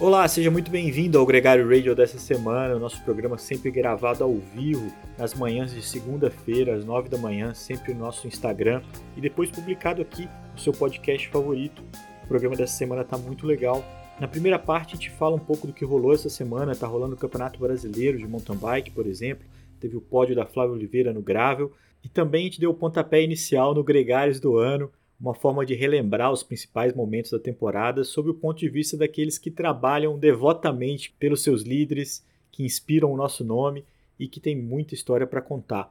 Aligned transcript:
Olá, 0.00 0.26
seja 0.26 0.50
muito 0.50 0.72
bem-vindo 0.72 1.16
ao 1.16 1.24
Gregário 1.24 1.68
Radio 1.68 1.94
dessa 1.94 2.18
semana, 2.18 2.74
o 2.74 2.80
nosso 2.80 3.00
programa 3.04 3.38
sempre 3.38 3.70
gravado 3.70 4.24
ao 4.24 4.34
vivo, 4.34 4.92
nas 5.16 5.34
manhãs 5.34 5.72
de 5.72 5.80
segunda-feira, 5.80 6.74
às 6.74 6.84
nove 6.84 7.08
da 7.08 7.16
manhã, 7.16 7.54
sempre 7.54 7.94
no 7.94 8.00
nosso 8.00 8.26
Instagram 8.26 8.82
e 9.16 9.20
depois 9.20 9.52
publicado 9.52 10.02
aqui 10.02 10.28
no 10.52 10.58
seu 10.58 10.72
podcast 10.72 11.28
favorito. 11.28 11.80
O 12.24 12.26
programa 12.26 12.56
dessa 12.56 12.76
semana 12.76 13.02
está 13.02 13.16
muito 13.16 13.46
legal. 13.46 13.84
Na 14.18 14.26
primeira 14.26 14.58
parte 14.58 14.94
a 14.94 14.96
gente 14.96 15.10
fala 15.10 15.36
um 15.36 15.38
pouco 15.38 15.64
do 15.64 15.72
que 15.72 15.84
rolou 15.84 16.12
essa 16.12 16.28
semana, 16.28 16.72
está 16.72 16.88
rolando 16.88 17.14
o 17.14 17.18
Campeonato 17.18 17.60
Brasileiro 17.60 18.18
de 18.18 18.26
Mountain 18.26 18.56
Bike, 18.56 18.90
por 18.90 19.06
exemplo, 19.06 19.46
teve 19.78 19.96
o 19.96 20.00
pódio 20.00 20.34
da 20.34 20.44
Flávia 20.44 20.74
Oliveira 20.74 21.12
no 21.12 21.22
Gravel 21.22 21.70
e 22.02 22.08
também 22.08 22.42
a 22.42 22.44
gente 22.44 22.60
deu 22.60 22.70
o 22.70 22.74
pontapé 22.74 23.22
inicial 23.22 23.72
no 23.72 23.84
Gregários 23.84 24.40
do 24.40 24.58
Ano, 24.58 24.90
uma 25.24 25.32
forma 25.32 25.64
de 25.64 25.74
relembrar 25.74 26.30
os 26.30 26.42
principais 26.42 26.92
momentos 26.92 27.30
da 27.30 27.38
temporada 27.38 28.04
sob 28.04 28.28
o 28.28 28.34
ponto 28.34 28.58
de 28.58 28.68
vista 28.68 28.94
daqueles 28.94 29.38
que 29.38 29.50
trabalham 29.50 30.18
devotamente 30.18 31.14
pelos 31.18 31.42
seus 31.42 31.62
líderes, 31.62 32.22
que 32.52 32.62
inspiram 32.62 33.10
o 33.10 33.16
nosso 33.16 33.42
nome 33.42 33.86
e 34.18 34.28
que 34.28 34.38
tem 34.38 34.54
muita 34.54 34.92
história 34.92 35.26
para 35.26 35.40
contar. 35.40 35.90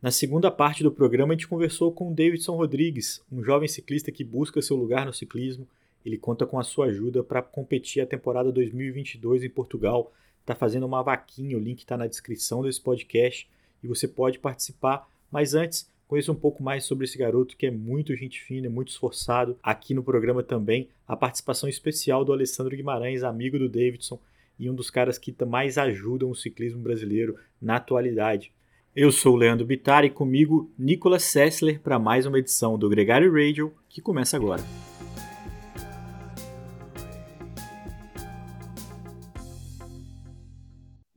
Na 0.00 0.12
segunda 0.12 0.52
parte 0.52 0.84
do 0.84 0.92
programa, 0.92 1.32
a 1.32 1.36
gente 1.36 1.48
conversou 1.48 1.90
com 1.90 2.14
Davidson 2.14 2.54
Rodrigues, 2.54 3.20
um 3.30 3.42
jovem 3.42 3.66
ciclista 3.66 4.12
que 4.12 4.22
busca 4.22 4.62
seu 4.62 4.76
lugar 4.76 5.04
no 5.04 5.12
ciclismo. 5.12 5.66
Ele 6.06 6.16
conta 6.16 6.46
com 6.46 6.56
a 6.56 6.62
sua 6.62 6.86
ajuda 6.86 7.24
para 7.24 7.42
competir 7.42 8.00
a 8.00 8.06
temporada 8.06 8.52
2022 8.52 9.42
em 9.42 9.50
Portugal. 9.50 10.12
Está 10.42 10.54
fazendo 10.54 10.86
uma 10.86 11.02
vaquinha, 11.02 11.56
o 11.56 11.60
link 11.60 11.80
está 11.80 11.96
na 11.96 12.06
descrição 12.06 12.62
desse 12.62 12.80
podcast 12.80 13.50
e 13.82 13.88
você 13.88 14.06
pode 14.06 14.38
participar. 14.38 15.10
Mas 15.28 15.54
antes, 15.54 15.89
Conheça 16.10 16.32
um 16.32 16.34
pouco 16.34 16.60
mais 16.60 16.82
sobre 16.82 17.04
esse 17.04 17.16
garoto 17.16 17.56
que 17.56 17.66
é 17.66 17.70
muito 17.70 18.16
gente 18.16 18.42
fina, 18.42 18.68
muito 18.68 18.88
esforçado. 18.88 19.56
Aqui 19.62 19.94
no 19.94 20.02
programa 20.02 20.42
também, 20.42 20.88
a 21.06 21.14
participação 21.14 21.68
especial 21.68 22.24
do 22.24 22.32
Alessandro 22.32 22.76
Guimarães, 22.76 23.22
amigo 23.22 23.56
do 23.56 23.68
Davidson 23.68 24.18
e 24.58 24.68
um 24.68 24.74
dos 24.74 24.90
caras 24.90 25.18
que 25.18 25.32
mais 25.44 25.78
ajudam 25.78 26.28
o 26.28 26.34
ciclismo 26.34 26.82
brasileiro 26.82 27.36
na 27.62 27.76
atualidade. 27.76 28.50
Eu 28.94 29.12
sou 29.12 29.34
o 29.34 29.36
Leandro 29.36 29.64
Bittar 29.64 30.04
e 30.04 30.10
comigo 30.10 30.68
Nicolas 30.76 31.22
Sessler 31.22 31.78
para 31.78 31.96
mais 31.96 32.26
uma 32.26 32.40
edição 32.40 32.76
do 32.76 32.88
Gregário 32.88 33.32
Radio 33.32 33.72
que 33.88 34.00
começa 34.00 34.36
agora. 34.36 34.64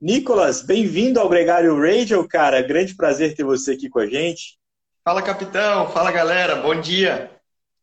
Nicolas, 0.00 0.62
bem-vindo 0.62 1.18
ao 1.18 1.28
Gregário 1.28 1.76
Radio, 1.80 2.28
cara. 2.28 2.62
Grande 2.62 2.94
prazer 2.94 3.34
ter 3.34 3.42
você 3.42 3.72
aqui 3.72 3.88
com 3.88 3.98
a 3.98 4.06
gente. 4.06 4.56
Fala, 5.04 5.20
capitão. 5.20 5.90
Fala, 5.90 6.10
galera. 6.10 6.56
Bom 6.56 6.80
dia. 6.80 7.30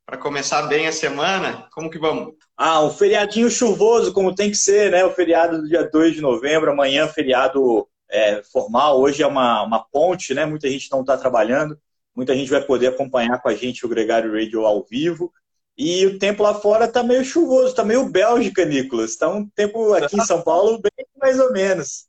Para 0.07 0.17
começar 0.17 0.63
bem 0.63 0.87
a 0.87 0.91
semana, 0.91 1.67
como 1.71 1.87
que 1.87 1.99
vamos? 1.99 2.33
Ah, 2.57 2.83
um 2.83 2.89
feriadinho 2.89 3.47
chuvoso, 3.47 4.11
como 4.11 4.33
tem 4.33 4.49
que 4.49 4.57
ser, 4.57 4.89
né? 4.89 5.05
O 5.05 5.13
feriado 5.13 5.61
do 5.61 5.67
dia 5.67 5.87
2 5.87 6.15
de 6.15 6.21
novembro, 6.21 6.71
amanhã 6.71 7.07
feriado 7.07 7.87
é, 8.09 8.41
formal. 8.51 8.99
Hoje 8.99 9.21
é 9.21 9.27
uma, 9.27 9.61
uma 9.61 9.83
ponte, 9.83 10.33
né? 10.33 10.47
Muita 10.47 10.67
gente 10.67 10.89
não 10.91 11.01
está 11.01 11.15
trabalhando. 11.15 11.79
Muita 12.15 12.35
gente 12.35 12.49
vai 12.49 12.61
poder 12.61 12.87
acompanhar 12.87 13.39
com 13.39 13.49
a 13.49 13.53
gente 13.53 13.85
o 13.85 13.89
Gregário 13.89 14.33
Radio 14.33 14.65
ao 14.65 14.83
vivo. 14.83 15.31
E 15.77 16.07
o 16.07 16.17
tempo 16.17 16.41
lá 16.41 16.55
fora 16.55 16.85
está 16.85 17.03
meio 17.03 17.23
chuvoso, 17.23 17.67
está 17.67 17.83
meio 17.83 18.09
Bélgica, 18.09 18.65
Nicolas. 18.65 19.11
Está 19.11 19.29
um 19.29 19.47
tempo 19.47 19.93
aqui 19.93 20.17
em 20.17 20.25
São 20.25 20.41
Paulo 20.41 20.81
bem 20.81 21.05
mais 21.21 21.39
ou 21.39 21.53
menos. 21.53 22.07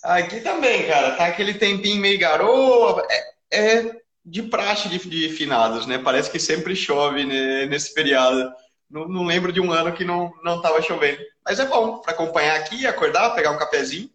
Aqui 0.00 0.40
também, 0.42 0.86
cara. 0.86 1.16
Tá 1.16 1.26
aquele 1.26 1.54
tempinho 1.54 2.00
meio 2.00 2.20
garoa. 2.20 3.04
É, 3.50 3.80
é 3.80 4.03
de 4.24 4.42
praxe 4.42 4.88
de, 4.88 4.98
de, 5.08 5.28
finados, 5.28 5.86
né? 5.86 5.98
Parece 5.98 6.30
que 6.30 6.38
sempre 6.38 6.74
chove 6.74 7.24
né, 7.24 7.66
nesse 7.66 7.92
feriado. 7.92 8.52
Não, 8.88 9.06
não, 9.06 9.24
lembro 9.24 9.52
de 9.52 9.60
um 9.60 9.70
ano 9.72 9.92
que 9.92 10.04
não 10.04 10.32
não 10.42 10.56
estava 10.56 10.80
chovendo. 10.80 11.20
Mas 11.44 11.58
é 11.58 11.66
bom 11.66 11.98
para 11.98 12.12
acompanhar 12.12 12.56
aqui, 12.56 12.86
acordar, 12.86 13.34
pegar 13.34 13.50
um 13.50 13.58
cafezinho 13.58 14.10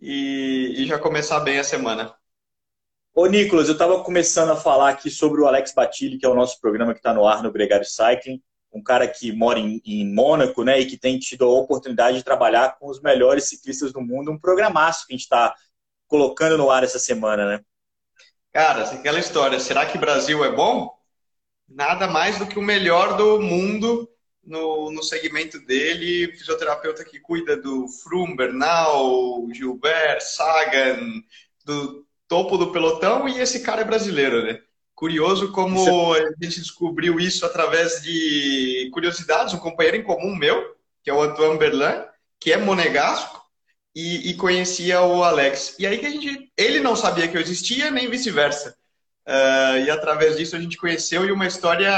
e, 0.00 0.74
e 0.78 0.86
já 0.86 0.98
começar 0.98 1.40
bem 1.40 1.58
a 1.58 1.64
semana. 1.64 2.14
Ô, 3.14 3.26
Nicolas, 3.26 3.68
eu 3.68 3.74
estava 3.74 4.02
começando 4.02 4.50
a 4.50 4.56
falar 4.56 4.90
aqui 4.90 5.10
sobre 5.10 5.40
o 5.40 5.46
Alex 5.46 5.72
Batilli, 5.72 6.18
que 6.18 6.26
é 6.26 6.28
o 6.28 6.34
nosso 6.34 6.60
programa 6.60 6.92
que 6.92 6.98
está 6.98 7.14
no 7.14 7.26
ar 7.26 7.42
no 7.42 7.52
Gregário 7.52 7.86
Cycling, 7.86 8.42
um 8.72 8.82
cara 8.82 9.06
que 9.06 9.30
mora 9.30 9.58
em, 9.60 9.80
em 9.84 10.12
Mônaco, 10.12 10.64
né, 10.64 10.80
e 10.80 10.86
que 10.86 10.96
tem 10.96 11.16
tido 11.18 11.44
a 11.44 11.48
oportunidade 11.48 12.16
de 12.16 12.24
trabalhar 12.24 12.76
com 12.76 12.88
os 12.88 13.00
melhores 13.00 13.44
ciclistas 13.44 13.92
do 13.92 14.00
mundo, 14.00 14.32
um 14.32 14.38
programaço 14.38 15.06
que 15.06 15.12
a 15.12 15.16
gente 15.16 15.22
está 15.22 15.54
colocando 16.08 16.58
no 16.58 16.70
ar 16.70 16.82
essa 16.82 16.98
semana, 16.98 17.46
né? 17.46 17.64
Cara, 18.54 18.84
aquela 18.84 19.18
história, 19.18 19.58
será 19.58 19.84
que 19.84 19.98
Brasil 19.98 20.44
é 20.44 20.52
bom? 20.52 20.96
Nada 21.68 22.06
mais 22.06 22.38
do 22.38 22.46
que 22.46 22.56
o 22.56 22.62
melhor 22.62 23.16
do 23.16 23.40
mundo 23.40 24.08
no, 24.44 24.92
no 24.92 25.02
segmento 25.02 25.58
dele, 25.58 26.30
fisioterapeuta 26.36 27.04
que 27.04 27.18
cuida 27.18 27.56
do 27.56 27.88
Froome, 27.88 28.36
Bernal, 28.36 29.44
Gilbert, 29.52 30.20
Sagan, 30.20 31.20
do 31.64 32.06
topo 32.28 32.56
do 32.56 32.70
pelotão, 32.70 33.28
e 33.28 33.40
esse 33.40 33.58
cara 33.58 33.80
é 33.80 33.84
brasileiro, 33.84 34.44
né? 34.44 34.60
Curioso 34.94 35.50
como 35.50 36.14
a 36.14 36.20
gente 36.40 36.60
descobriu 36.60 37.18
isso 37.18 37.44
através 37.44 38.02
de 38.04 38.88
curiosidades, 38.92 39.52
um 39.52 39.58
companheiro 39.58 39.96
em 39.96 40.04
comum 40.04 40.32
meu, 40.36 40.76
que 41.02 41.10
é 41.10 41.12
o 41.12 41.20
Antoine 41.20 41.58
Berlin, 41.58 42.04
que 42.38 42.52
é 42.52 42.56
monegasco, 42.56 43.43
e, 43.94 44.30
e, 44.30 44.34
conhecia 44.34 45.00
o 45.02 45.22
Alex. 45.22 45.76
E 45.78 45.86
aí 45.86 45.98
que 45.98 46.06
a 46.06 46.10
gente, 46.10 46.52
ele 46.56 46.80
não 46.80 46.96
sabia 46.96 47.28
que 47.28 47.36
eu 47.36 47.40
existia, 47.40 47.90
nem 47.90 48.10
vice-versa. 48.10 48.76
Uh, 49.26 49.78
e 49.86 49.90
através 49.90 50.36
disso 50.36 50.54
a 50.56 50.60
gente 50.60 50.76
conheceu 50.76 51.24
e 51.24 51.32
uma 51.32 51.46
história 51.46 51.92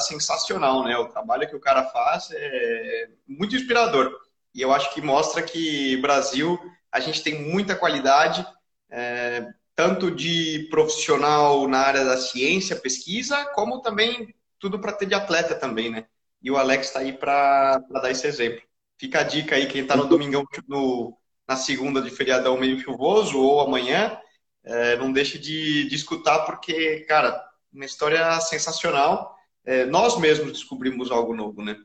sensacional, 0.00 0.82
né? 0.82 0.96
O 0.96 1.08
trabalho 1.08 1.48
que 1.48 1.54
o 1.54 1.60
cara 1.60 1.84
faz 1.84 2.30
é 2.32 3.08
muito 3.28 3.54
inspirador. 3.54 4.12
E 4.54 4.60
eu 4.62 4.72
acho 4.72 4.92
que 4.92 5.00
mostra 5.00 5.42
que 5.42 5.96
Brasil 5.98 6.58
a 6.90 7.00
gente 7.00 7.22
tem 7.22 7.40
muita 7.40 7.76
qualidade, 7.76 8.46
é, 8.90 9.46
tanto 9.74 10.10
de 10.10 10.68
profissional 10.70 11.66
na 11.68 11.78
área 11.80 12.04
da 12.04 12.16
ciência, 12.16 12.76
pesquisa, 12.76 13.46
como 13.54 13.80
também 13.80 14.34
tudo 14.58 14.78
para 14.78 14.92
ter 14.92 15.06
de 15.06 15.14
atleta 15.14 15.54
também, 15.54 15.90
né? 15.90 16.06
E 16.42 16.50
o 16.50 16.56
Alex 16.56 16.88
está 16.88 17.00
aí 17.00 17.12
para 17.12 17.78
dar 17.78 18.10
esse 18.10 18.26
exemplo. 18.26 18.62
Fica 18.98 19.20
a 19.20 19.22
dica 19.22 19.54
aí, 19.56 19.66
quem 19.66 19.82
está 19.82 19.96
no 19.96 20.06
domingão 20.06 20.44
no, 20.68 21.16
na 21.52 21.56
segunda 21.56 22.00
de 22.00 22.08
feriadão 22.08 22.56
meio 22.56 22.78
chuvoso 22.78 23.38
ou 23.38 23.60
amanhã, 23.60 24.18
é, 24.64 24.96
não 24.96 25.12
deixe 25.12 25.38
de, 25.38 25.86
de, 25.86 25.94
escutar, 25.94 26.46
porque, 26.46 27.00
cara, 27.00 27.44
uma 27.70 27.84
história 27.84 28.40
sensacional. 28.40 29.36
É, 29.64 29.84
nós 29.84 30.18
mesmos 30.18 30.52
descobrimos 30.52 31.10
algo 31.10 31.36
novo, 31.36 31.62
né? 31.62 31.76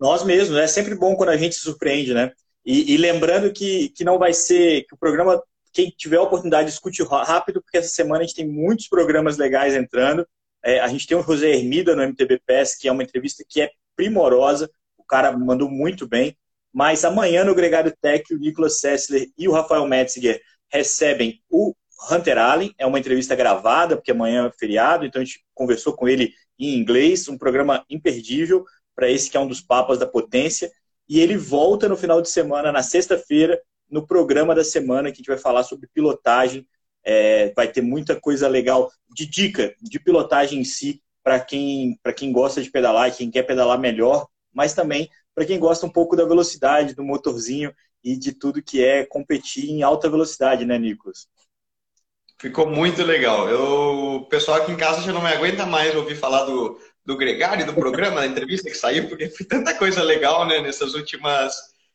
Nós 0.00 0.24
mesmos, 0.24 0.56
é 0.56 0.66
sempre 0.66 0.94
bom 0.94 1.14
quando 1.14 1.28
a 1.28 1.36
gente 1.36 1.54
se 1.54 1.60
surpreende, 1.60 2.14
né? 2.14 2.32
E, 2.64 2.94
e 2.94 2.96
lembrando 2.96 3.52
que, 3.52 3.90
que 3.90 4.04
não 4.04 4.18
vai 4.18 4.32
ser, 4.32 4.84
que 4.84 4.94
o 4.94 4.98
programa, 4.98 5.40
quem 5.72 5.90
tiver 5.90 6.16
a 6.16 6.22
oportunidade, 6.22 6.70
escute 6.70 7.02
rápido, 7.02 7.60
porque 7.62 7.76
essa 7.76 7.90
semana 7.90 8.20
a 8.20 8.26
gente 8.26 8.36
tem 8.36 8.48
muitos 8.48 8.88
programas 8.88 9.36
legais 9.36 9.74
entrando. 9.74 10.26
É, 10.64 10.80
a 10.80 10.88
gente 10.88 11.06
tem 11.06 11.16
o 11.16 11.22
José 11.22 11.50
Hermida 11.50 11.94
no 11.94 12.02
MTB 12.02 12.40
PES, 12.46 12.76
que 12.76 12.88
é 12.88 12.92
uma 12.92 13.02
entrevista 13.02 13.44
que 13.46 13.60
é 13.60 13.70
primorosa, 13.94 14.70
o 14.96 15.04
cara 15.04 15.36
mandou 15.36 15.70
muito 15.70 16.06
bem. 16.08 16.36
Mas 16.72 17.04
amanhã 17.04 17.44
no 17.44 17.54
Gregário 17.54 17.94
Tech, 18.00 18.32
o 18.32 18.38
Nicolas 18.38 18.80
Sessler 18.80 19.28
e 19.36 19.48
o 19.48 19.52
Rafael 19.52 19.86
Metziger 19.86 20.40
recebem 20.72 21.40
o 21.50 21.74
Hunter 22.10 22.38
Allen. 22.38 22.74
É 22.78 22.86
uma 22.86 22.98
entrevista 22.98 23.34
gravada, 23.34 23.96
porque 23.96 24.10
amanhã 24.10 24.48
é 24.48 24.58
feriado, 24.58 25.04
então 25.04 25.20
a 25.20 25.24
gente 25.24 25.44
conversou 25.54 25.92
com 25.92 26.08
ele 26.08 26.32
em 26.58 26.76
inglês, 26.76 27.28
um 27.28 27.36
programa 27.36 27.84
imperdível 27.90 28.64
para 28.94 29.10
esse 29.10 29.30
que 29.30 29.36
é 29.36 29.40
um 29.40 29.48
dos 29.48 29.60
papas 29.60 29.98
da 29.98 30.06
potência. 30.06 30.70
E 31.08 31.20
ele 31.20 31.36
volta 31.36 31.88
no 31.88 31.96
final 31.96 32.22
de 32.22 32.30
semana, 32.30 32.72
na 32.72 32.82
sexta-feira, 32.82 33.60
no 33.90 34.06
programa 34.06 34.54
da 34.54 34.64
semana, 34.64 35.10
que 35.10 35.16
a 35.16 35.18
gente 35.18 35.26
vai 35.26 35.38
falar 35.38 35.64
sobre 35.64 35.88
pilotagem. 35.92 36.66
É, 37.04 37.52
vai 37.54 37.66
ter 37.66 37.82
muita 37.82 38.18
coisa 38.18 38.46
legal 38.46 38.90
de 39.12 39.26
dica 39.26 39.74
de 39.82 39.98
pilotagem 39.98 40.60
em 40.60 40.64
si, 40.64 41.02
para 41.22 41.40
quem, 41.40 41.98
quem 42.16 42.32
gosta 42.32 42.62
de 42.62 42.70
pedalar 42.70 43.08
e 43.08 43.12
quem 43.12 43.30
quer 43.30 43.42
pedalar 43.42 43.78
melhor, 43.78 44.26
mas 44.52 44.74
também 44.74 45.10
para 45.34 45.44
quem 45.44 45.58
gosta 45.58 45.86
um 45.86 45.90
pouco 45.90 46.14
da 46.14 46.24
velocidade, 46.24 46.94
do 46.94 47.02
motorzinho 47.02 47.74
e 48.04 48.16
de 48.16 48.32
tudo 48.32 48.62
que 48.62 48.84
é 48.84 49.04
competir 49.04 49.70
em 49.70 49.82
alta 49.82 50.10
velocidade, 50.10 50.64
né, 50.64 50.78
Nicolas? 50.78 51.26
Ficou 52.38 52.66
muito 52.66 53.02
legal. 53.04 53.48
Eu, 53.48 54.16
o 54.16 54.26
pessoal 54.26 54.58
aqui 54.58 54.72
em 54.72 54.76
casa 54.76 55.00
já 55.00 55.12
não 55.12 55.22
me 55.22 55.28
aguenta 55.28 55.64
mais 55.64 55.94
ouvir 55.94 56.16
falar 56.16 56.44
do, 56.44 56.78
do 57.04 57.16
Gregário, 57.16 57.64
do 57.64 57.72
programa, 57.72 58.20
da 58.20 58.26
entrevista 58.26 58.68
que 58.68 58.76
saiu, 58.76 59.08
porque 59.08 59.30
foi 59.30 59.46
tanta 59.46 59.74
coisa 59.74 60.02
legal 60.02 60.46
né, 60.46 60.60
nessas 60.60 60.94
últimas 60.94 61.54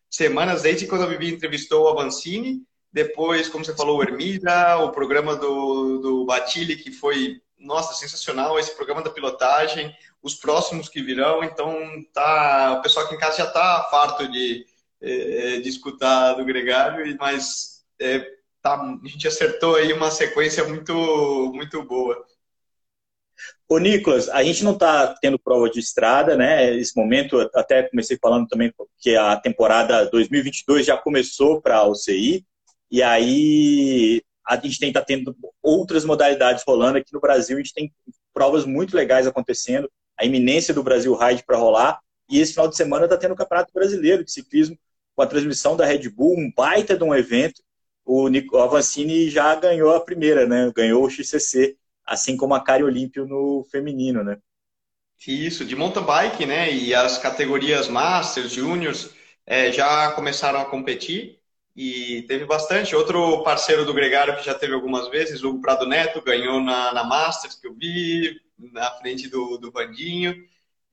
semanas, 0.10 0.62
desde 0.62 0.88
quando 0.88 1.04
a 1.04 1.08
Vivi 1.08 1.34
entrevistou 1.34 1.84
o 1.84 1.90
Avancini, 1.90 2.62
depois, 2.92 3.50
como 3.50 3.66
você 3.66 3.76
falou, 3.76 3.98
o 3.98 4.04
Ermida, 4.04 4.78
o 4.78 4.92
programa 4.92 5.36
do, 5.36 6.00
do 6.00 6.26
Batilli, 6.26 6.78
que 6.78 6.92
foi, 6.92 7.42
nossa, 7.60 7.94
sensacional, 7.94 8.58
esse 8.58 8.76
programa 8.76 9.02
da 9.02 9.10
pilotagem, 9.10 9.94
os 10.28 10.36
próximos 10.36 10.90
que 10.90 11.02
virão. 11.02 11.44
Então, 11.44 11.80
tá, 12.14 12.76
o 12.78 12.82
pessoal 12.82 13.06
aqui 13.06 13.16
em 13.16 13.20
casa 13.20 13.38
já 13.38 13.46
está 13.46 13.88
farto 13.90 14.28
de, 14.30 14.66
é, 15.02 15.60
de 15.60 15.70
escutar 15.70 16.34
do 16.34 16.46
Gregário, 16.46 17.16
mas 17.18 17.86
é, 18.00 18.20
tá, 18.62 18.76
a 18.76 19.08
gente 19.08 19.28
acertou 19.28 19.76
aí 19.76 19.92
uma 19.94 20.12
sequência 20.12 20.64
muito, 20.68 20.94
muito 21.54 21.82
boa. 21.84 22.26
Ô, 23.70 23.78
Nicolas, 23.78 24.30
a 24.30 24.44
gente 24.44 24.64
não 24.64 24.74
está 24.74 25.14
tendo 25.22 25.38
prova 25.38 25.70
de 25.70 25.80
estrada, 25.80 26.36
né? 26.36 26.76
Esse 26.76 26.96
momento, 26.96 27.50
até 27.54 27.84
comecei 27.84 28.18
falando 28.22 28.48
também 28.48 28.74
que 29.00 29.16
a 29.16 29.36
temporada 29.38 30.10
2022 30.10 30.86
já 30.86 30.98
começou 30.98 31.62
para 31.62 31.78
a 31.78 31.88
UCI, 31.88 32.46
e 32.90 33.04
aí 33.04 34.22
a 34.48 34.56
gente 34.56 34.80
tem 34.80 34.94
tá 34.94 35.02
tendo 35.02 35.36
outras 35.62 36.06
modalidades 36.06 36.64
rolando 36.66 36.98
aqui 36.98 37.14
no 37.14 37.20
Brasil, 37.20 37.58
a 37.58 37.60
gente 37.60 37.74
tem 37.74 37.94
provas 38.34 38.66
muito 38.66 38.96
legais 38.96 39.28
acontecendo, 39.28 39.92
a 40.18 40.26
iminência 40.26 40.74
do 40.74 40.84
Brasil 40.84 41.16
Ride 41.16 41.44
para 41.44 41.58
rolar, 41.58 42.00
e 42.30 42.40
esse 42.40 42.54
final 42.54 42.68
de 42.68 42.76
semana 42.76 43.06
está 43.06 43.18
tendo 43.18 43.34
o 43.34 43.38
Campeonato 43.38 43.74
Brasileiro 43.74 44.24
de 44.24 44.32
Ciclismo 44.32 44.78
com 45.16 45.22
a 45.22 45.28
transmissão 45.28 45.76
da 45.76 45.86
Red 45.86 46.10
Bull, 46.10 46.38
um 46.38 46.52
baita 46.56 46.98
de 46.98 47.04
um 47.04 47.16
evento. 47.16 47.62
O, 48.06 48.28
Avancini 48.60 49.30
já 49.30 49.56
ganhou 49.56 49.96
a 49.96 50.00
primeira, 50.00 50.46
né? 50.46 50.72
Ganhou 50.76 51.04
o 51.04 51.10
XCC, 51.10 51.78
assim 52.06 52.38
como 52.38 52.54
a 52.54 52.64
Cari 52.64 52.84
Olímpio 52.84 53.26
no 53.26 53.66
feminino, 53.72 54.24
né? 54.24 54.38
Isso, 55.26 55.66
de 55.66 55.76
mountain 55.76 56.04
bike, 56.04 56.46
né? 56.46 56.72
E 56.72 56.94
as 56.94 57.18
categorias 57.18 57.88
Masters, 57.88 58.52
Juniors, 58.52 59.10
é, 59.46 59.72
já 59.72 60.12
começaram 60.12 60.60
a 60.60 60.66
competir 60.66 61.40
e 61.76 62.24
teve 62.28 62.46
bastante. 62.46 62.96
Outro 62.96 63.44
parceiro 63.44 63.86
do 63.86 63.94
Gregário 63.94 64.36
que 64.38 64.46
já 64.46 64.54
teve 64.54 64.74
algumas 64.74 65.10
vezes, 65.10 65.44
o 65.44 65.60
Prado 65.60 65.86
Neto, 65.86 66.22
ganhou 66.22 66.62
na, 66.62 66.94
na 66.94 67.04
Masters, 67.04 67.56
que 67.56 67.68
eu 67.68 67.74
vi, 67.74 68.40
na 68.58 68.92
frente 68.92 69.28
do, 69.28 69.58
do 69.58 69.72
Vandinho. 69.72 70.36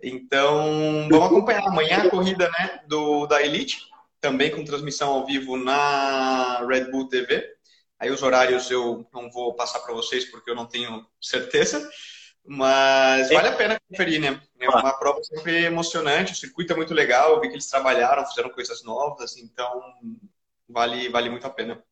Então, 0.02 1.08
vamos 1.11 1.26
acompanhar 1.26 1.66
amanhã 1.66 2.02
a 2.02 2.11
corrida 2.11 2.50
né, 2.50 2.81
do, 2.87 3.26
da 3.26 3.43
Elite, 3.43 3.78
também 4.20 4.50
com 4.50 4.64
transmissão 4.64 5.11
ao 5.11 5.26
vivo 5.26 5.56
na 5.56 6.64
Red 6.66 6.90
Bull 6.90 7.08
TV. 7.08 7.55
Aí 7.99 8.11
os 8.11 8.22
horários 8.22 8.70
eu 8.70 9.06
não 9.12 9.31
vou 9.31 9.55
passar 9.55 9.81
para 9.81 9.94
vocês 9.94 10.31
porque 10.31 10.50
eu 10.50 10.55
não 10.55 10.66
tenho 10.66 11.06
certeza, 11.20 11.88
mas 12.44 13.31
vale 13.31 13.49
a 13.49 13.56
pena 13.56 13.81
conferir, 13.88 14.20
né? 14.20 14.43
É 14.60 14.69
uma 14.69 14.99
prova 14.99 15.22
sempre 15.22 15.64
emocionante, 15.64 16.32
o 16.32 16.37
circuito 16.37 16.72
é 16.72 16.76
muito 16.76 16.93
legal, 16.93 17.32
eu 17.32 17.40
vi 17.40 17.49
que 17.49 17.55
eles 17.55 17.67
trabalharam, 17.69 18.26
fizeram 18.26 18.50
coisas 18.50 18.82
novas, 18.82 19.37
então 19.38 19.81
vale, 20.69 21.08
vale 21.08 21.31
muito 21.31 21.46
a 21.46 21.50
pena. 21.50 21.82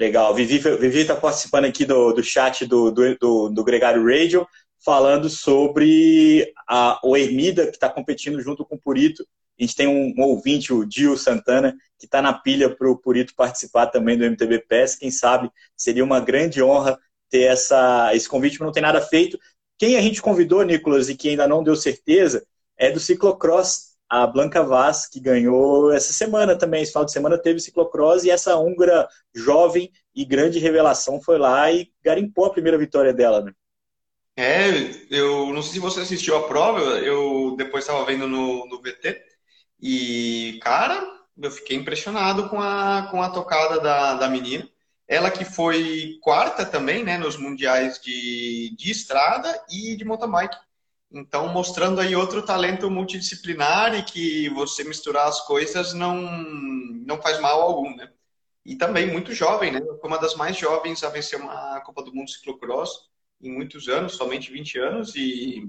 Legal. 0.00 0.34
Vivi 0.34 0.56
está 0.98 1.14
participando 1.14 1.66
aqui 1.66 1.84
do, 1.84 2.14
do 2.14 2.22
chat 2.22 2.64
do, 2.64 2.90
do, 2.90 3.50
do, 3.50 3.62
Gregário 3.62 4.02
Radio, 4.02 4.48
falando 4.82 5.28
sobre 5.28 6.54
a, 6.66 6.98
o 7.04 7.14
Ermida, 7.14 7.66
que 7.66 7.76
está 7.76 7.86
competindo 7.86 8.40
junto 8.40 8.64
com 8.64 8.76
o 8.76 8.80
Purito. 8.80 9.22
A 9.58 9.62
gente 9.62 9.76
tem 9.76 9.86
um, 9.86 10.14
um 10.16 10.22
ouvinte, 10.22 10.72
o 10.72 10.86
Dio 10.86 11.18
Santana, 11.18 11.76
que 11.98 12.06
está 12.06 12.22
na 12.22 12.32
pilha 12.32 12.74
para 12.74 12.90
o 12.90 12.96
Purito 12.96 13.34
participar 13.34 13.88
também 13.88 14.16
do 14.16 14.24
MTB 14.24 14.60
PES. 14.60 14.96
Quem 14.96 15.10
sabe 15.10 15.50
seria 15.76 16.02
uma 16.02 16.18
grande 16.18 16.62
honra 16.62 16.98
ter 17.28 17.42
essa, 17.42 18.10
esse 18.14 18.26
convite, 18.26 18.58
mas 18.58 18.68
não 18.68 18.72
tem 18.72 18.82
nada 18.82 19.02
feito. 19.02 19.38
Quem 19.78 19.98
a 19.98 20.00
gente 20.00 20.22
convidou, 20.22 20.62
Nicolas, 20.62 21.10
e 21.10 21.14
que 21.14 21.28
ainda 21.28 21.46
não 21.46 21.62
deu 21.62 21.76
certeza, 21.76 22.42
é 22.74 22.90
do 22.90 22.98
ciclocross 22.98 23.89
a 24.10 24.26
Blanca 24.26 24.62
Vaz, 24.64 25.06
que 25.08 25.20
ganhou 25.20 25.92
essa 25.92 26.12
semana 26.12 26.58
também, 26.58 26.82
esse 26.82 26.92
final 26.92 27.04
de 27.04 27.12
semana 27.12 27.38
teve 27.38 27.60
ciclocross, 27.60 28.24
e 28.24 28.30
essa 28.30 28.56
húngara 28.56 29.08
jovem 29.34 29.90
e 30.14 30.24
grande 30.24 30.58
revelação 30.58 31.20
foi 31.22 31.38
lá 31.38 31.70
e 31.72 31.90
garimpou 32.04 32.46
a 32.46 32.50
primeira 32.52 32.76
vitória 32.76 33.14
dela, 33.14 33.40
né? 33.40 33.52
É, 34.36 34.70
eu 35.10 35.52
não 35.52 35.62
sei 35.62 35.74
se 35.74 35.78
você 35.80 36.00
assistiu 36.00 36.36
a 36.36 36.48
prova, 36.48 36.80
eu 37.00 37.54
depois 37.56 37.84
estava 37.84 38.04
vendo 38.06 38.26
no, 38.26 38.66
no 38.66 38.80
VT, 38.80 39.22
e, 39.80 40.58
cara, 40.62 41.00
eu 41.40 41.50
fiquei 41.50 41.76
impressionado 41.76 42.48
com 42.48 42.60
a, 42.60 43.08
com 43.10 43.22
a 43.22 43.30
tocada 43.30 43.80
da, 43.80 44.14
da 44.14 44.28
menina. 44.28 44.68
Ela 45.08 45.30
que 45.30 45.44
foi 45.44 46.18
quarta 46.22 46.64
também, 46.64 47.04
né, 47.04 47.18
nos 47.18 47.36
mundiais 47.36 48.00
de, 48.00 48.74
de 48.76 48.90
estrada 48.90 49.60
e 49.70 49.96
de 49.96 50.04
mountain 50.04 50.30
bike. 50.30 50.56
Então, 51.12 51.48
mostrando 51.48 52.00
aí 52.00 52.14
outro 52.14 52.42
talento 52.42 52.88
multidisciplinar 52.88 53.94
e 53.96 54.02
que 54.04 54.48
você 54.50 54.84
misturar 54.84 55.26
as 55.26 55.44
coisas 55.44 55.92
não, 55.92 56.20
não 56.20 57.20
faz 57.20 57.40
mal 57.40 57.60
algum, 57.60 57.96
né? 57.96 58.12
E 58.64 58.76
também 58.76 59.10
muito 59.10 59.32
jovem, 59.34 59.72
né? 59.72 59.80
Foi 60.00 60.08
uma 60.08 60.18
das 60.18 60.36
mais 60.36 60.56
jovens 60.56 61.02
a 61.02 61.08
vencer 61.08 61.40
uma 61.40 61.80
Copa 61.80 62.04
do 62.04 62.14
Mundo 62.14 62.30
Ciclocross 62.30 63.08
em 63.42 63.50
muitos 63.50 63.88
anos, 63.88 64.12
somente 64.12 64.52
20 64.52 64.78
anos, 64.78 65.16
e 65.16 65.68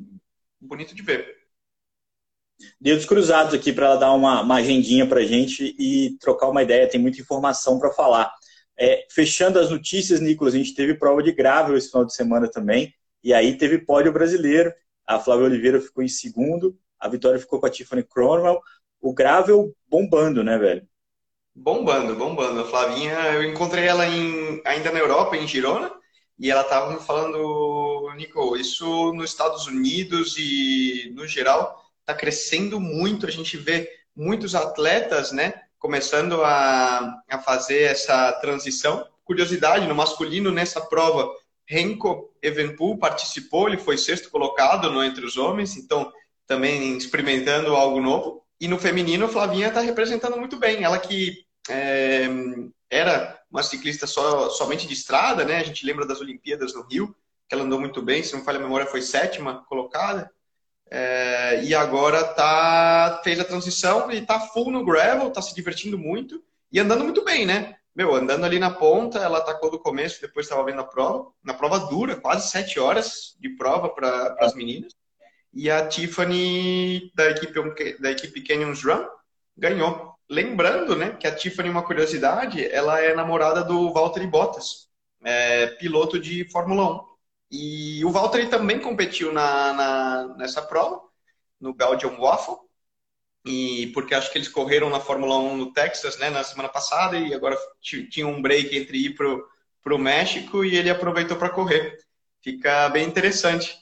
bonito 0.60 0.94
de 0.94 1.02
ver. 1.02 1.42
Dedos 2.80 3.06
cruzados 3.06 3.54
aqui 3.54 3.74
para 3.74 3.88
ela 3.88 3.96
dar 3.96 4.14
uma, 4.14 4.42
uma 4.42 4.56
agendinha 4.58 5.08
para 5.08 5.26
gente 5.26 5.76
e 5.80 6.18
trocar 6.20 6.50
uma 6.50 6.62
ideia, 6.62 6.88
tem 6.88 7.02
muita 7.02 7.20
informação 7.20 7.80
para 7.80 7.92
falar. 7.92 8.32
É, 8.78 9.06
fechando 9.10 9.58
as 9.58 9.70
notícias, 9.72 10.20
Nicolas, 10.20 10.54
a 10.54 10.58
gente 10.58 10.76
teve 10.76 10.96
prova 10.96 11.24
de 11.24 11.32
gravel 11.32 11.76
esse 11.76 11.90
final 11.90 12.06
de 12.06 12.14
semana 12.14 12.50
também, 12.50 12.94
e 13.24 13.34
aí 13.34 13.58
teve 13.58 13.80
pódio 13.80 14.12
brasileiro, 14.12 14.72
a 15.16 15.20
Flávia 15.20 15.46
Oliveira 15.46 15.82
ficou 15.82 16.04
em 16.04 16.08
segundo, 16.08 16.78
a 17.00 17.08
vitória 17.10 17.40
ficou 17.40 17.60
com 17.60 17.66
a 17.66 17.70
Tiffany 17.70 18.04
Cronwell. 18.04 18.62
O 19.00 19.14
Gravel 19.14 19.76
bombando, 19.90 20.44
né, 20.44 20.58
velho? 20.58 20.88
Bombando, 21.54 22.16
bombando. 22.16 22.62
A 22.62 22.66
Flavinha, 22.66 23.14
eu 23.34 23.44
encontrei 23.44 23.86
ela 23.86 24.08
em, 24.08 24.62
ainda 24.66 24.92
na 24.92 25.00
Europa, 25.00 25.36
em 25.36 25.48
Girona, 25.48 25.92
e 26.40 26.50
ela 26.50 26.62
estava 26.62 26.94
me 26.94 27.00
falando, 27.00 28.10
Nico, 28.16 28.56
isso 28.56 29.12
nos 29.14 29.32
Estados 29.32 29.68
Unidos 29.68 30.36
e 30.38 31.12
no 31.14 31.28
geral 31.28 31.84
está 32.00 32.14
crescendo 32.14 32.80
muito. 32.80 33.26
A 33.26 33.32
gente 33.32 33.58
vê 33.58 33.90
muitos 34.16 34.56
atletas, 34.56 35.32
né, 35.32 35.54
começando 35.78 36.42
a, 36.44 37.22
a 37.30 37.40
fazer 37.40 37.84
essa 37.84 38.32
transição. 38.34 39.06
Curiosidade, 39.24 39.88
no 39.88 39.96
masculino, 39.96 40.52
nessa 40.52 40.82
prova, 40.82 41.30
Renko 41.66 42.31
Evenpool 42.42 42.98
participou, 42.98 43.68
ele 43.68 43.78
foi 43.78 43.98
sexto 43.98 44.30
colocado 44.30 44.90
no 44.92 45.04
Entre 45.04 45.26
os 45.26 45.38
Homens, 45.38 45.78
então 45.78 46.12
também 46.48 46.98
experimentando 46.98 47.76
algo 47.76 48.02
novo. 48.02 48.44
E 48.60 48.68
no 48.68 48.78
feminino, 48.78 49.26
a 49.26 49.30
Flavinha 49.30 49.70
está 49.70 49.82
representando 49.82 50.38
muito 50.38 50.58
bem. 50.58 50.84
Ela 50.84 51.00
que 51.00 51.46
é, 51.70 52.28
era 52.90 53.40
uma 53.50 53.64
ciclista 53.64 54.06
só, 54.06 54.50
somente 54.50 54.88
de 54.88 54.94
estrada, 54.94 55.46
né? 55.46 55.58
A 55.58 55.64
gente 55.64 55.86
lembra 55.86 56.06
das 56.06 56.22
Olimpíadas 56.22 56.74
no 56.74 56.84
Rio, 56.84 57.16
que 57.48 57.56
ela 57.56 57.64
andou 57.64 57.80
muito 57.80 58.02
bem, 58.02 58.24
se 58.24 58.34
não 58.34 58.44
falha 58.44 58.60
a 58.60 58.62
memória, 58.62 58.88
foi 58.88 59.02
sétima 59.02 59.64
colocada. 59.66 60.32
É, 60.90 61.64
e 61.64 61.74
agora 61.74 62.24
tá, 62.24 63.22
fez 63.24 63.40
a 63.40 63.46
transição 63.46 64.12
e 64.12 64.18
está 64.18 64.40
full 64.40 64.72
no 64.72 64.84
gravel, 64.84 65.30
está 65.30 65.42
se 65.42 65.56
divertindo 65.56 65.98
muito 65.98 66.44
e 66.72 66.80
andando 66.80 67.04
muito 67.04 67.24
bem, 67.24 67.46
né? 67.46 67.78
Meu, 67.96 68.16
andando 68.16 68.46
ali 68.46 68.58
na 68.58 68.72
ponta, 68.72 69.20
ela 69.20 69.40
atacou 69.40 69.70
do 69.70 69.80
começo, 69.80 70.22
depois 70.22 70.46
estava 70.46 70.64
vendo 70.64 70.82
a 70.82 70.86
prova. 70.86 71.32
Na 71.44 71.54
prova 71.54 71.80
dura, 71.80 72.16
quase 72.16 72.50
sete 72.50 72.80
horas 72.80 73.36
de 73.40 73.50
prova 73.50 73.90
para 73.90 74.36
as 74.40 74.54
meninas. 74.54 74.96
E 75.54 75.70
a 75.70 75.86
Tiffany, 75.88 77.12
da 77.14 77.30
equipe, 77.30 77.98
da 78.00 78.12
equipe 78.12 78.42
Canyons 78.44 78.84
Run, 78.84 79.06
ganhou. 79.58 80.16
Lembrando, 80.30 80.96
né, 80.96 81.12
que 81.20 81.28
a 81.28 81.36
Tiffany, 81.36 81.70
uma 81.70 81.84
curiosidade, 81.84 82.66
ela 82.66 83.02
é 83.02 83.14
namorada 83.14 83.64
do 83.64 83.92
Valtteri 83.92 84.28
Bottas, 84.28 84.88
é, 85.24 85.68
piloto 85.68 86.18
de 86.18 86.50
Fórmula 86.50 87.04
1. 87.04 87.12
E 87.52 88.06
o 88.06 88.12
Valtteri 88.12 88.48
também 88.48 88.80
competiu 88.80 89.34
na, 89.34 89.74
na, 89.74 90.36
nessa 90.38 90.62
prova, 90.62 91.02
no 91.60 91.74
Belgium 91.74 92.18
Waffle, 92.18 92.56
e 93.46 93.88
porque 93.94 94.14
acho 94.14 94.32
que 94.32 94.38
eles 94.38 94.48
correram 94.48 94.90
na 94.90 95.00
Fórmula 95.00 95.38
1 95.38 95.58
no 95.58 95.74
Texas, 95.74 96.18
né, 96.18 96.30
na 96.30 96.44
semana 96.44 96.70
passada, 96.70 97.18
e 97.18 97.34
agora 97.34 97.58
tinha 97.82 98.28
um 98.28 98.42
break 98.42 98.76
entre 98.78 99.06
ir 99.06 99.16
pro, 99.16 99.48
pro 99.84 99.98
México 99.98 100.64
e 100.64 100.76
ele 100.76 100.90
aproveitou 100.90 101.38
para 101.38 101.50
correr. 101.50 101.98
Fica 102.44 102.90
bem 102.90 103.08
interessante. 103.08 103.78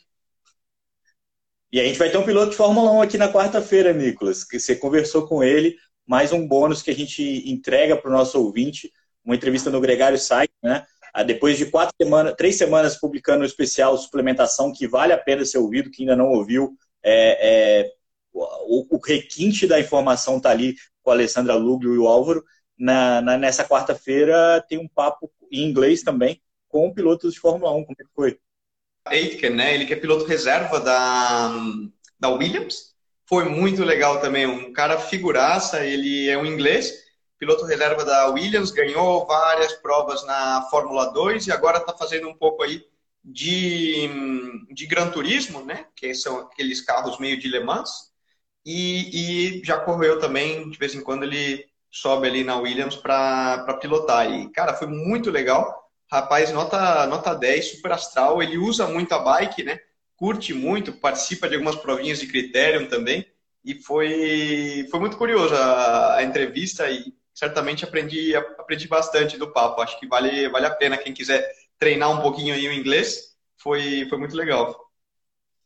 E 1.71 1.79
a 1.79 1.83
gente 1.83 1.99
vai 1.99 2.09
ter 2.09 2.17
um 2.17 2.25
piloto 2.25 2.51
de 2.51 2.57
Fórmula 2.57 2.91
1 2.91 3.01
aqui 3.01 3.17
na 3.17 3.31
quarta-feira, 3.31 3.93
Nicolas, 3.93 4.43
que 4.43 4.59
você 4.59 4.75
conversou 4.75 5.27
com 5.27 5.43
ele, 5.43 5.75
mais 6.07 6.31
um 6.31 6.47
bônus 6.47 6.81
que 6.81 6.89
a 6.89 6.95
gente 6.95 7.21
entrega 7.47 7.95
para 7.95 8.09
o 8.09 8.13
nosso 8.13 8.41
ouvinte, 8.41 8.91
uma 9.23 9.35
entrevista 9.35 9.69
no 9.69 9.79
Gregário 9.79 10.17
Site, 10.17 10.53
né? 10.63 10.85
Ah, 11.13 11.23
depois 11.23 11.57
de 11.57 11.65
quatro 11.67 11.93
semanas, 12.01 12.33
três 12.35 12.55
semanas 12.55 12.99
publicando 12.99 13.43
o 13.43 13.45
especial 13.45 13.97
suplementação 13.97 14.71
que 14.73 14.87
vale 14.87 15.13
a 15.13 15.17
pena 15.17 15.45
ser 15.45 15.57
ouvido, 15.57 15.91
que 15.91 16.03
ainda 16.03 16.15
não 16.15 16.29
ouviu, 16.29 16.75
é, 17.03 17.81
é 17.81 17.91
o, 18.33 18.95
o 18.95 18.99
requinte 18.99 19.67
da 19.67 19.79
informação 19.79 20.37
está 20.37 20.51
ali 20.51 20.75
com 21.01 21.11
a 21.11 21.13
Alessandra 21.13 21.55
Luglio 21.55 21.95
e 21.95 21.97
o 21.97 22.07
Álvaro. 22.07 22.43
Na, 22.77 23.21
na 23.21 23.37
nessa 23.37 23.65
quarta-feira 23.65 24.63
tem 24.67 24.77
um 24.77 24.87
papo 24.87 25.31
em 25.51 25.63
inglês 25.63 26.01
também 26.01 26.41
com 26.69 26.93
pilotos 26.93 27.33
de 27.33 27.39
Fórmula 27.39 27.71
1. 27.73 27.83
Como 27.83 27.97
é 27.99 28.03
que 28.03 28.13
foi? 28.15 28.39
Aitken, 29.05 29.49
né? 29.51 29.73
Ele 29.73 29.85
que 29.85 29.93
é 29.93 29.97
piloto 29.97 30.25
reserva 30.25 30.79
da, 30.79 31.51
da 32.19 32.29
Williams. 32.29 32.93
Foi 33.27 33.45
muito 33.45 33.83
legal 33.83 34.21
também. 34.21 34.45
Um 34.45 34.71
cara 34.71 34.99
figuraça, 34.99 35.85
ele 35.85 36.29
é 36.29 36.37
um 36.37 36.45
inglês, 36.45 36.93
piloto 37.37 37.65
reserva 37.65 38.03
da 38.03 38.27
Williams, 38.27 38.71
ganhou 38.71 39.25
várias 39.25 39.73
provas 39.73 40.25
na 40.25 40.67
Fórmula 40.69 41.11
2 41.11 41.47
e 41.47 41.51
agora 41.51 41.77
está 41.77 41.95
fazendo 41.95 42.27
um 42.27 42.35
pouco 42.35 42.63
aí 42.63 42.83
de, 43.23 44.09
de 44.71 44.85
Gran 44.85 45.11
Turismo, 45.11 45.63
né? 45.63 45.85
Que 45.95 46.13
são 46.13 46.39
aqueles 46.39 46.81
carros 46.81 47.19
meio 47.19 47.39
de 47.39 47.47
Le 47.47 47.59
Mans. 47.59 48.08
E, 48.65 49.59
e 49.59 49.65
já 49.65 49.79
correu 49.79 50.19
também, 50.19 50.69
de 50.69 50.77
vez 50.77 50.93
em 50.93 51.01
quando 51.01 51.23
ele 51.23 51.65
sobe 51.91 52.27
ali 52.27 52.43
na 52.43 52.57
Williams 52.57 52.95
para 52.95 53.77
pilotar. 53.81 54.31
E, 54.31 54.49
cara, 54.51 54.73
foi 54.73 54.87
muito 54.87 55.31
legal, 55.31 55.79
Rapaz, 56.11 56.51
nota, 56.51 57.05
nota 57.05 57.35
10, 57.35 57.71
super 57.71 57.91
astral. 57.91 58.41
Ele 58.41 58.57
usa 58.57 58.87
muito 58.87 59.13
a 59.13 59.19
bike, 59.19 59.63
né? 59.63 59.79
Curte 60.15 60.53
muito, 60.53 60.91
participa 60.91 61.47
de 61.47 61.53
algumas 61.55 61.75
provinhas 61.75 62.19
de 62.19 62.27
critério 62.27 62.89
também. 62.89 63.25
E 63.63 63.75
foi, 63.75 64.87
foi 64.89 64.99
muito 64.99 65.17
curioso 65.17 65.53
a, 65.53 66.15
a 66.15 66.23
entrevista 66.23 66.89
e 66.89 67.13
certamente 67.33 67.83
aprendi, 67.83 68.35
aprendi 68.35 68.87
bastante 68.87 69.37
do 69.37 69.53
papo. 69.53 69.81
Acho 69.81 69.99
que 69.99 70.07
vale, 70.07 70.49
vale 70.49 70.65
a 70.65 70.71
pena 70.71 70.97
quem 70.97 71.13
quiser 71.13 71.47
treinar 71.77 72.09
um 72.09 72.21
pouquinho 72.21 72.55
aí 72.55 72.67
o 72.67 72.73
inglês. 72.73 73.35
Foi, 73.61 74.07
foi 74.09 74.17
muito 74.17 74.35
legal. 74.35 74.88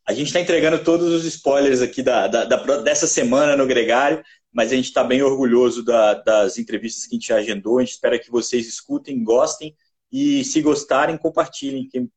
A 0.05 0.13
gente 0.13 0.27
está 0.27 0.39
entregando 0.39 0.83
todos 0.83 1.11
os 1.13 1.23
spoilers 1.25 1.81
aqui 1.81 2.03
da, 2.03 2.27
da, 2.27 2.43
da, 2.43 2.77
dessa 2.81 3.07
semana 3.07 3.55
no 3.55 3.65
Gregário, 3.65 4.21
mas 4.51 4.71
a 4.71 4.75
gente 4.75 4.85
está 4.85 5.03
bem 5.03 5.21
orgulhoso 5.21 5.83
da, 5.83 6.13
das 6.15 6.57
entrevistas 6.57 7.07
que 7.07 7.15
a 7.15 7.19
gente 7.19 7.33
agendou. 7.33 7.79
A 7.79 7.83
gente 7.83 7.93
espera 7.93 8.19
que 8.19 8.29
vocês 8.29 8.67
escutem, 8.67 9.23
gostem 9.23 9.75
e, 10.11 10.43
se 10.43 10.61
gostarem, 10.61 11.17
compartilhem, 11.17 11.87
que 11.87 12.07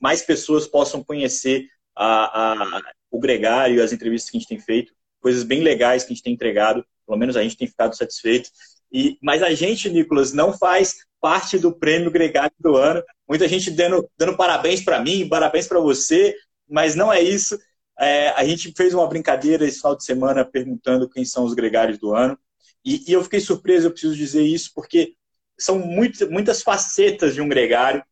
mais 0.00 0.22
pessoas 0.22 0.66
possam 0.66 1.02
conhecer 1.02 1.66
a, 1.94 2.52
a, 2.52 2.82
o 3.10 3.18
Gregário 3.18 3.76
e 3.76 3.82
as 3.82 3.92
entrevistas 3.92 4.30
que 4.30 4.36
a 4.36 4.40
gente 4.40 4.48
tem 4.48 4.60
feito. 4.60 4.92
Coisas 5.20 5.42
bem 5.42 5.60
legais 5.60 6.04
que 6.04 6.12
a 6.12 6.14
gente 6.14 6.22
tem 6.22 6.34
entregado, 6.34 6.84
pelo 7.06 7.18
menos 7.18 7.36
a 7.36 7.42
gente 7.42 7.56
tem 7.56 7.66
ficado 7.66 7.96
satisfeito. 7.96 8.48
E, 8.92 9.18
mas 9.20 9.42
a 9.42 9.52
gente, 9.52 9.90
Nicolas, 9.90 10.32
não 10.32 10.52
faz 10.56 10.94
parte 11.20 11.58
do 11.58 11.76
prêmio 11.76 12.10
Gregário 12.10 12.54
do 12.60 12.76
ano. 12.76 13.02
Muita 13.28 13.48
gente 13.48 13.70
dando, 13.70 14.08
dando 14.16 14.36
parabéns 14.36 14.82
para 14.82 15.00
mim, 15.00 15.28
parabéns 15.28 15.66
para 15.66 15.80
você, 15.80 16.34
mas 16.74 16.96
não 16.96 17.12
é 17.12 17.22
isso. 17.22 17.56
É, 18.00 18.30
a 18.30 18.44
gente 18.44 18.74
fez 18.76 18.92
uma 18.92 19.06
brincadeira 19.06 19.64
esse 19.64 19.76
final 19.76 19.96
de 19.96 20.04
semana 20.04 20.44
perguntando 20.44 21.08
quem 21.08 21.24
são 21.24 21.44
os 21.44 21.54
gregários 21.54 21.98
do 21.98 22.12
ano. 22.12 22.36
E, 22.84 23.08
e 23.08 23.12
eu 23.12 23.22
fiquei 23.22 23.38
surpreso, 23.38 23.86
eu 23.86 23.92
preciso 23.92 24.16
dizer 24.16 24.42
isso, 24.42 24.72
porque 24.74 25.14
são 25.56 25.78
muito, 25.78 26.28
muitas 26.28 26.62
facetas 26.62 27.32
de 27.32 27.40
um 27.40 27.48
gregário. 27.48 28.02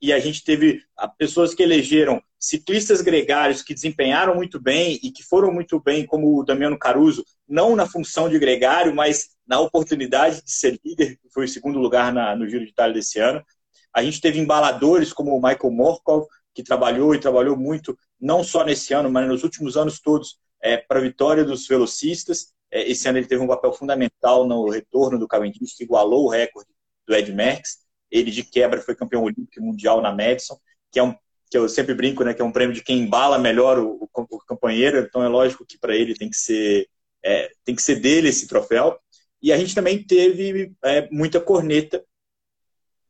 E 0.00 0.12
a 0.12 0.20
gente 0.20 0.44
teve 0.44 0.80
pessoas 1.18 1.52
que 1.52 1.64
elegeram 1.64 2.22
ciclistas 2.38 3.00
gregários 3.00 3.60
que 3.60 3.74
desempenharam 3.74 4.36
muito 4.36 4.60
bem 4.60 5.00
e 5.02 5.10
que 5.10 5.24
foram 5.24 5.52
muito 5.52 5.80
bem, 5.80 6.06
como 6.06 6.38
o 6.38 6.44
Damiano 6.44 6.78
Caruso, 6.78 7.24
não 7.48 7.74
na 7.74 7.86
função 7.88 8.28
de 8.28 8.38
gregário, 8.38 8.94
mas 8.94 9.30
na 9.44 9.58
oportunidade 9.58 10.44
de 10.44 10.50
ser 10.52 10.80
líder, 10.84 11.16
que 11.16 11.28
foi 11.32 11.46
o 11.46 11.48
segundo 11.48 11.80
lugar 11.80 12.12
na, 12.12 12.36
no 12.36 12.48
Giro 12.48 12.64
de 12.64 12.70
Itália 12.70 12.94
desse 12.94 13.18
ano. 13.18 13.44
A 13.92 14.00
gente 14.00 14.20
teve 14.20 14.38
embaladores 14.38 15.12
como 15.12 15.36
o 15.36 15.42
Michael 15.42 15.72
Morkov, 15.72 16.26
que 16.54 16.62
trabalhou 16.62 17.14
e 17.14 17.20
trabalhou 17.20 17.56
muito, 17.56 17.96
não 18.20 18.44
só 18.44 18.64
nesse 18.64 18.92
ano, 18.92 19.10
mas 19.10 19.28
nos 19.28 19.42
últimos 19.42 19.76
anos 19.76 20.00
todos, 20.00 20.38
é, 20.62 20.76
para 20.76 20.98
a 20.98 21.02
vitória 21.02 21.44
dos 21.44 21.66
velocistas. 21.66 22.52
É, 22.70 22.88
esse 22.88 23.08
ano 23.08 23.18
ele 23.18 23.26
teve 23.26 23.42
um 23.42 23.48
papel 23.48 23.72
fundamental 23.72 24.46
no 24.46 24.68
retorno 24.70 25.18
do 25.18 25.28
Cavendish, 25.28 25.74
que 25.76 25.84
igualou 25.84 26.24
o 26.24 26.28
recorde 26.28 26.70
do 27.06 27.14
Ed 27.14 27.32
Merckx. 27.32 27.78
Ele, 28.10 28.30
de 28.30 28.44
quebra, 28.44 28.80
foi 28.80 28.94
campeão 28.94 29.22
olímpico 29.22 29.58
e 29.58 29.60
mundial 29.60 30.00
na 30.00 30.12
Madison, 30.12 30.58
que 30.90 30.98
é 30.98 31.02
um 31.02 31.14
que 31.50 31.58
eu 31.58 31.68
sempre 31.68 31.94
brinco, 31.94 32.24
né, 32.24 32.32
que 32.32 32.40
é 32.40 32.44
um 32.44 32.50
prêmio 32.50 32.74
de 32.74 32.82
quem 32.82 33.00
embala 33.00 33.38
melhor 33.38 33.78
o, 33.78 34.04
o, 34.04 34.08
o 34.14 34.38
companheiro, 34.46 34.98
então 35.00 35.22
é 35.22 35.28
lógico 35.28 35.66
que 35.66 35.78
para 35.78 35.94
ele 35.94 36.14
tem 36.14 36.30
que 36.30 36.36
ser 36.36 36.88
é, 37.22 37.50
tem 37.62 37.74
que 37.74 37.82
ser 37.82 37.96
dele 37.96 38.28
esse 38.28 38.48
troféu. 38.48 38.98
E 39.42 39.52
a 39.52 39.58
gente 39.58 39.74
também 39.74 40.02
teve 40.02 40.72
é, 40.82 41.08
muita 41.10 41.40
corneta, 41.40 42.02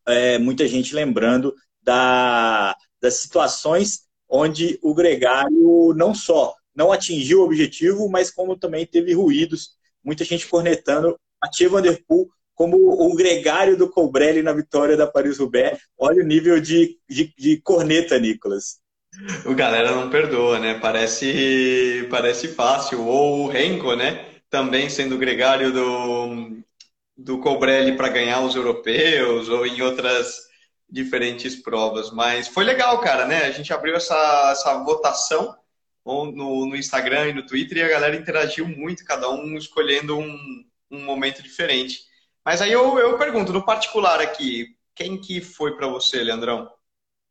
é, 0.06 0.38
muita 0.38 0.66
gente 0.66 0.92
lembrando 0.92 1.54
da, 1.80 2.76
das 3.02 3.14
situações 3.14 4.02
onde 4.28 4.78
o 4.80 4.94
gregário 4.94 5.92
não 5.94 6.14
só 6.14 6.54
não 6.74 6.90
atingiu 6.90 7.40
o 7.40 7.44
objetivo, 7.44 8.08
mas 8.08 8.30
como 8.30 8.56
também 8.56 8.86
teve 8.86 9.12
ruídos. 9.12 9.72
Muita 10.02 10.24
gente 10.24 10.48
cornetando 10.48 11.18
Mathieu 11.42 11.70
Van 11.70 11.82
Der 11.82 12.02
Poel 12.06 12.28
como 12.54 12.76
o 12.76 13.14
gregário 13.14 13.76
do 13.76 13.88
Colbrelli 13.88 14.42
na 14.42 14.52
vitória 14.52 14.96
da 14.96 15.06
Paris-Roubaix. 15.06 15.80
Olha 15.98 16.22
o 16.22 16.26
nível 16.26 16.60
de, 16.60 16.96
de, 17.08 17.32
de, 17.36 17.60
corneta, 17.60 18.18
Nicolas. 18.18 18.80
O 19.44 19.54
galera 19.54 19.92
não 19.92 20.08
perdoa, 20.08 20.58
né? 20.58 20.78
Parece, 20.78 22.06
parece 22.10 22.48
fácil. 22.48 23.04
Ou 23.06 23.44
o 23.44 23.48
Renko, 23.48 23.94
né? 23.94 24.26
Também 24.48 24.88
sendo 24.88 25.18
gregário 25.18 25.72
do, 25.72 26.62
do 27.16 27.38
Colbrelli 27.38 27.96
para 27.96 28.08
ganhar 28.08 28.42
os 28.42 28.54
europeus 28.54 29.48
ou 29.48 29.66
em 29.66 29.80
outras 29.82 30.51
diferentes 30.92 31.56
provas. 31.56 32.10
Mas 32.10 32.46
foi 32.46 32.64
legal, 32.64 33.00
cara, 33.00 33.26
né? 33.26 33.44
A 33.44 33.50
gente 33.50 33.72
abriu 33.72 33.96
essa, 33.96 34.50
essa 34.52 34.84
votação 34.84 35.56
no, 36.04 36.66
no 36.66 36.76
Instagram 36.76 37.28
e 37.28 37.32
no 37.32 37.46
Twitter 37.46 37.78
e 37.78 37.82
a 37.82 37.88
galera 37.88 38.14
interagiu 38.14 38.68
muito, 38.68 39.04
cada 39.04 39.30
um 39.30 39.56
escolhendo 39.56 40.18
um, 40.18 40.64
um 40.90 41.02
momento 41.02 41.42
diferente. 41.42 42.00
Mas 42.44 42.60
aí 42.60 42.70
eu, 42.70 42.98
eu 42.98 43.16
pergunto, 43.16 43.52
no 43.52 43.64
particular 43.64 44.20
aqui, 44.20 44.76
quem 44.94 45.18
que 45.18 45.40
foi 45.40 45.76
para 45.76 45.86
você, 45.86 46.22
Leandrão? 46.22 46.70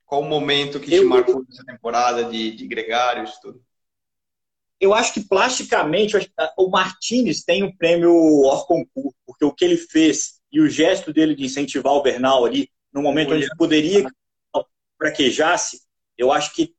Qual 0.05 0.21
o 0.21 0.27
momento 0.27 0.79
que 0.79 0.93
eu, 0.93 1.03
te 1.03 1.07
marcou 1.07 1.45
nessa 1.47 1.63
temporada 1.63 2.23
de, 2.25 2.51
de 2.51 2.67
gregários 2.67 3.37
tudo? 3.39 3.63
Eu 4.79 4.95
acho 4.95 5.13
que 5.13 5.21
plasticamente 5.21 6.17
o 6.57 6.69
Martinez 6.69 7.43
tem 7.43 7.63
o 7.63 7.77
prêmio 7.77 8.11
Orconcourt, 8.11 9.15
porque 9.25 9.45
o 9.45 9.53
que 9.53 9.63
ele 9.63 9.77
fez 9.77 10.41
e 10.51 10.59
o 10.59 10.67
gesto 10.67 11.13
dele 11.13 11.35
de 11.35 11.45
incentivar 11.45 11.93
o 11.93 12.01
Bernal 12.01 12.43
ali 12.43 12.67
no 12.93 13.01
momento 13.01 13.33
onde 13.33 13.48
poderia 13.57 14.05
fraquejasse, 14.98 15.81
eu 16.17 16.31
acho 16.31 16.53
que 16.53 16.75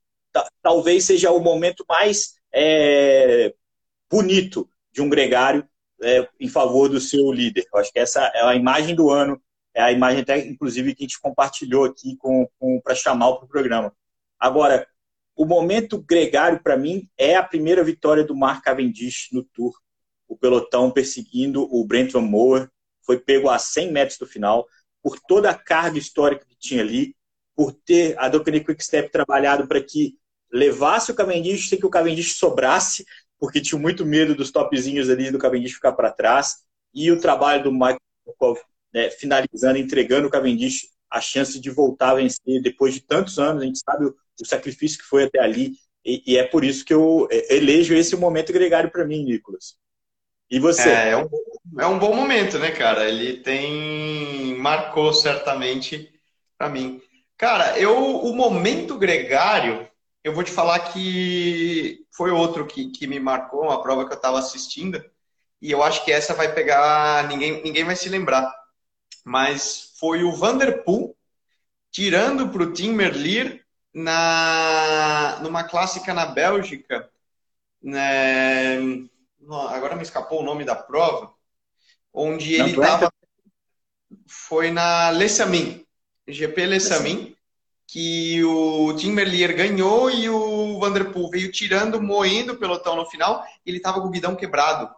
talvez 0.62 1.04
seja 1.04 1.31
o 1.31 1.40
momento 1.40 1.85
mais 1.88 2.35
é, 2.52 3.52
bonito 4.11 4.69
de 4.92 5.02
um 5.02 5.09
gregário 5.09 5.66
é, 6.02 6.28
em 6.38 6.49
favor 6.49 6.88
do 6.88 7.00
seu 7.00 7.33
líder. 7.33 7.64
Eu 7.73 7.81
acho 7.81 7.92
que 7.92 7.99
essa 7.99 8.21
é 8.35 8.42
a 8.42 8.54
imagem 8.54 8.95
do 8.95 9.11
ano, 9.11 9.42
é 9.75 9.83
a 9.83 9.92
imagem 9.92 10.23
até, 10.23 10.38
inclusive, 10.38 10.95
que 10.95 11.04
a 11.04 11.07
gente 11.07 11.21
compartilhou 11.21 11.85
aqui 11.85 12.16
com, 12.16 12.49
com 12.59 12.81
para 12.81 12.95
chamar 12.95 13.33
para 13.33 13.45
o 13.45 13.49
programa. 13.49 13.92
Agora, 14.38 14.87
o 15.35 15.47
momento 15.47 16.00
gregário, 16.00 16.62
para 16.62 16.76
mim, 16.76 17.09
é 17.16 17.37
a 17.37 17.42
primeira 17.42 17.83
vitória 17.83 18.23
do 18.23 18.37
Mark 18.37 18.62
Cavendish 18.62 19.28
no 19.33 19.42
Tour. 19.42 19.73
O 20.28 20.37
pelotão 20.37 20.90
perseguindo 20.90 21.66
o 21.75 21.85
Brent 21.85 22.12
Van 22.12 22.21
Moer, 22.21 22.71
foi 23.04 23.19
pego 23.19 23.49
a 23.49 23.59
100 23.59 23.92
metros 23.92 24.19
do 24.19 24.26
final 24.26 24.66
por 25.02 25.18
toda 25.21 25.50
a 25.50 25.54
carga 25.54 25.99
histórica 25.99 26.47
que 26.47 26.56
tinha 26.56 26.82
ali, 26.82 27.14
por 27.54 27.73
ter 27.73 28.18
a 28.18 28.28
Doctrine 28.28 28.64
Quickstep 28.64 29.11
trabalhado 29.11 29.66
para 29.66 29.82
que 29.82 30.16
levasse 30.50 31.11
o 31.11 31.14
Cavendish 31.14 31.68
sem 31.68 31.78
que 31.78 31.87
o 31.87 31.90
Cavendish 31.90 32.35
sobrasse, 32.35 33.04
porque 33.38 33.61
tinha 33.61 33.80
muito 33.80 34.06
medo 34.06 34.35
dos 34.35 34.50
topzinhos 34.50 35.11
ali 35.11 35.30
do 35.30 35.38
Cavendish 35.38 35.75
ficar 35.75 35.92
para 35.92 36.12
trás, 36.12 36.59
e 36.94 37.11
o 37.11 37.21
trabalho 37.21 37.64
do 37.64 37.73
Michael 37.73 37.99
né, 38.92 39.11
finalizando, 39.11 39.78
entregando 39.78 40.28
o 40.28 40.30
Cavendish 40.30 40.88
a 41.11 41.21
chance 41.21 41.59
de 41.59 41.71
voltar 41.71 42.11
a 42.11 42.14
vencer 42.14 42.62
depois 42.62 42.94
de 42.94 43.00
tantos 43.00 43.38
anos, 43.38 43.62
a 43.62 43.66
gente 43.66 43.78
sabe 43.78 44.06
o, 44.06 44.14
o 44.40 44.47
sacrifício 44.47 44.99
que 44.99 45.04
foi 45.04 45.25
até 45.25 45.40
ali, 45.40 45.73
e, 46.04 46.23
e, 46.26 46.37
é 46.37 46.42
por 46.44 46.64
isso 46.64 46.85
que 46.85 46.92
eu 46.92 47.28
é, 47.30 47.56
elejo 47.56 47.94
esse 47.94 48.16
momento 48.16 48.52
gregário 48.52 48.90
para 48.90 49.04
mim, 49.04 49.25
Nicolas. 49.25 49.76
E 50.50 50.59
você? 50.59 50.88
É, 50.88 51.11
é 51.11 51.16
um, 51.16 51.28
é 51.79 51.87
um 51.87 51.99
bom 51.99 52.14
momento, 52.14 52.59
né, 52.59 52.71
cara? 52.71 53.09
Ele 53.09 53.38
tem. 53.38 54.55
marcou 54.57 55.12
certamente 55.12 56.12
para 56.59 56.69
mim. 56.69 57.00
Cara, 57.37 57.79
eu 57.79 58.21
o 58.21 58.35
momento 58.35 58.97
gregário, 58.99 59.88
eu 60.23 60.33
vou 60.35 60.45
te 60.45 60.50
falar 60.50 60.79
que 60.81 62.07
foi 62.12 62.31
outro 62.31 62.67
que, 62.67 62.91
que 62.91 63.07
me 63.07 63.19
marcou, 63.19 63.64
uma 63.64 63.83
prova 63.83 64.07
que 64.07 64.12
eu 64.12 64.17
estava 64.17 64.38
assistindo, 64.38 65.02
e 65.61 65.71
eu 65.71 65.83
acho 65.83 66.05
que 66.05 66.12
essa 66.12 66.35
vai 66.35 66.52
pegar, 66.55 67.29
ninguém, 67.29 67.62
ninguém 67.62 67.85
vai 67.85 67.97
se 67.97 68.09
lembrar. 68.09 68.52
Mas 69.25 69.95
foi 69.99 70.25
o 70.25 70.33
Vanderpool 70.33 71.17
tirando 71.91 72.49
para 72.49 72.62
o 72.62 72.73
Tim 72.73 72.93
Merlier 72.93 73.64
na, 73.95 75.38
numa 75.43 75.64
clássica 75.64 76.14
na 76.14 76.26
Bélgica, 76.26 77.11
né, 77.83 78.79
agora 79.71 79.97
me 79.97 80.02
escapou 80.02 80.41
o 80.41 80.45
nome 80.45 80.64
da 80.64 80.75
prova, 80.75 81.35
onde 82.12 82.54
ele 82.54 82.71
estava. 82.71 83.12
Foi 84.26 84.71
na 84.71 85.11
Lessamin, 85.11 85.87
GP 86.28 86.66
Lessamin, 86.66 87.35
que 87.87 88.42
o 88.45 88.95
Tim 88.95 89.12
Merlier 89.12 89.57
ganhou 89.57 90.11
e 90.11 90.28
o 90.28 90.78
Vanderpool 90.78 91.31
veio 91.31 91.50
tirando, 91.50 92.00
moendo 92.00 92.52
o 92.52 92.57
pelotão 92.57 92.97
no 92.97 93.07
final, 93.07 93.45
e 93.64 93.71
ele 93.71 93.78
estava 93.78 94.00
com 94.00 94.09
o 94.09 94.11
guidão 94.11 94.37
quebrado. 94.37 94.92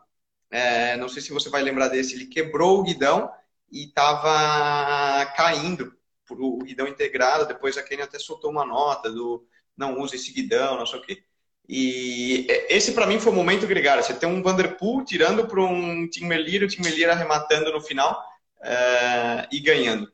É, 0.50 0.96
não 0.96 1.08
sei 1.08 1.20
se 1.20 1.32
você 1.32 1.48
vai 1.48 1.62
lembrar 1.62 1.88
desse, 1.88 2.14
ele 2.14 2.26
quebrou 2.26 2.78
o 2.78 2.82
guidão 2.82 3.30
e 3.70 3.86
estava 3.86 5.26
caindo 5.36 5.92
o 6.30 6.58
guidão 6.58 6.86
integrado. 6.86 7.46
Depois 7.46 7.76
a 7.76 7.82
Kenny 7.82 8.02
até 8.02 8.18
soltou 8.18 8.50
uma 8.50 8.64
nota 8.64 9.10
do 9.10 9.46
não 9.76 10.00
use 10.00 10.14
esse 10.14 10.32
guidão, 10.32 10.78
não 10.78 10.86
sei 10.86 10.98
o 11.00 11.02
quê. 11.02 11.24
E 11.68 12.46
esse 12.68 12.92
para 12.92 13.06
mim 13.06 13.18
foi 13.18 13.32
o 13.32 13.34
momento 13.34 13.66
gregário. 13.66 14.02
Você 14.02 14.14
tem 14.14 14.28
um 14.28 14.42
Vanderpool 14.42 15.04
tirando 15.04 15.46
para 15.46 15.62
um 15.62 16.08
Tim 16.08 16.26
Merlier, 16.26 16.62
o 16.62 16.68
Tim 16.68 16.82
Merlier 16.82 17.10
arrematando 17.10 17.72
no 17.72 17.80
final 17.80 18.22
uh, 18.60 19.48
e 19.50 19.60
ganhando. 19.60 20.12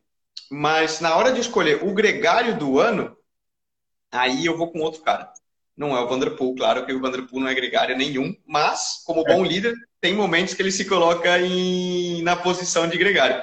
Mas 0.50 1.00
na 1.00 1.16
hora 1.16 1.32
de 1.32 1.40
escolher 1.40 1.84
o 1.84 1.92
gregário 1.92 2.56
do 2.56 2.78
ano, 2.78 3.16
aí 4.10 4.46
eu 4.46 4.56
vou 4.56 4.70
com 4.70 4.80
outro 4.80 5.02
cara. 5.02 5.32
Não 5.76 5.96
é 5.96 6.00
o 6.00 6.08
Vanderpool, 6.08 6.54
claro 6.54 6.84
que 6.84 6.92
o 6.92 7.00
Vanderpool 7.00 7.40
não 7.40 7.48
é 7.48 7.54
gregário 7.54 7.96
nenhum, 7.96 8.36
mas 8.46 9.02
como 9.04 9.24
bom 9.24 9.42
líder, 9.42 9.74
tem 10.00 10.14
momentos 10.14 10.52
que 10.52 10.60
ele 10.60 10.72
se 10.72 10.84
coloca 10.84 11.38
em, 11.40 12.22
na 12.22 12.36
posição 12.36 12.86
de 12.88 12.98
gregário. 12.98 13.42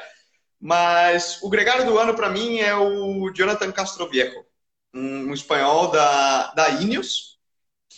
Mas 0.60 1.42
o 1.42 1.50
gregário 1.50 1.86
do 1.86 1.98
ano 1.98 2.14
para 2.14 2.30
mim 2.30 2.60
é 2.60 2.76
o 2.76 3.32
Jonathan 3.34 3.72
Castroviejo, 3.72 4.46
um, 4.94 5.30
um 5.30 5.34
espanhol 5.34 5.90
da, 5.90 6.54
da 6.54 6.70
Ineos, 6.70 7.37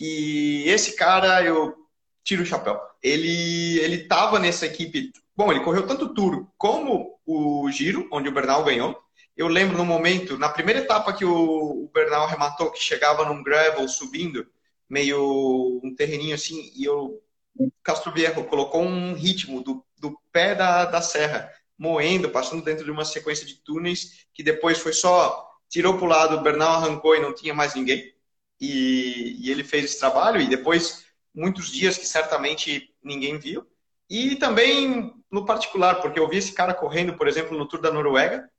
que 0.00 0.66
esse 0.66 0.96
cara 0.96 1.44
eu 1.44 1.76
tiro 2.24 2.42
o 2.42 2.46
chapéu. 2.46 2.80
Ele 3.02 3.78
ele 3.80 3.96
estava 3.96 4.38
nessa 4.38 4.64
equipe. 4.64 5.12
Bom, 5.36 5.52
ele 5.52 5.60
correu 5.62 5.86
tanto 5.86 6.06
o 6.06 6.14
Tour 6.14 6.46
como 6.56 7.20
o 7.26 7.70
Giro, 7.70 8.08
onde 8.10 8.26
o 8.26 8.32
Bernal 8.32 8.64
ganhou. 8.64 8.98
Eu 9.36 9.46
lembro 9.46 9.76
no 9.76 9.84
momento, 9.84 10.38
na 10.38 10.48
primeira 10.48 10.80
etapa 10.80 11.12
que 11.12 11.24
o, 11.24 11.90
Bernal 11.92 12.26
rematou, 12.26 12.70
que 12.70 12.82
chegava 12.82 13.26
num 13.26 13.42
gravel 13.42 13.86
subindo, 13.88 14.46
meio 14.88 15.80
um 15.84 15.94
terreninho 15.94 16.34
assim, 16.34 16.72
e 16.74 16.88
o 16.88 17.20
Castro 17.82 18.10
Viejo 18.10 18.44
colocou 18.44 18.82
um 18.82 19.12
ritmo 19.12 19.62
do, 19.62 19.84
do 19.98 20.18
pé 20.32 20.54
da, 20.54 20.86
da 20.86 21.02
serra, 21.02 21.50
moendo, 21.76 22.30
passando 22.30 22.64
dentro 22.64 22.86
de 22.86 22.90
uma 22.90 23.04
sequência 23.04 23.46
de 23.46 23.56
túneis, 23.56 24.26
que 24.32 24.42
depois 24.42 24.78
foi 24.78 24.94
só, 24.94 25.46
tirou 25.68 25.98
para 25.98 26.04
o 26.04 26.08
lado, 26.08 26.36
o 26.36 26.42
Bernal 26.42 26.76
arrancou 26.76 27.14
e 27.14 27.20
não 27.20 27.34
tinha 27.34 27.52
mais 27.52 27.74
ninguém. 27.74 28.14
E, 28.60 29.36
e 29.40 29.50
ele 29.50 29.64
fez 29.64 29.86
esse 29.86 29.98
trabalho, 29.98 30.40
e 30.40 30.48
depois 30.48 31.04
muitos 31.34 31.70
dias 31.70 31.96
que 31.96 32.06
certamente 32.06 32.94
ninguém 33.02 33.38
viu. 33.38 33.66
E 34.08 34.36
também 34.36 35.14
no 35.30 35.46
particular, 35.46 36.00
porque 36.00 36.18
eu 36.18 36.28
vi 36.28 36.38
esse 36.38 36.52
cara 36.52 36.74
correndo, 36.74 37.16
por 37.16 37.28
exemplo, 37.28 37.56
no 37.56 37.66
Tour 37.66 37.80
da 37.80 37.92
Noruega, 37.92 38.50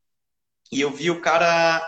e 0.72 0.82
eu 0.82 0.90
vi 0.90 1.12
o 1.12 1.22
cara 1.22 1.82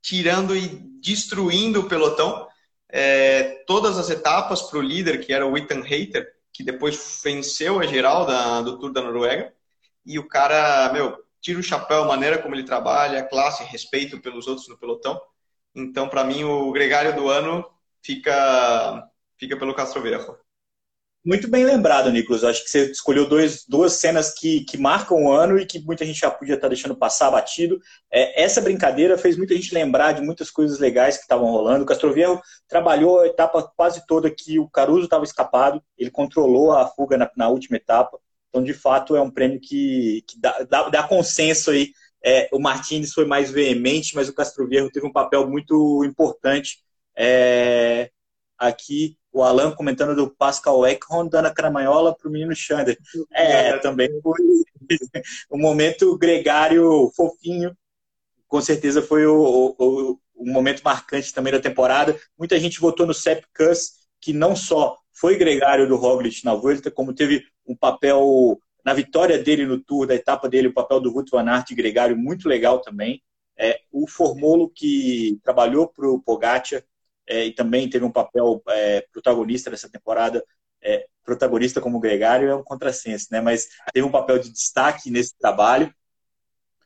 tirando 0.00 0.56
e 0.56 0.68
destruindo 1.00 1.80
o 1.80 1.88
pelotão 1.88 2.48
é, 2.88 3.64
todas 3.66 3.98
as 3.98 4.10
etapas 4.10 4.62
para 4.62 4.78
o 4.78 4.82
líder, 4.82 5.24
que 5.24 5.32
era 5.32 5.46
o 5.46 5.56
Ethan 5.56 5.82
Hayter, 5.82 6.30
que 6.52 6.62
depois 6.62 7.20
venceu 7.24 7.80
a 7.80 7.86
geral 7.86 8.26
da, 8.26 8.60
do 8.60 8.78
Tour 8.78 8.92
da 8.92 9.00
Noruega. 9.02 9.52
E 10.04 10.18
o 10.18 10.28
cara, 10.28 10.92
meu, 10.92 11.16
tira 11.40 11.58
o 11.58 11.62
chapéu, 11.62 12.02
a 12.02 12.06
maneira 12.06 12.38
como 12.38 12.54
ele 12.54 12.64
trabalha, 12.64 13.22
classe, 13.24 13.64
respeito 13.64 14.20
pelos 14.20 14.46
outros 14.46 14.68
no 14.68 14.76
pelotão. 14.76 15.20
Então, 15.74 16.08
para 16.08 16.24
mim, 16.24 16.44
o 16.44 16.70
gregário 16.72 17.14
do 17.14 17.28
ano 17.28 17.64
fica, 18.02 19.08
fica 19.38 19.56
pelo 19.56 19.74
Castro. 19.74 20.02
Muito 21.24 21.48
bem 21.48 21.64
lembrado, 21.64 22.10
Nicolas. 22.10 22.42
Acho 22.42 22.64
que 22.64 22.70
você 22.70 22.90
escolheu 22.90 23.28
dois, 23.28 23.64
duas 23.68 23.92
cenas 23.92 24.34
que, 24.34 24.64
que 24.64 24.76
marcam 24.76 25.22
o 25.22 25.32
ano 25.32 25.56
e 25.56 25.64
que 25.64 25.78
muita 25.78 26.04
gente 26.04 26.18
já 26.18 26.28
podia 26.28 26.56
estar 26.56 26.66
deixando 26.66 26.96
passar 26.96 27.30
batido. 27.30 27.80
É, 28.10 28.42
essa 28.42 28.60
brincadeira 28.60 29.16
fez 29.16 29.36
muita 29.36 29.54
gente 29.54 29.72
lembrar 29.72 30.12
de 30.12 30.20
muitas 30.20 30.50
coisas 30.50 30.80
legais 30.80 31.16
que 31.16 31.22
estavam 31.22 31.48
rolando. 31.48 31.84
O 31.84 31.86
Castroviejo 31.86 32.40
trabalhou 32.66 33.20
a 33.20 33.28
etapa 33.28 33.62
quase 33.76 34.04
toda 34.04 34.34
que 34.36 34.58
o 34.58 34.68
Caruso 34.68 35.04
estava 35.04 35.22
escapado, 35.22 35.80
ele 35.96 36.10
controlou 36.10 36.72
a 36.72 36.88
fuga 36.88 37.16
na, 37.16 37.30
na, 37.36 37.48
última 37.48 37.76
etapa. 37.76 38.18
Então, 38.48 38.62
de 38.62 38.74
fato, 38.74 39.14
é 39.14 39.20
um 39.20 39.30
prêmio 39.30 39.60
que, 39.60 40.24
que 40.26 40.40
dá, 40.40 40.66
dá, 40.68 40.88
dá, 40.88 41.02
consenso 41.04 41.70
aí. 41.70 41.92
É, 42.24 42.48
o 42.52 42.58
Martins 42.58 43.12
foi 43.12 43.24
mais 43.24 43.50
veemente, 43.50 44.14
mas 44.14 44.28
o 44.28 44.34
Castroviejo 44.34 44.90
teve 44.90 45.06
um 45.06 45.12
papel 45.12 45.48
muito 45.48 46.04
importante 46.04 46.78
é, 47.16 48.10
aqui 48.56 49.16
o 49.32 49.42
Alan 49.42 49.72
comentando 49.72 50.14
do 50.14 50.30
Pascal 50.30 50.86
Ekholm 50.86 51.28
dando 51.28 51.46
a 51.46 51.54
cramanhola 51.54 52.14
para 52.14 52.28
o 52.28 52.30
menino 52.30 52.54
Xander. 52.54 52.98
É, 53.32 53.78
também 53.78 54.08
foi 54.22 54.38
um 55.50 55.58
momento 55.58 56.16
gregário 56.18 57.10
fofinho. 57.16 57.74
Com 58.46 58.60
certeza 58.60 59.00
foi 59.00 59.26
o, 59.26 59.74
o, 59.78 60.18
o, 60.34 60.46
momento 60.46 60.82
marcante 60.82 61.32
também 61.32 61.52
da 61.52 61.60
temporada. 61.60 62.18
Muita 62.38 62.60
gente 62.60 62.78
votou 62.78 63.06
no 63.06 63.14
Sepp 63.14 63.44
Kuss, 63.56 64.02
que 64.20 64.34
não 64.34 64.54
só 64.54 64.98
foi 65.10 65.38
gregário 65.38 65.88
do 65.88 65.96
Roglic 65.96 66.44
na 66.44 66.54
Vuelta, 66.54 66.90
como 66.90 67.14
teve 67.14 67.42
um 67.66 67.74
papel 67.74 68.60
na 68.84 68.92
vitória 68.92 69.38
dele 69.38 69.66
no 69.66 69.80
Tour, 69.80 70.06
da 70.06 70.14
etapa 70.14 70.48
dele, 70.48 70.68
o 70.68 70.72
papel 70.72 71.00
do 71.00 71.10
Ruth 71.10 71.30
Van 71.30 71.48
Aert 71.48 71.72
gregário 71.74 72.16
muito 72.16 72.48
legal 72.48 72.80
também. 72.80 73.22
É, 73.56 73.80
o 73.90 74.08
Formolo, 74.08 74.68
que 74.68 75.38
trabalhou 75.42 75.86
para 75.88 76.08
o 76.08 76.20
Pogacar, 76.20 76.82
é, 77.26 77.46
e 77.46 77.52
também 77.52 77.88
teve 77.88 78.04
um 78.04 78.10
papel 78.10 78.62
é, 78.68 79.06
protagonista 79.12 79.70
nessa 79.70 79.88
temporada. 79.88 80.44
É, 80.82 81.06
protagonista 81.24 81.80
como 81.80 82.00
gregário 82.00 82.48
é 82.48 82.54
um 82.56 82.64
contrassenso, 82.64 83.28
né? 83.30 83.40
Mas 83.40 83.68
teve 83.92 84.06
um 84.06 84.10
papel 84.10 84.38
de 84.38 84.50
destaque 84.50 85.10
nesse 85.10 85.36
trabalho. 85.38 85.92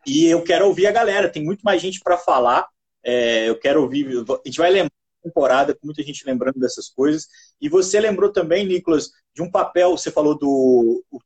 E 0.06 0.26
eu 0.26 0.42
quero 0.42 0.66
ouvir 0.66 0.86
a 0.86 0.92
galera, 0.92 1.30
tem 1.30 1.42
muito 1.42 1.62
mais 1.62 1.80
gente 1.80 2.00
para 2.00 2.16
falar. 2.16 2.68
É, 3.02 3.48
eu 3.48 3.58
quero 3.58 3.82
ouvir. 3.82 4.06
A 4.06 4.48
gente 4.48 4.58
vai 4.58 4.70
lembrar 4.70 4.95
temporada, 5.26 5.74
com 5.74 5.86
muita 5.86 6.02
gente 6.02 6.24
lembrando 6.24 6.58
dessas 6.58 6.88
coisas. 6.88 7.26
E 7.60 7.68
você 7.68 7.98
lembrou 8.00 8.30
também, 8.30 8.66
Nicolas, 8.66 9.10
de 9.34 9.42
um 9.42 9.50
papel, 9.50 9.90
você 9.90 10.10
falou 10.10 10.38
do 10.38 11.04
o 11.10 11.20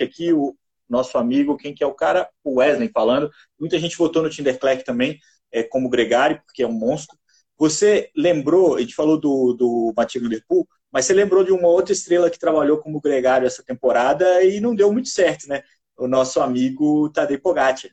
aqui, 0.00 0.32
o 0.32 0.56
nosso 0.88 1.18
amigo, 1.18 1.56
quem 1.56 1.74
que 1.74 1.82
é 1.82 1.86
o 1.86 1.94
cara? 1.94 2.28
O 2.44 2.58
Wesley 2.58 2.90
falando. 2.92 3.30
Muita 3.58 3.78
gente 3.78 3.96
votou 3.96 4.22
no 4.22 4.30
Tim 4.30 4.44
também, 4.84 5.18
é, 5.50 5.62
como 5.62 5.88
gregário, 5.88 6.40
porque 6.46 6.62
é 6.62 6.66
um 6.66 6.72
monstro. 6.72 7.16
Você 7.58 8.10
lembrou, 8.16 8.76
a 8.76 8.80
gente 8.80 8.94
falou 8.94 9.18
do, 9.18 9.54
do 9.54 9.92
Matheus 9.96 10.22
Liverpool, 10.24 10.66
mas 10.90 11.06
você 11.06 11.14
lembrou 11.14 11.42
de 11.42 11.52
uma 11.52 11.68
outra 11.68 11.92
estrela 11.92 12.28
que 12.28 12.38
trabalhou 12.38 12.78
como 12.78 13.00
gregário 13.00 13.46
essa 13.46 13.62
temporada 13.62 14.42
e 14.44 14.60
não 14.60 14.74
deu 14.74 14.92
muito 14.92 15.08
certo, 15.08 15.48
né? 15.48 15.62
O 15.96 16.06
nosso 16.06 16.40
amigo 16.40 17.08
Tadej 17.10 17.38
Pogacar. 17.38 17.90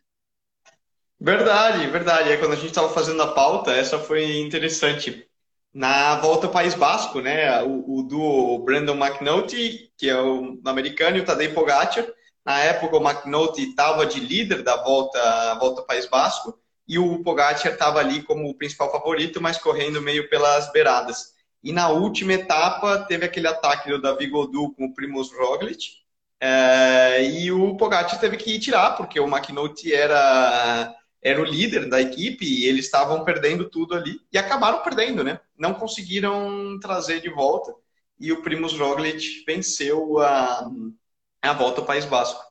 Verdade, 1.20 1.88
verdade. 1.88 2.32
É 2.32 2.38
quando 2.38 2.54
a 2.54 2.56
gente 2.56 2.70
estava 2.70 2.90
fazendo 2.90 3.22
a 3.22 3.34
pauta, 3.34 3.72
essa 3.72 4.00
foi 4.00 4.40
interessante. 4.40 5.29
Na 5.74 6.16
volta 6.16 6.48
ao 6.48 6.54
País 6.54 6.74
Basco, 6.74 7.22
né? 7.22 7.62
O, 7.64 8.00
o 8.00 8.04
duo 8.04 8.60
Brandon 8.60 8.96
McNulty, 8.96 9.92
que 9.98 10.10
é 10.10 10.20
o 10.20 10.60
americano, 10.66 11.18
e 11.18 11.22
o 11.22 11.26
Tadej 11.26 11.54
Pogacar. 11.54 12.06
Na 12.46 12.60
época, 12.60 12.98
o 12.98 13.08
McNulty 13.08 13.70
estava 13.70 14.06
de 14.06 14.20
líder 14.20 14.64
da 14.64 14.82
volta, 14.84 15.56
volta 15.60 15.82
ao 15.82 15.88
País 15.88 16.08
Basco 16.08 16.58
e 16.88 16.98
o 16.98 17.22
Pogacar 17.24 17.72
estava 17.72 18.00
ali 18.00 18.24
como 18.24 18.50
o 18.50 18.56
principal 18.56 18.92
favorito, 18.92 19.40
mas 19.40 19.60
correndo 19.60 20.02
meio 20.02 20.28
pelas 20.28 20.72
beiradas. 20.72 21.36
E 21.64 21.72
na 21.72 21.90
última 21.90 22.34
etapa 22.34 22.98
teve 23.08 23.26
aquele 23.26 23.48
ataque 23.48 23.90
do 23.90 24.02
Davi 24.02 24.26
Godu 24.26 24.74
com 24.74 24.86
o 24.86 24.94
Primoz 24.96 25.30
Roglic, 25.32 26.00
é, 26.42 27.24
e 27.24 27.52
o 27.52 27.76
Pogacar 27.76 28.20
teve 28.20 28.38
que 28.38 28.58
tirar, 28.58 28.98
porque 28.98 29.20
o 29.20 29.28
McNulty 29.28 29.94
era, 29.94 30.96
era 31.22 31.42
o 31.42 31.46
líder 31.46 31.90
da 31.90 32.02
equipe 32.02 32.46
e 32.46 32.66
eles 32.66 32.86
estavam 32.86 33.24
perdendo 33.24 33.70
tudo 33.70 33.96
ali. 33.96 34.20
E 34.32 34.38
acabaram 34.38 34.82
perdendo, 34.82 35.24
né? 35.24 35.40
Não 35.58 35.74
conseguiram 35.74 36.80
trazer 36.80 37.22
de 37.22 37.30
volta. 37.30 37.74
E 38.20 38.32
o 38.32 38.42
Primoz 38.42 38.74
Roglic 38.74 39.44
venceu 39.46 40.20
a, 40.20 40.70
a 41.42 41.54
volta 41.54 41.82
ao 41.82 41.88
País 41.88 42.06
Basco. 42.06 42.50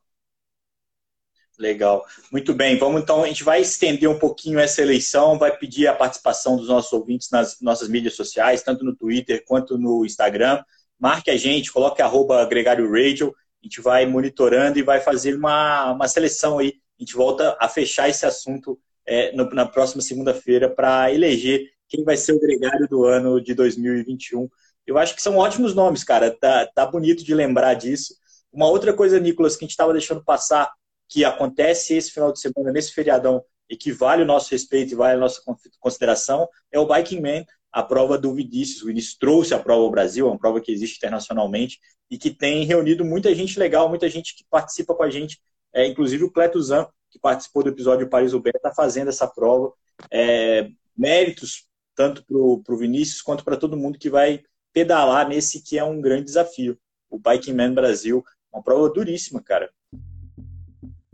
Legal. 1.59 2.07
Muito 2.31 2.55
bem. 2.55 2.79
Vamos 2.79 3.03
então, 3.03 3.25
a 3.25 3.27
gente 3.27 3.43
vai 3.43 3.61
estender 3.61 4.09
um 4.09 4.19
pouquinho 4.19 4.61
essa 4.61 4.81
eleição, 4.81 5.39
vai 5.39 5.57
pedir 5.57 5.89
a 5.89 5.95
participação 5.95 6.57
dos 6.57 6.69
nossos 6.69 6.93
ouvintes 6.93 7.31
nas 7.31 7.61
nossas 7.61 7.89
mídias 7.89 8.15
sociais, 8.15 8.63
tanto 8.63 8.85
no 8.85 8.95
Twitter 8.95 9.45
quanto 9.45 9.77
no 9.77 10.07
Instagram. 10.07 10.63
Marque 10.99 11.31
a 11.31 11.37
gente, 11.37 11.73
coloque 11.73 12.01
arroba 12.01 12.45
Gregário 12.47 12.91
Radio, 12.91 13.35
a 13.61 13.67
gente 13.67 13.81
vai 13.81 14.07
monitorando 14.07 14.79
e 14.79 14.83
vai 14.83 15.01
fazer 15.01 15.35
uma, 15.37 15.93
uma 15.93 16.07
seleção 16.07 16.59
aí. 16.59 16.75
A 16.99 17.03
gente 17.03 17.15
volta 17.15 17.57
a 17.61 17.69
fechar 17.69 18.09
esse 18.09 18.27
assunto 18.27 18.79
é, 19.07 19.33
no, 19.33 19.49
na 19.51 19.67
próxima 19.67 20.03
segunda-feira 20.03 20.69
para 20.69 21.13
eleger 21.13 21.71
quem 21.89 22.05
vai 22.05 22.17
ser 22.17 22.33
o 22.33 22.41
gregário 22.41 22.87
do 22.89 23.05
ano 23.05 23.41
de 23.41 23.55
2021. 23.55 24.49
Eu 24.87 24.99
acho 24.99 25.15
que 25.15 25.23
são 25.23 25.37
ótimos 25.37 25.75
nomes, 25.75 26.05
cara. 26.05 26.31
Tá, 26.31 26.67
tá 26.67 26.85
bonito 26.85 27.25
de 27.25 27.35
lembrar 27.35 27.75
disso. 27.75 28.15
Uma 28.53 28.69
outra 28.69 28.93
coisa, 28.93 29.21
Nicolas, 29.21 29.57
que 29.57 29.65
a 29.65 29.67
gente 29.67 29.73
estava 29.73 29.93
deixando 29.93 30.25
passar 30.25 30.71
que 31.09 31.25
acontece 31.25 31.95
esse 31.95 32.11
final 32.11 32.33
de 32.33 32.41
semana, 32.41 32.73
nesse 32.73 32.93
feriadão, 32.93 33.43
e 33.69 33.77
que 33.77 33.93
vale 33.93 34.23
o 34.23 34.27
nosso 34.27 34.51
respeito 34.51 34.93
e 34.93 34.97
vale 34.97 35.17
a 35.17 35.21
nossa 35.21 35.41
consideração, 35.79 36.49
é 36.73 36.79
o 36.79 36.87
Biking 36.87 37.21
Man, 37.21 37.45
a 37.73 37.83
prova 37.83 38.17
do 38.17 38.35
Vinícius. 38.35 38.83
O 38.83 38.87
Vinícius 38.87 39.17
trouxe 39.17 39.55
a 39.55 39.59
prova 39.59 39.83
ao 39.83 39.91
Brasil, 39.91 40.27
é 40.27 40.31
uma 40.31 40.39
prova 40.39 40.61
que 40.61 40.73
existe 40.73 40.97
internacionalmente 40.97 41.79
e 42.11 42.17
que 42.17 42.31
tem 42.31 42.65
reunido 42.65 43.05
muita 43.05 43.35
gente 43.35 43.59
legal, 43.59 43.89
muita 43.89 44.09
gente 44.09 44.35
que 44.35 44.45
participa 44.51 44.95
com 44.95 45.03
a 45.03 45.11
gente, 45.11 45.39
é, 45.79 45.87
inclusive 45.87 46.25
o 46.25 46.31
Cleto 46.31 46.61
Zan, 46.63 46.87
que 47.11 47.19
participou 47.19 47.63
do 47.63 47.71
episódio 47.71 48.09
Paris-Roubaix, 48.09 48.57
está 48.57 48.73
fazendo 48.73 49.09
essa 49.09 49.27
prova. 49.27 49.73
É, 50.11 50.71
méritos 50.97 51.67
tanto 51.95 52.25
para 52.25 52.37
o 52.37 52.79
Vinícius 52.79 53.23
quanto 53.23 53.45
para 53.45 53.57
todo 53.57 53.77
mundo 53.77 53.99
que 53.99 54.09
vai 54.09 54.43
pedalar 54.73 55.29
nesse 55.29 55.63
que 55.63 55.79
é 55.79 55.85
um 55.85 56.01
grande 56.01 56.25
desafio. 56.25 56.79
O 57.11 57.19
Biking 57.19 57.55
Man 57.55 57.75
Brasil, 57.75 58.25
uma 58.53 58.63
prova 58.63 58.89
duríssima, 58.89 59.43
cara 59.43 59.71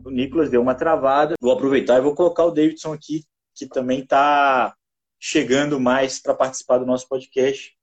o 0.04 0.10
Nicolas 0.10 0.50
deu 0.50 0.60
uma 0.60 0.74
travada. 0.74 1.34
Vou 1.40 1.52
aproveitar 1.52 1.98
e 1.98 2.02
vou 2.02 2.14
colocar 2.14 2.44
o 2.44 2.50
Davidson 2.50 2.92
aqui, 2.92 3.24
que 3.54 3.66
também 3.66 4.00
está 4.00 4.76
chegando 5.18 5.80
mais 5.80 6.20
para 6.20 6.34
participar 6.34 6.78
do 6.78 6.86
nosso 6.86 7.08
podcast. 7.08 7.74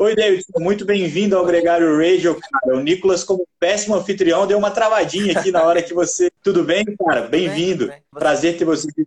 Oi, 0.00 0.14
Davidson, 0.14 0.60
muito 0.60 0.84
bem-vindo 0.84 1.36
ao 1.36 1.44
Gregário 1.44 1.96
Radio, 1.96 2.38
cara. 2.38 2.76
O 2.76 2.80
Nicolas, 2.80 3.24
como 3.24 3.44
péssimo 3.58 3.96
anfitrião, 3.96 4.46
deu 4.46 4.56
uma 4.56 4.70
travadinha 4.70 5.36
aqui 5.36 5.50
na 5.50 5.64
hora 5.64 5.82
que 5.82 5.92
você. 5.92 6.30
Tudo 6.40 6.62
bem, 6.62 6.84
cara? 7.04 7.22
Bem-vindo. 7.22 7.92
Prazer 8.12 8.56
ter 8.56 8.64
você 8.64 8.88
aqui. 8.88 9.04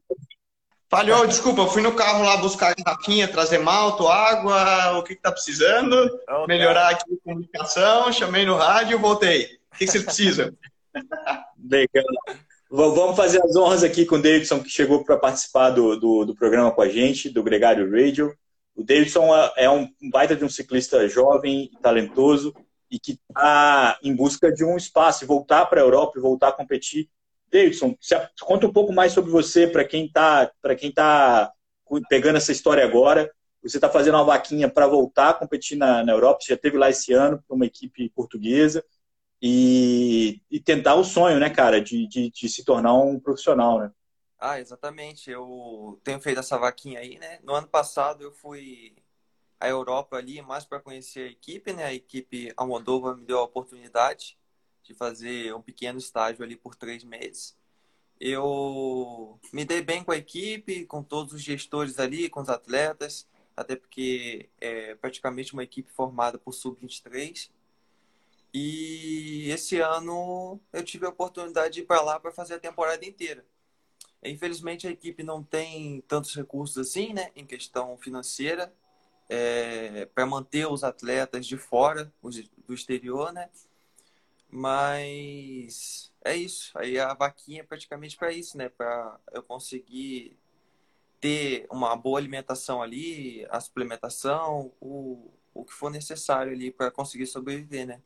Falhou, 0.89 1.25
desculpa, 1.25 1.61
eu 1.61 1.69
fui 1.69 1.81
no 1.81 1.93
carro 1.93 2.25
lá 2.25 2.35
buscar 2.35 2.75
garrafinha, 2.75 3.25
trazer 3.25 3.59
malto, 3.59 4.05
água, 4.09 4.97
o 4.97 5.03
que, 5.03 5.15
que 5.15 5.21
tá 5.21 5.31
precisando, 5.31 5.95
okay. 5.95 6.45
melhorar 6.49 6.89
aqui 6.89 7.05
a 7.09 7.23
comunicação, 7.23 8.11
chamei 8.11 8.45
no 8.45 8.57
rádio 8.57 8.97
e 8.97 9.01
voltei. 9.01 9.45
O 9.73 9.77
que, 9.77 9.85
que 9.85 9.91
vocês 9.91 10.03
precisam? 10.03 10.51
Legal. 11.71 12.03
Vamos 12.69 13.15
fazer 13.15 13.41
as 13.41 13.55
honras 13.55 13.81
aqui 13.81 14.05
com 14.05 14.15
o 14.15 14.21
Davidson, 14.21 14.61
que 14.61 14.69
chegou 14.69 15.05
para 15.05 15.15
participar 15.15 15.69
do, 15.69 15.97
do, 15.97 16.25
do, 16.25 16.35
programa 16.35 16.71
com 16.71 16.81
a 16.81 16.89
gente, 16.89 17.29
do 17.29 17.41
Gregário 17.41 17.89
Radio. 17.89 18.33
O 18.75 18.83
Davidson 18.83 19.35
é, 19.35 19.65
é 19.65 19.69
um 19.69 19.87
baita 20.11 20.35
de 20.35 20.43
um 20.43 20.49
ciclista 20.49 21.07
jovem, 21.07 21.71
talentoso, 21.81 22.53
e 22.89 22.99
que 22.99 23.19
está 23.29 23.97
em 24.03 24.15
busca 24.15 24.51
de 24.51 24.65
um 24.65 24.75
espaço, 24.75 25.25
voltar 25.25 25.65
para 25.65 25.79
a 25.79 25.83
Europa 25.83 26.17
e 26.17 26.21
voltar 26.21 26.49
a 26.49 26.53
competir. 26.53 27.09
Davidson, 27.51 27.95
conta 28.41 28.67
um 28.67 28.73
pouco 28.73 28.93
mais 28.93 29.11
sobre 29.13 29.31
você, 29.31 29.67
para 29.67 29.85
quem 29.85 30.05
está 30.05 30.51
tá 30.95 31.51
pegando 32.09 32.37
essa 32.37 32.51
história 32.51 32.83
agora. 32.83 33.31
Você 33.61 33.77
está 33.77 33.89
fazendo 33.89 34.15
uma 34.15 34.23
vaquinha 34.23 34.69
para 34.69 34.87
voltar 34.87 35.29
a 35.29 35.33
competir 35.33 35.77
na, 35.77 36.03
na 36.03 36.11
Europa, 36.11 36.39
você 36.41 36.49
já 36.49 36.55
esteve 36.55 36.77
lá 36.77 36.89
esse 36.89 37.13
ano 37.13 37.41
para 37.47 37.55
uma 37.55 37.65
equipe 37.65 38.09
portuguesa 38.09 38.83
e, 39.41 40.41
e 40.49 40.59
tentar 40.59 40.95
o 40.95 41.03
sonho, 41.03 41.39
né, 41.39 41.49
cara, 41.49 41.81
de, 41.81 42.07
de, 42.07 42.29
de, 42.31 42.49
se 42.49 42.63
tornar 42.63 42.93
um 42.93 43.19
profissional, 43.19 43.79
né? 43.79 43.91
Ah, 44.41 44.59
exatamente. 44.59 45.29
Eu 45.29 46.01
tenho 46.03 46.19
feito 46.19 46.39
essa 46.39 46.57
vaquinha 46.57 46.99
aí, 46.99 47.19
né? 47.19 47.39
No 47.43 47.53
ano 47.53 47.67
passado 47.67 48.23
eu 48.23 48.31
fui 48.33 48.95
à 49.59 49.69
Europa 49.69 50.17
ali 50.17 50.41
mais 50.41 50.65
para 50.65 50.79
conhecer 50.81 51.29
a 51.29 51.31
equipe, 51.31 51.73
né? 51.73 51.85
A 51.85 51.93
equipe 51.93 52.53
Almodova 52.57 53.15
me 53.15 53.25
deu 53.25 53.39
a 53.39 53.43
oportunidade 53.43 54.37
de 54.83 54.95
fazer 54.95 55.53
um 55.55 55.61
pequeno 55.61 55.99
estágio 55.99 56.43
ali 56.43 56.55
por 56.57 56.75
três 56.75 57.03
meses. 57.03 57.55
Eu 58.19 59.39
me 59.53 59.65
dei 59.65 59.81
bem 59.81 60.03
com 60.03 60.11
a 60.11 60.17
equipe, 60.17 60.85
com 60.87 61.03
todos 61.03 61.33
os 61.33 61.43
gestores 61.43 61.99
ali, 61.99 62.29
com 62.29 62.41
os 62.41 62.49
atletas, 62.49 63.27
até 63.57 63.75
porque 63.75 64.49
é 64.61 64.95
praticamente 64.95 65.53
uma 65.53 65.63
equipe 65.63 65.91
formada 65.91 66.39
por 66.39 66.53
sub-23 66.53 67.51
e 68.53 69.49
esse 69.49 69.79
ano 69.79 70.59
eu 70.73 70.83
tive 70.83 71.05
a 71.05 71.09
oportunidade 71.09 71.75
de 71.75 71.81
ir 71.81 71.85
para 71.85 72.01
lá 72.01 72.19
para 72.19 72.31
fazer 72.31 72.55
a 72.55 72.59
temporada 72.59 73.05
inteira. 73.05 73.45
Infelizmente 74.23 74.87
a 74.87 74.91
equipe 74.91 75.23
não 75.23 75.41
tem 75.41 76.01
tantos 76.07 76.35
recursos 76.35 76.77
assim, 76.77 77.13
né, 77.13 77.31
em 77.35 77.45
questão 77.45 77.97
financeira, 77.97 78.73
é, 79.27 80.05
para 80.07 80.25
manter 80.25 80.67
os 80.67 80.83
atletas 80.83 81.47
de 81.47 81.57
fora, 81.57 82.13
os, 82.21 82.35
do 82.67 82.73
exterior, 82.73 83.31
né? 83.31 83.49
Mas 84.49 86.11
é 86.23 86.35
isso. 86.35 86.77
Aí 86.77 86.99
a 86.99 87.13
vaquinha 87.13 87.61
é 87.61 87.63
praticamente 87.63 88.17
para 88.17 88.33
isso, 88.33 88.57
né? 88.57 88.67
Para 88.67 89.17
eu 89.31 89.41
conseguir 89.41 90.37
ter 91.21 91.65
uma 91.71 91.95
boa 91.95 92.19
alimentação 92.19 92.81
ali, 92.81 93.47
a 93.49 93.59
suplementação, 93.61 94.73
o, 94.81 95.31
o 95.53 95.63
que 95.63 95.73
for 95.73 95.89
necessário 95.89 96.51
ali 96.51 96.71
para 96.71 96.91
conseguir 96.91 97.27
sobreviver, 97.27 97.87
né? 97.87 98.01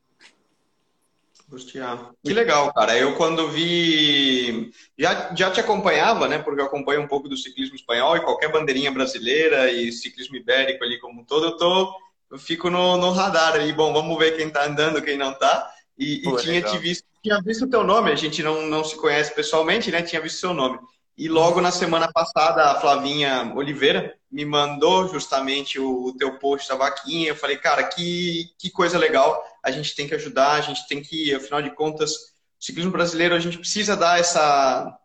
Bustiar. 1.47 2.11
Que 2.23 2.33
legal, 2.33 2.73
cara. 2.73 2.97
Eu 2.97 3.15
quando 3.15 3.49
vi. 3.49 4.71
Já, 4.97 5.33
já 5.35 5.51
te 5.51 5.59
acompanhava, 5.59 6.27
né? 6.27 6.39
Porque 6.39 6.59
eu 6.59 6.65
acompanho 6.65 7.01
um 7.01 7.07
pouco 7.07 7.29
do 7.29 7.37
ciclismo 7.37 7.75
espanhol 7.75 8.17
e 8.17 8.21
qualquer 8.21 8.51
bandeirinha 8.51 8.91
brasileira 8.91 9.71
e 9.71 9.91
ciclismo 9.91 10.35
ibérico 10.35 10.83
ali 10.83 10.99
como 10.99 11.21
um 11.21 11.25
todo, 11.25 11.45
eu 11.45 11.57
tô. 11.57 11.93
Eu 12.31 12.39
fico 12.39 12.69
no, 12.69 12.97
no 12.97 13.11
radar 13.11 13.53
ali. 13.53 13.71
Bom, 13.71 13.93
vamos 13.93 14.17
ver 14.17 14.35
quem 14.35 14.49
tá 14.49 14.65
andando, 14.65 15.01
quem 15.01 15.17
não 15.17 15.33
tá. 15.37 15.71
E, 15.97 16.21
Pô, 16.23 16.37
e 16.37 16.41
tinha 16.41 16.53
legal. 16.55 16.71
te 16.71 16.77
visto, 16.79 17.05
tinha 17.21 17.39
visto 17.41 17.65
o 17.65 17.69
teu 17.69 17.83
nome, 17.83 18.11
a 18.11 18.15
gente 18.15 18.41
não, 18.41 18.63
não 18.63 18.83
se 18.83 18.95
conhece 18.95 19.33
pessoalmente, 19.33 19.91
né? 19.91 20.01
Tinha 20.01 20.21
visto 20.21 20.39
seu 20.39 20.53
nome. 20.53 20.79
E 21.17 21.29
logo 21.29 21.61
na 21.61 21.71
semana 21.71 22.11
passada, 22.11 22.71
a 22.71 22.81
Flavinha 22.81 23.53
Oliveira 23.55 24.17
me 24.29 24.43
mandou 24.43 25.07
justamente 25.07 25.79
o, 25.79 26.07
o 26.07 26.17
teu 26.17 26.37
post 26.39 26.67
da 26.67 26.75
vaquinha. 26.75 27.29
Eu 27.29 27.35
falei, 27.37 27.57
cara, 27.57 27.83
que, 27.85 28.49
que 28.59 28.69
coisa 28.69 28.97
legal. 28.97 29.41
A 29.63 29.71
gente 29.71 29.95
tem 29.95 30.07
que 30.09 30.15
ajudar, 30.15 30.53
a 30.53 30.61
gente 30.61 30.85
tem 30.87 31.01
que, 31.01 31.33
afinal 31.33 31.61
de 31.61 31.73
contas, 31.73 32.11
o 32.11 32.19
ciclismo 32.59 32.91
brasileiro, 32.91 33.33
a 33.33 33.39
gente 33.39 33.57
precisa 33.57 33.95
dar 33.95 34.19
essa. 34.19 34.97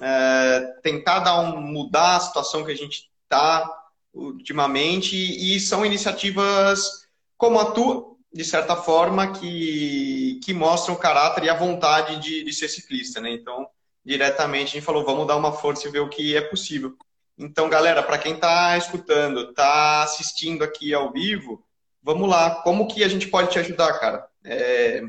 É, 0.00 0.60
tentar 0.82 1.20
dar 1.20 1.40
um, 1.40 1.60
mudar 1.60 2.16
a 2.16 2.20
situação 2.20 2.64
que 2.64 2.70
a 2.70 2.76
gente 2.76 3.10
está 3.24 3.68
ultimamente. 4.14 5.16
E 5.16 5.58
são 5.58 5.84
iniciativas 5.84 7.08
como 7.36 7.58
a 7.58 7.72
tua, 7.72 8.14
de 8.32 8.44
certa 8.44 8.76
forma, 8.76 9.32
que, 9.32 10.38
que 10.44 10.54
mostram 10.54 10.94
o 10.94 10.98
caráter 10.98 11.42
e 11.44 11.50
a 11.50 11.58
vontade 11.58 12.20
de, 12.20 12.44
de 12.44 12.52
ser 12.52 12.68
ciclista, 12.68 13.20
né? 13.20 13.32
Então 13.32 13.66
diretamente, 14.06 14.68
a 14.68 14.72
gente 14.74 14.84
falou, 14.84 15.04
vamos 15.04 15.26
dar 15.26 15.36
uma 15.36 15.52
força 15.52 15.88
e 15.88 15.90
ver 15.90 15.98
o 15.98 16.08
que 16.08 16.36
é 16.36 16.40
possível. 16.40 16.96
Então, 17.36 17.68
galera, 17.68 18.02
para 18.04 18.16
quem 18.16 18.34
está 18.34 18.78
escutando, 18.78 19.50
está 19.50 20.04
assistindo 20.04 20.62
aqui 20.62 20.94
ao 20.94 21.12
vivo, 21.12 21.66
vamos 22.00 22.28
lá. 22.28 22.62
Como 22.62 22.86
que 22.86 23.02
a 23.02 23.08
gente 23.08 23.26
pode 23.26 23.50
te 23.50 23.58
ajudar, 23.58 23.98
cara? 23.98 24.28
É, 24.44 25.02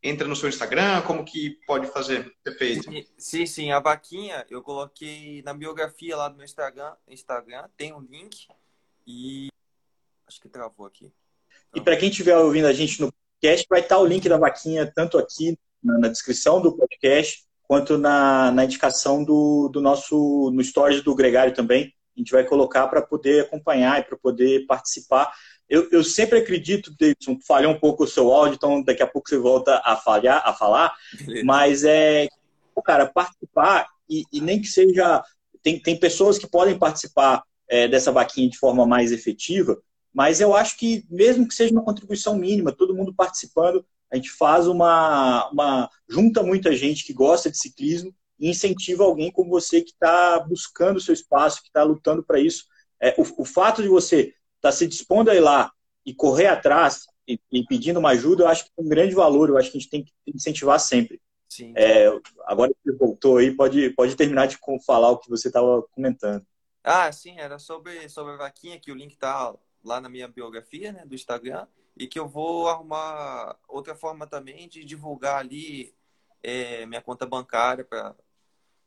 entra 0.00 0.28
no 0.28 0.36
seu 0.36 0.48
Instagram, 0.48 1.02
como 1.02 1.24
que 1.24 1.58
pode 1.66 1.88
fazer? 1.88 2.32
Perfeito. 2.44 2.88
Sim, 3.18 3.44
sim, 3.46 3.72
a 3.72 3.80
vaquinha 3.80 4.46
eu 4.48 4.62
coloquei 4.62 5.42
na 5.42 5.52
biografia 5.52 6.16
lá 6.16 6.28
do 6.28 6.36
meu 6.36 6.44
Instagram, 6.44 6.94
Instagram 7.08 7.68
tem 7.76 7.92
um 7.92 8.00
link 8.00 8.46
e 9.04 9.48
acho 10.24 10.40
que 10.40 10.48
travou 10.48 10.86
aqui. 10.86 11.12
E 11.74 11.80
para 11.80 11.96
quem 11.96 12.10
estiver 12.10 12.36
ouvindo 12.38 12.68
a 12.68 12.72
gente 12.72 13.00
no 13.00 13.12
podcast, 13.12 13.66
vai 13.68 13.80
estar 13.80 13.98
o 13.98 14.06
link 14.06 14.28
da 14.28 14.38
vaquinha 14.38 14.90
tanto 14.94 15.18
aqui 15.18 15.58
na, 15.82 15.98
na 15.98 16.08
descrição 16.08 16.62
do 16.62 16.76
podcast 16.76 17.44
quanto 17.66 17.98
na, 17.98 18.50
na 18.50 18.64
indicação 18.64 19.24
do, 19.24 19.68
do 19.68 19.80
nosso, 19.80 20.50
no 20.52 20.62
stories 20.62 21.02
do 21.02 21.14
Gregário 21.14 21.54
também. 21.54 21.92
A 22.16 22.20
gente 22.20 22.32
vai 22.32 22.44
colocar 22.44 22.86
para 22.88 23.02
poder 23.02 23.42
acompanhar 23.42 24.00
e 24.00 24.04
para 24.04 24.16
poder 24.16 24.66
participar. 24.66 25.30
Eu, 25.68 25.88
eu 25.90 26.02
sempre 26.02 26.38
acredito, 26.38 26.94
Davidson, 26.98 27.38
falhou 27.46 27.72
um 27.72 27.78
pouco 27.78 28.04
o 28.04 28.08
seu 28.08 28.32
áudio, 28.32 28.54
então 28.54 28.82
daqui 28.82 29.02
a 29.02 29.06
pouco 29.06 29.28
você 29.28 29.36
volta 29.36 29.82
a 29.84 29.96
falhar, 29.96 30.40
a 30.44 30.52
falar, 30.52 30.94
mas 31.44 31.84
é, 31.84 32.28
cara, 32.84 33.06
participar 33.06 33.86
e, 34.08 34.22
e, 34.32 34.40
nem 34.40 34.60
que 34.60 34.68
seja, 34.68 35.22
tem, 35.62 35.80
tem 35.80 35.98
pessoas 35.98 36.38
que 36.38 36.46
podem 36.46 36.78
participar 36.78 37.42
é, 37.68 37.88
dessa 37.88 38.12
vaquinha 38.12 38.48
de 38.48 38.56
forma 38.56 38.86
mais 38.86 39.10
efetiva, 39.10 39.76
mas 40.14 40.40
eu 40.40 40.54
acho 40.54 40.78
que 40.78 41.04
mesmo 41.10 41.46
que 41.46 41.54
seja 41.54 41.72
uma 41.72 41.84
contribuição 41.84 42.36
mínima, 42.36 42.72
todo 42.72 42.94
mundo 42.94 43.12
participando, 43.12 43.84
a 44.10 44.16
gente 44.16 44.30
faz 44.30 44.66
uma, 44.66 45.48
uma 45.50 45.90
junta 46.08 46.42
muita 46.42 46.74
gente 46.74 47.04
que 47.04 47.12
gosta 47.12 47.50
de 47.50 47.58
ciclismo 47.58 48.14
e 48.38 48.50
incentiva 48.50 49.04
alguém 49.04 49.30
como 49.30 49.50
você 49.50 49.80
que 49.80 49.90
está 49.90 50.38
buscando 50.40 50.96
o 50.96 51.00
seu 51.00 51.14
espaço, 51.14 51.62
que 51.62 51.68
está 51.68 51.82
lutando 51.82 52.22
para 52.22 52.38
isso. 52.38 52.66
É, 53.00 53.14
o, 53.18 53.42
o, 53.42 53.44
fato 53.44 53.82
de 53.82 53.88
você 53.88 54.20
estar 54.20 54.34
tá 54.60 54.72
se 54.72 54.86
dispondo 54.86 55.30
a 55.30 55.34
ir 55.34 55.40
lá 55.40 55.72
e 56.04 56.14
correr 56.14 56.46
atrás 56.46 57.06
e, 57.26 57.40
e, 57.50 57.64
pedindo 57.66 57.98
uma 57.98 58.10
ajuda, 58.10 58.44
eu 58.44 58.48
acho 58.48 58.64
que 58.64 58.70
tem 58.74 58.84
um 58.84 58.88
grande 58.88 59.14
valor, 59.14 59.48
eu 59.48 59.58
acho 59.58 59.70
que 59.70 59.78
a 59.78 59.80
gente 59.80 59.90
tem 59.90 60.04
que 60.04 60.12
incentivar 60.26 60.78
sempre. 60.78 61.20
É, 61.74 62.06
agora 62.44 62.70
que 62.70 62.90
você 62.90 62.96
voltou 62.96 63.38
aí, 63.38 63.50
pode, 63.50 63.90
pode 63.90 64.14
terminar 64.14 64.46
de 64.46 64.58
falar 64.84 65.10
o 65.10 65.18
que 65.18 65.30
você 65.30 65.48
estava 65.48 65.82
comentando. 65.90 66.44
Ah, 66.84 67.10
sim, 67.10 67.38
era 67.38 67.58
sobre, 67.58 68.08
sobre 68.08 68.34
a 68.34 68.36
vaquinha, 68.36 68.78
que 68.78 68.92
o 68.92 68.94
link 68.94 69.12
está 69.12 69.54
lá 69.82 70.00
na 70.00 70.08
minha 70.08 70.28
biografia 70.28 70.92
né, 70.92 71.04
do 71.06 71.14
Instagram 71.14 71.66
e 71.96 72.06
que 72.06 72.18
eu 72.18 72.28
vou 72.28 72.68
arrumar 72.68 73.56
outra 73.66 73.94
forma 73.94 74.26
também 74.26 74.68
de 74.68 74.84
divulgar 74.84 75.38
ali 75.38 75.94
é, 76.42 76.84
minha 76.86 77.00
conta 77.00 77.24
bancária 77.24 77.84
para 77.84 78.14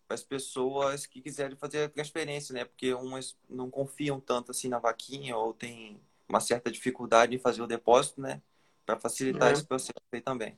as 0.10 0.24
pessoas 0.24 1.06
que 1.06 1.22
quiserem 1.22 1.58
fazer 1.58 1.84
a 1.84 1.90
transferência, 1.90 2.54
né? 2.54 2.66
Porque 2.66 2.94
umas 2.94 3.36
não 3.50 3.70
confiam 3.70 4.20
tanto 4.20 4.52
assim 4.52 4.70
na 4.70 4.80
vaquinha 4.80 5.36
ou 5.36 5.54
tem 5.54 6.00
uma 6.28 6.40
certa 6.40 6.72
dificuldade 6.72 7.36
em 7.36 7.40
fazer 7.40 7.62
o 7.62 7.68
depósito, 7.68 8.22
né? 8.22 8.42
Para 8.86 9.00
facilitar 9.00 9.50
é. 9.50 9.54
esse 9.54 9.66
processo 9.66 10.00
aí 10.12 10.22
também. 10.22 10.58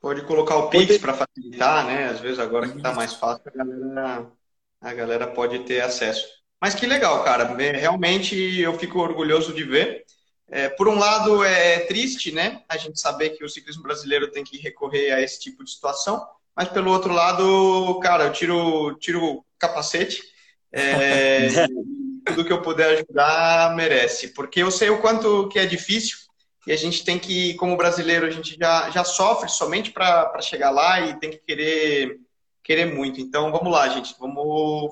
Pode 0.00 0.26
colocar 0.26 0.56
o 0.56 0.68
Pix 0.68 0.98
para 0.98 1.14
facilitar, 1.14 1.86
né? 1.86 2.06
Às 2.06 2.20
vezes 2.20 2.38
agora 2.38 2.68
que 2.68 2.76
está 2.76 2.92
mais 2.92 3.14
fácil, 3.14 3.42
a 3.48 3.56
galera, 3.56 4.32
a 4.80 4.92
galera 4.92 5.26
pode 5.28 5.60
ter 5.60 5.80
acesso. 5.80 6.26
Mas 6.60 6.74
que 6.74 6.86
legal, 6.86 7.24
cara. 7.24 7.44
Realmente 7.56 8.36
eu 8.60 8.78
fico 8.78 8.98
orgulhoso 8.98 9.54
de 9.54 9.64
ver. 9.64 10.03
É, 10.50 10.68
por 10.68 10.88
um 10.88 10.98
lado, 10.98 11.42
é 11.42 11.80
triste, 11.80 12.30
né? 12.30 12.62
A 12.68 12.76
gente 12.76 13.00
saber 13.00 13.30
que 13.30 13.44
o 13.44 13.48
ciclismo 13.48 13.82
brasileiro 13.82 14.30
tem 14.30 14.44
que 14.44 14.58
recorrer 14.58 15.12
a 15.12 15.20
esse 15.20 15.40
tipo 15.40 15.64
de 15.64 15.70
situação, 15.70 16.24
mas 16.54 16.68
pelo 16.68 16.90
outro 16.90 17.12
lado, 17.12 17.98
cara, 18.00 18.24
eu 18.24 18.32
tiro, 18.32 18.94
tiro 18.96 19.24
o 19.24 19.44
capacete. 19.58 20.22
É, 20.70 21.48
tudo 22.26 22.44
que 22.44 22.52
eu 22.52 22.62
puder 22.62 22.90
ajudar 22.90 23.74
merece, 23.74 24.28
porque 24.28 24.62
eu 24.62 24.70
sei 24.70 24.90
o 24.90 25.00
quanto 25.00 25.48
que 25.48 25.58
é 25.58 25.66
difícil 25.66 26.18
e 26.66 26.72
a 26.72 26.76
gente 26.76 27.04
tem 27.04 27.18
que, 27.18 27.54
como 27.54 27.76
brasileiro, 27.76 28.26
a 28.26 28.30
gente 28.30 28.56
já, 28.58 28.90
já 28.90 29.04
sofre 29.04 29.50
somente 29.50 29.90
para 29.90 30.40
chegar 30.40 30.70
lá 30.70 31.00
e 31.00 31.18
tem 31.18 31.30
que 31.30 31.38
querer, 31.38 32.18
querer 32.62 32.86
muito. 32.86 33.20
Então, 33.20 33.52
vamos 33.52 33.70
lá, 33.70 33.86
gente, 33.88 34.14
vamos 34.18 34.90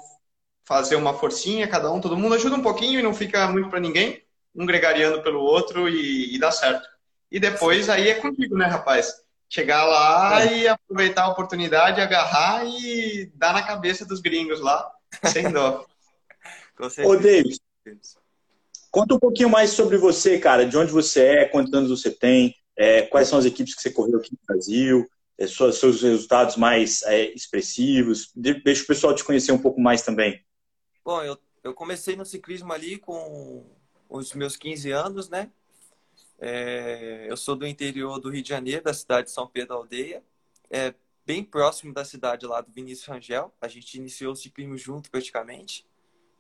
fazer 0.65 0.97
uma 0.97 1.15
forcinha, 1.15 1.67
cada 1.67 1.91
um, 1.91 2.01
todo 2.01 2.17
mundo 2.17 2.35
ajuda 2.35 2.57
um 2.57 2.63
pouquinho 2.63 3.01
e 3.01 3.03
não 3.03 3.15
fica 3.15 3.49
muito 3.49 3.71
para 3.71 3.81
ninguém 3.81 4.22
um 4.55 4.67
gregariando 4.67 5.23
pelo 5.23 5.41
outro 5.41 5.89
e, 5.89 6.35
e 6.35 6.39
dá 6.39 6.51
certo. 6.51 6.89
E 7.31 7.41
depois 7.41 7.89
aí 7.89 8.09
é 8.09 8.15
contigo, 8.15 8.57
né, 8.57 8.67
rapaz? 8.67 9.15
Chegar 9.49 9.85
lá 9.85 10.45
é. 10.45 10.59
e 10.59 10.69
aproveitar 10.69 11.25
a 11.25 11.29
oportunidade, 11.31 12.01
agarrar 12.01 12.65
e 12.67 13.31
dar 13.35 13.53
na 13.53 13.63
cabeça 13.63 14.05
dos 14.05 14.21
gringos 14.21 14.61
lá, 14.61 14.91
sem 15.25 15.51
dó. 15.51 15.87
Ô, 17.05 17.17
David, 17.17 17.59
conta 18.91 19.15
um 19.15 19.19
pouquinho 19.19 19.49
mais 19.49 19.71
sobre 19.71 19.97
você, 19.97 20.39
cara. 20.39 20.67
De 20.67 20.77
onde 20.77 20.91
você 20.91 21.25
é, 21.25 21.45
quantos 21.45 21.73
anos 21.73 21.91
você 21.91 22.11
tem, 22.11 22.55
é, 22.77 23.03
quais 23.03 23.29
são 23.29 23.39
as 23.39 23.45
equipes 23.45 23.75
que 23.75 23.83
você 23.83 23.91
correu 23.91 24.19
aqui 24.19 24.33
no 24.33 24.39
Brasil. 24.47 25.09
é, 25.39 25.47
seus 25.47 26.03
resultados 26.03 26.57
mais 26.57 27.03
é, 27.03 27.27
expressivos. 27.35 28.31
Deixa 28.35 28.83
o 28.85 28.87
pessoal 28.87 29.15
te 29.15 29.25
conhecer 29.25 29.53
um 29.53 29.63
pouco 29.63 29.81
mais 29.81 30.03
também. 30.03 30.45
Bom, 31.05 31.23
eu, 31.23 31.39
eu 31.65 31.75
comecei 31.75 32.17
no 32.17 32.25
ciclismo 32.25 32.73
ali 32.73 32.99
com 32.99 33.65
os 34.13 34.35
meus 34.35 34.57
15 34.57 34.91
anos, 34.91 35.29
né? 35.29 35.51
É, 36.39 37.27
eu 37.29 37.37
sou 37.37 37.57
do 37.57 37.67
interior 37.67 38.21
do 38.21 38.31
Rio 38.31 38.43
de 38.43 38.49
Janeiro, 38.49 38.85
da 38.85 38.93
cidade 38.93 39.29
de 39.29 39.33
São 39.33 39.47
Pedro 39.47 39.77
Aldeia, 39.77 40.23
é 40.71 40.95
bem 41.25 41.45
próximo 41.45 41.95
da 41.95 42.05
cidade 42.05 42.47
lá 42.47 42.61
do 42.61 42.73
Vinícius 42.73 43.07
Rangel. 43.07 43.55
A 43.61 43.69
gente 43.69 43.97
iniciou 43.97 44.33
o 44.33 44.37
ciclismo 44.37 44.77
junto 44.77 45.11
praticamente. 45.11 45.87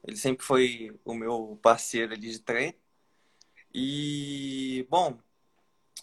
Ele 0.04 0.16
sempre 0.16 0.44
foi 0.44 0.98
o 1.04 1.14
meu 1.14 1.58
parceiro 1.62 2.12
ali 2.12 2.30
de 2.30 2.40
treino. 2.40 2.74
E, 3.74 4.86
bom, 4.90 5.18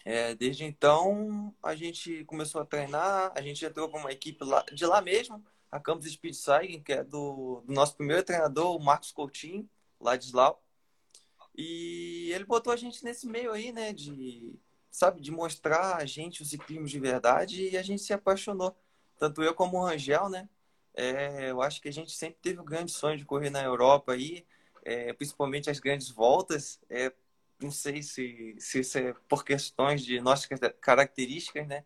é, 0.06 0.34
desde 0.34 0.64
então 0.64 1.54
a 1.62 1.76
gente 1.76 2.24
começou 2.26 2.62
a 2.62 2.66
treinar, 2.66 3.32
a 3.36 3.42
gente 3.42 3.64
entrou 3.64 3.90
para 3.90 4.00
uma 4.00 4.12
equipe 4.12 4.44
lá, 4.44 4.66
de 4.74 4.86
lá 4.86 5.02
mesmo, 5.02 5.44
a 5.72 5.80
Campus 5.80 6.12
Speed 6.12 6.34
Cycling, 6.34 6.82
que 6.82 6.94
é 6.94 7.04
do, 7.04 7.62
do, 7.66 7.74
nosso 7.74 7.96
primeiro 7.96 8.24
treinador, 8.24 8.76
o 8.76 8.84
Marcos 8.84 9.12
Coutinho, 9.12 9.70
lá 10.00 10.16
de 10.16 10.26
Slau. 10.26 10.64
E 11.62 12.32
ele 12.32 12.46
botou 12.46 12.72
a 12.72 12.78
gente 12.78 13.04
nesse 13.04 13.28
meio 13.28 13.52
aí, 13.52 13.74
né, 13.74 13.92
de, 13.92 14.58
sabe, 14.90 15.20
de 15.20 15.30
mostrar 15.30 15.98
a 15.98 16.06
gente 16.06 16.42
o 16.42 16.46
ciclismo 16.46 16.86
de 16.86 16.98
verdade 16.98 17.70
e 17.70 17.78
a 17.78 17.82
gente 17.82 18.02
se 18.02 18.14
apaixonou. 18.14 18.74
Tanto 19.18 19.44
eu 19.44 19.54
como 19.54 19.78
o 19.78 19.86
Rangel, 19.86 20.30
né, 20.30 20.48
é, 20.94 21.52
eu 21.52 21.62
acho 21.62 21.82
que 21.82 21.90
a 21.90 21.92
gente 21.92 22.14
sempre 22.14 22.40
teve 22.42 22.62
o 22.62 22.64
grande 22.64 22.94
sonho 22.94 23.18
de 23.18 23.26
correr 23.26 23.50
na 23.50 23.62
Europa 23.62 24.14
aí, 24.14 24.46
é, 24.86 25.12
principalmente 25.12 25.70
as 25.70 25.82
grandes 25.82 26.10
voltas, 26.10 26.80
é, 26.90 27.12
não 27.62 27.72
sei 27.72 28.02
se, 28.02 28.56
se 28.58 28.80
isso 28.80 28.98
é 28.98 29.14
por 29.28 29.44
questões 29.44 30.02
de 30.06 30.22
nossas 30.22 30.48
características, 30.80 31.68
né? 31.68 31.84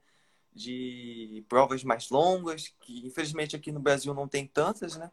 De 0.53 1.43
provas 1.49 1.83
mais 1.83 2.11
longas, 2.11 2.67
que 2.79 3.07
infelizmente 3.07 3.55
aqui 3.55 3.71
no 3.71 3.79
Brasil 3.79 4.13
não 4.13 4.27
tem 4.27 4.45
tantas, 4.45 4.95
né? 4.97 5.09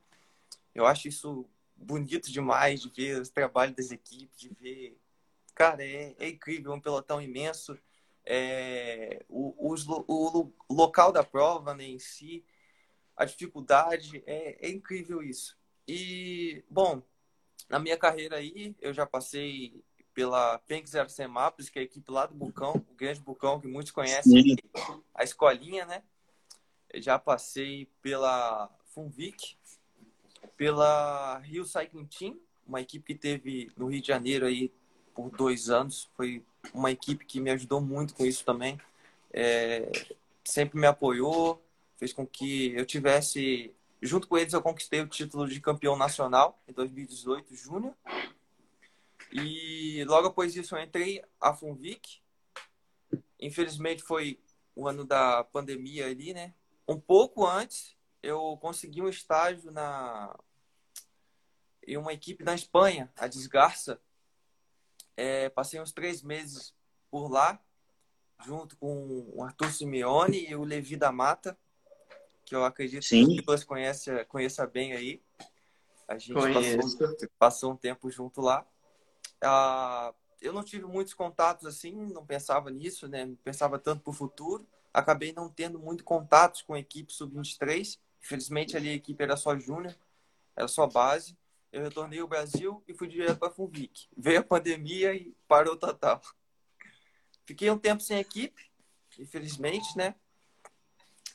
Eu 0.75 0.85
acho 0.85 1.09
isso 1.09 1.49
bonito 1.81 2.31
demais 2.31 2.83
de 2.83 2.90
ver 2.90 3.21
o 3.21 3.31
trabalho 3.31 3.75
das 3.75 3.90
equipes, 3.90 4.38
de 4.38 4.51
ver. 4.61 5.01
Cara, 5.55 5.85
é, 5.85 6.14
é 6.19 6.29
incrível, 6.29 6.73
um 6.73 6.81
pelotão 6.81 7.21
imenso. 7.21 7.79
É, 8.25 9.25
o, 9.29 9.73
o, 9.73 10.53
o, 10.69 10.75
local 10.75 11.11
da 11.11 11.25
prova 11.25 11.75
né, 11.75 11.85
em 11.85 11.99
si, 11.99 12.45
a 13.16 13.25
dificuldade, 13.25 14.23
é, 14.27 14.66
é 14.66 14.71
incrível 14.71 15.23
isso. 15.23 15.57
E, 15.88 16.62
bom, 16.69 17.03
na 17.69 17.79
minha 17.79 17.97
carreira 17.97 18.37
aí, 18.37 18.77
eu 18.81 18.93
já 18.93 19.07
passei 19.07 19.83
pela 20.12 20.59
Penx 20.59 20.95
Arcemápolis, 20.95 21.71
que 21.71 21.79
é 21.79 21.83
a 21.83 21.85
equipe 21.85 22.11
lá 22.11 22.27
do 22.27 22.35
Bucão, 22.35 22.75
o 22.90 22.95
grande 22.95 23.21
Bucão 23.21 23.61
que 23.61 23.66
muitos 23.66 23.93
conhecem, 23.93 24.43
Sim. 24.43 24.57
a 25.14 25.25
escolinha, 25.25 25.87
né? 25.87 26.03
Eu 26.93 27.01
já 27.01 27.19
passei 27.19 27.87
pela 28.03 28.69
Funvic, 28.87 29.57
pela 30.61 31.38
Rio 31.38 31.64
Cycling 31.64 32.05
Team, 32.05 32.38
uma 32.66 32.83
equipe 32.83 33.14
que 33.14 33.18
teve 33.18 33.73
no 33.79 33.87
Rio 33.87 34.03
de 34.03 34.09
Janeiro 34.09 34.44
aí 34.44 34.70
por 35.14 35.31
dois 35.31 35.70
anos. 35.70 36.11
Foi 36.14 36.44
uma 36.75 36.90
equipe 36.90 37.25
que 37.25 37.40
me 37.40 37.49
ajudou 37.49 37.81
muito 37.81 38.12
com 38.12 38.27
isso 38.27 38.44
também. 38.44 38.79
É, 39.33 39.90
sempre 40.44 40.79
me 40.79 40.87
apoiou, 40.87 41.64
fez 41.96 42.12
com 42.12 42.27
que 42.27 42.75
eu 42.75 42.85
tivesse. 42.85 43.75
Junto 44.03 44.29
com 44.29 44.37
eles, 44.37 44.53
eu 44.53 44.61
conquistei 44.61 45.01
o 45.01 45.07
título 45.07 45.49
de 45.49 45.62
campeão 45.62 45.96
nacional 45.96 46.62
em 46.68 46.75
2018, 46.75 47.55
Júnior. 47.55 47.94
E 49.33 50.05
logo 50.05 50.29
após 50.29 50.55
isso 50.55 50.77
eu 50.77 50.83
entrei 50.83 51.25
a 51.40 51.55
Funvic. 51.55 52.20
Infelizmente 53.40 54.03
foi 54.03 54.38
o 54.77 54.87
ano 54.87 55.07
da 55.07 55.42
pandemia 55.42 56.09
ali, 56.09 56.35
né? 56.35 56.53
Um 56.87 57.01
pouco 57.01 57.46
antes 57.46 57.96
eu 58.23 58.59
consegui 58.61 59.01
um 59.01 59.09
estágio 59.09 59.70
na 59.70 60.38
em 61.90 61.96
uma 61.96 62.12
equipe 62.12 62.44
na 62.44 62.55
Espanha, 62.55 63.12
a 63.16 63.26
Desgarça. 63.26 64.00
É, 65.16 65.48
passei 65.48 65.81
uns 65.81 65.92
três 65.92 66.22
meses 66.22 66.72
por 67.11 67.29
lá, 67.29 67.61
junto 68.44 68.76
com 68.76 69.29
o 69.35 69.42
Arthur 69.42 69.72
Simeone 69.72 70.48
e 70.48 70.55
o 70.55 70.62
Levi 70.62 70.96
da 70.96 71.11
Mata, 71.11 71.59
que 72.46 72.55
eu 72.55 72.64
acredito 72.64 73.05
Sim. 73.05 73.37
que 73.37 73.44
você 73.44 73.64
conhece, 73.64 74.24
conheça 74.26 74.66
bem 74.66 74.92
aí. 74.92 75.20
A 76.07 76.16
gente 76.16 76.35
passou, 76.35 77.29
passou 77.38 77.72
um 77.72 77.76
tempo 77.76 78.09
junto 78.11 78.40
lá. 78.40 78.64
Ah, 79.42 80.14
eu 80.40 80.53
não 80.53 80.62
tive 80.62 80.85
muitos 80.87 81.12
contatos 81.12 81.66
assim, 81.66 81.94
não 82.12 82.24
pensava 82.24 82.70
nisso, 82.70 83.09
né? 83.09 83.24
Não 83.24 83.37
pensava 83.37 83.79
tanto 83.79 84.03
para 84.03 84.11
o 84.11 84.14
futuro. 84.14 84.66
Acabei 84.92 85.33
não 85.33 85.48
tendo 85.48 85.79
muito 85.79 86.03
contatos 86.03 86.62
com 86.62 86.74
a 86.74 86.81
equipe 86.81 87.12
sub-23. 87.12 87.98
Infelizmente 88.22 88.76
ali 88.76 88.90
a 88.90 88.94
equipe 88.94 89.22
era 89.22 89.37
só 89.37 89.57
júnior, 89.57 89.94
era 90.57 90.68
só 90.68 90.87
base. 90.87 91.37
Eu 91.73 91.83
retornei 91.83 92.21
ao 92.21 92.29
Brasil 92.29 92.83
e 92.89 92.95
fui 92.95 93.07
direto 93.07 93.39
para 93.39 93.49
a 93.49 93.53
Funvic. 93.53 94.09
Veio 94.17 94.41
a 94.41 94.45
pandemia 94.45 95.15
e 95.15 95.35
parou 95.47 95.77
total. 95.77 96.21
Fiquei 97.47 97.71
um 97.71 97.79
tempo 97.79 98.03
sem 98.03 98.19
equipe, 98.19 98.71
infelizmente, 99.19 99.97
né? 99.97 100.15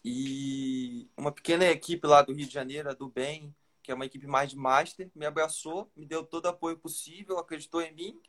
E 0.04 1.10
uma 1.18 1.32
pequena 1.32 1.66
equipe 1.66 2.06
lá 2.06 2.22
do 2.22 2.34
Rio 2.34 2.46
de 2.46 2.54
Janeiro, 2.54 2.94
do 2.96 3.10
Bem, 3.10 3.56
que 3.82 3.92
é 3.92 3.96
uma 3.96 4.06
equipe 4.06 4.28
mais 4.28 4.50
de 4.50 4.58
master, 4.58 5.10
me 5.16 5.26
abraçou, 5.26 5.92
me 5.96 6.06
deu 6.06 6.24
todo 6.24 6.46
o 6.46 6.50
apoio 6.50 6.78
possível, 6.78 7.38
acreditou 7.38 7.82
em 7.82 7.94
mim, 7.94 8.22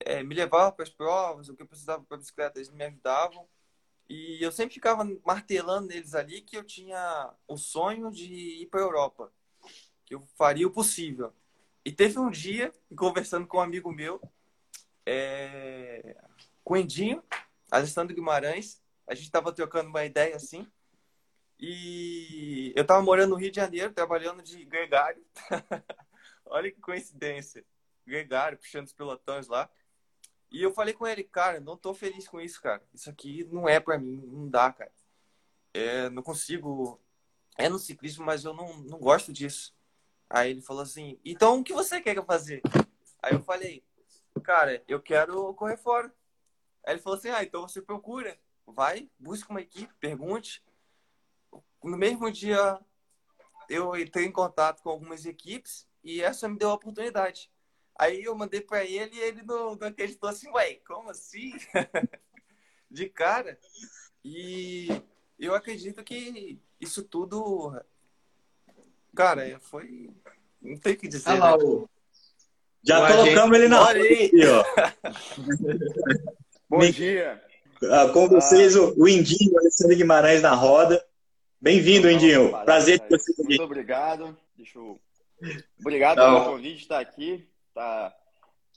é, 0.00 0.22
me 0.22 0.34
levava 0.34 0.72
para 0.72 0.82
as 0.82 0.90
provas, 0.90 1.48
o 1.48 1.54
que 1.54 1.62
eu 1.62 1.66
precisava 1.66 2.04
para 2.04 2.18
bicicleta, 2.18 2.58
eles 2.58 2.70
me 2.70 2.84
ajudavam. 2.84 3.48
E 4.08 4.42
eu 4.42 4.50
sempre 4.50 4.74
ficava 4.74 5.04
martelando 5.24 5.88
neles 5.88 6.14
ali 6.14 6.40
que 6.40 6.56
eu 6.56 6.64
tinha 6.64 7.32
o 7.46 7.56
sonho 7.56 8.10
de 8.10 8.62
ir 8.62 8.66
para 8.66 8.80
a 8.80 8.84
Europa, 8.84 9.32
que 10.08 10.14
eu 10.14 10.22
faria 10.38 10.66
o 10.66 10.70
possível. 10.70 11.34
E 11.84 11.92
teve 11.92 12.18
um 12.18 12.30
dia, 12.30 12.72
conversando 12.96 13.46
com 13.46 13.58
um 13.58 13.60
amigo 13.60 13.92
meu, 13.92 14.18
é... 15.04 16.16
com 16.64 16.78
Endinho, 16.78 17.22
Alessandro 17.70 18.14
Guimarães, 18.14 18.82
a 19.06 19.14
gente 19.14 19.26
estava 19.26 19.52
trocando 19.52 19.90
uma 19.90 20.06
ideia 20.06 20.34
assim, 20.34 20.66
e 21.60 22.72
eu 22.74 22.86
tava 22.86 23.02
morando 23.02 23.30
no 23.30 23.36
Rio 23.36 23.50
de 23.50 23.56
Janeiro, 23.56 23.92
trabalhando 23.92 24.42
de 24.42 24.64
gregário. 24.64 25.22
Olha 26.46 26.72
que 26.72 26.80
coincidência. 26.80 27.62
Gregário, 28.06 28.56
puxando 28.56 28.86
os 28.86 28.92
pelotões 28.94 29.46
lá. 29.46 29.68
E 30.50 30.62
eu 30.62 30.72
falei 30.72 30.94
com 30.94 31.06
ele, 31.06 31.22
cara, 31.22 31.60
não 31.60 31.76
tô 31.76 31.92
feliz 31.92 32.26
com 32.26 32.40
isso, 32.40 32.62
cara. 32.62 32.82
Isso 32.94 33.10
aqui 33.10 33.44
não 33.52 33.68
é 33.68 33.78
para 33.78 33.98
mim, 33.98 34.24
não 34.26 34.48
dá, 34.48 34.72
cara. 34.72 34.92
É, 35.74 36.08
não 36.08 36.22
consigo. 36.22 36.98
É 37.58 37.68
no 37.68 37.78
ciclismo, 37.78 38.24
mas 38.24 38.44
eu 38.44 38.54
não, 38.54 38.78
não 38.78 38.98
gosto 38.98 39.30
disso. 39.30 39.76
Aí 40.30 40.50
ele 40.50 40.62
falou 40.62 40.82
assim: 40.82 41.18
então 41.24 41.60
o 41.60 41.64
que 41.64 41.72
você 41.72 42.00
quer 42.00 42.14
que 42.14 42.18
eu 42.18 42.24
fazer? 42.24 42.62
Aí 43.22 43.32
eu 43.32 43.42
falei, 43.42 43.82
cara, 44.42 44.82
eu 44.86 45.00
quero 45.00 45.52
correr 45.54 45.76
fora. 45.76 46.12
Aí 46.86 46.94
ele 46.94 47.02
falou 47.02 47.18
assim: 47.18 47.30
ah, 47.30 47.42
então 47.42 47.62
você 47.62 47.82
procura. 47.82 48.38
Vai, 48.66 49.08
busca 49.18 49.50
uma 49.50 49.62
equipe, 49.62 49.92
pergunte 49.98 50.62
no 51.82 51.96
mesmo 51.96 52.30
dia 52.30 52.78
eu 53.68 53.96
entrei 53.96 54.26
em 54.26 54.32
contato 54.32 54.82
com 54.82 54.90
algumas 54.90 55.26
equipes 55.26 55.86
e 56.02 56.22
essa 56.22 56.48
me 56.48 56.58
deu 56.58 56.70
a 56.70 56.74
oportunidade. 56.74 57.50
Aí 57.98 58.22
eu 58.22 58.34
mandei 58.34 58.60
para 58.60 58.84
ele 58.84 59.16
e 59.16 59.20
ele 59.20 59.42
não, 59.42 59.74
não 59.74 59.88
acreditou 59.88 60.28
assim, 60.28 60.48
ué, 60.50 60.74
como 60.86 61.10
assim? 61.10 61.52
de 62.90 63.08
cara. 63.08 63.58
E 64.24 64.88
eu 65.38 65.54
acredito 65.54 66.02
que 66.02 66.58
isso 66.80 67.02
tudo, 67.02 67.78
cara, 69.18 69.58
foi. 69.60 70.10
Não 70.62 70.76
tem 70.76 70.92
o 70.92 70.96
que 70.96 71.08
dizer. 71.08 71.32
Né? 71.32 71.40
Já 72.84 73.04
colocamos 73.08 73.58
ele 73.58 73.66
na 73.66 73.80
hora 73.80 73.98
aí, 73.98 74.30
ó. 74.46 74.64
Bom 76.70 76.88
dia. 76.88 77.42
Ah, 77.90 78.08
com 78.12 78.28
vocês, 78.28 78.76
ah. 78.76 78.92
o 78.96 79.08
Indinho, 79.08 79.58
Alessandro 79.58 79.96
Guimarães 79.96 80.40
na 80.40 80.54
roda. 80.54 81.04
Bem-vindo, 81.60 82.08
Indinho. 82.08 82.50
Prazer 82.64 83.00
ter 83.00 83.18
você 83.18 83.32
aqui. 83.32 83.42
Muito 83.42 83.64
obrigado. 83.64 84.38
Deixa 84.56 84.78
eu... 84.78 85.00
Obrigado 85.80 86.18
pelo 86.18 86.44
convite 86.44 86.76
de 86.76 86.82
estar 86.82 87.00
aqui, 87.00 87.48
estar 87.68 88.10
tá 88.10 88.16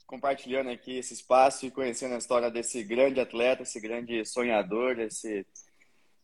compartilhando 0.06 0.70
aqui 0.70 0.98
esse 0.98 1.14
espaço 1.14 1.66
e 1.66 1.70
conhecendo 1.70 2.16
a 2.16 2.18
história 2.18 2.50
desse 2.50 2.82
grande 2.82 3.20
atleta, 3.20 3.62
esse 3.62 3.80
grande 3.80 4.24
sonhador, 4.26 4.98
esse... 4.98 5.46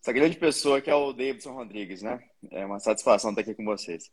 essa 0.08 0.12
grande 0.12 0.38
pessoa 0.38 0.80
que 0.80 0.88
é 0.88 0.94
o 0.94 1.12
Davidson 1.12 1.52
Rodrigues, 1.52 2.00
né? 2.00 2.18
É 2.50 2.64
uma 2.64 2.80
satisfação 2.80 3.30
estar 3.30 3.42
aqui 3.42 3.54
com 3.54 3.64
vocês. 3.64 4.10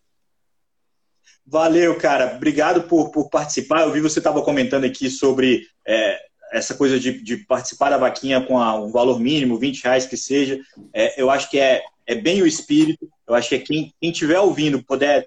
Valeu, 1.46 1.98
cara. 1.98 2.36
Obrigado 2.36 2.84
por, 2.84 3.12
por 3.12 3.30
participar. 3.30 3.84
Eu 3.84 3.94
vi 3.94 4.02
você 4.02 4.20
estava 4.20 4.42
comentando 4.42 4.84
aqui 4.84 5.10
sobre 5.10 5.66
é, 5.88 6.20
essa 6.52 6.76
coisa 6.76 7.00
de, 7.00 7.24
de, 7.24 7.38
participar 7.46 7.92
da 7.92 7.98
vaquinha 7.98 8.46
com 8.46 8.60
a, 8.60 8.78
um 8.78 8.92
valor 8.92 9.22
mínimo, 9.22 9.58
20 9.58 9.84
reais 9.84 10.06
que 10.06 10.18
seja. 10.18 10.60
É, 10.94 11.22
eu 11.22 11.30
acho 11.30 11.50
que 11.50 11.58
é 11.58 11.82
é 12.06 12.14
bem 12.14 12.42
o 12.42 12.48
espírito. 12.48 13.10
Eu 13.26 13.34
acho 13.34 13.48
que 13.48 13.60
quem 13.60 13.94
estiver 14.02 14.40
ouvindo 14.40 14.84
puder 14.84 15.26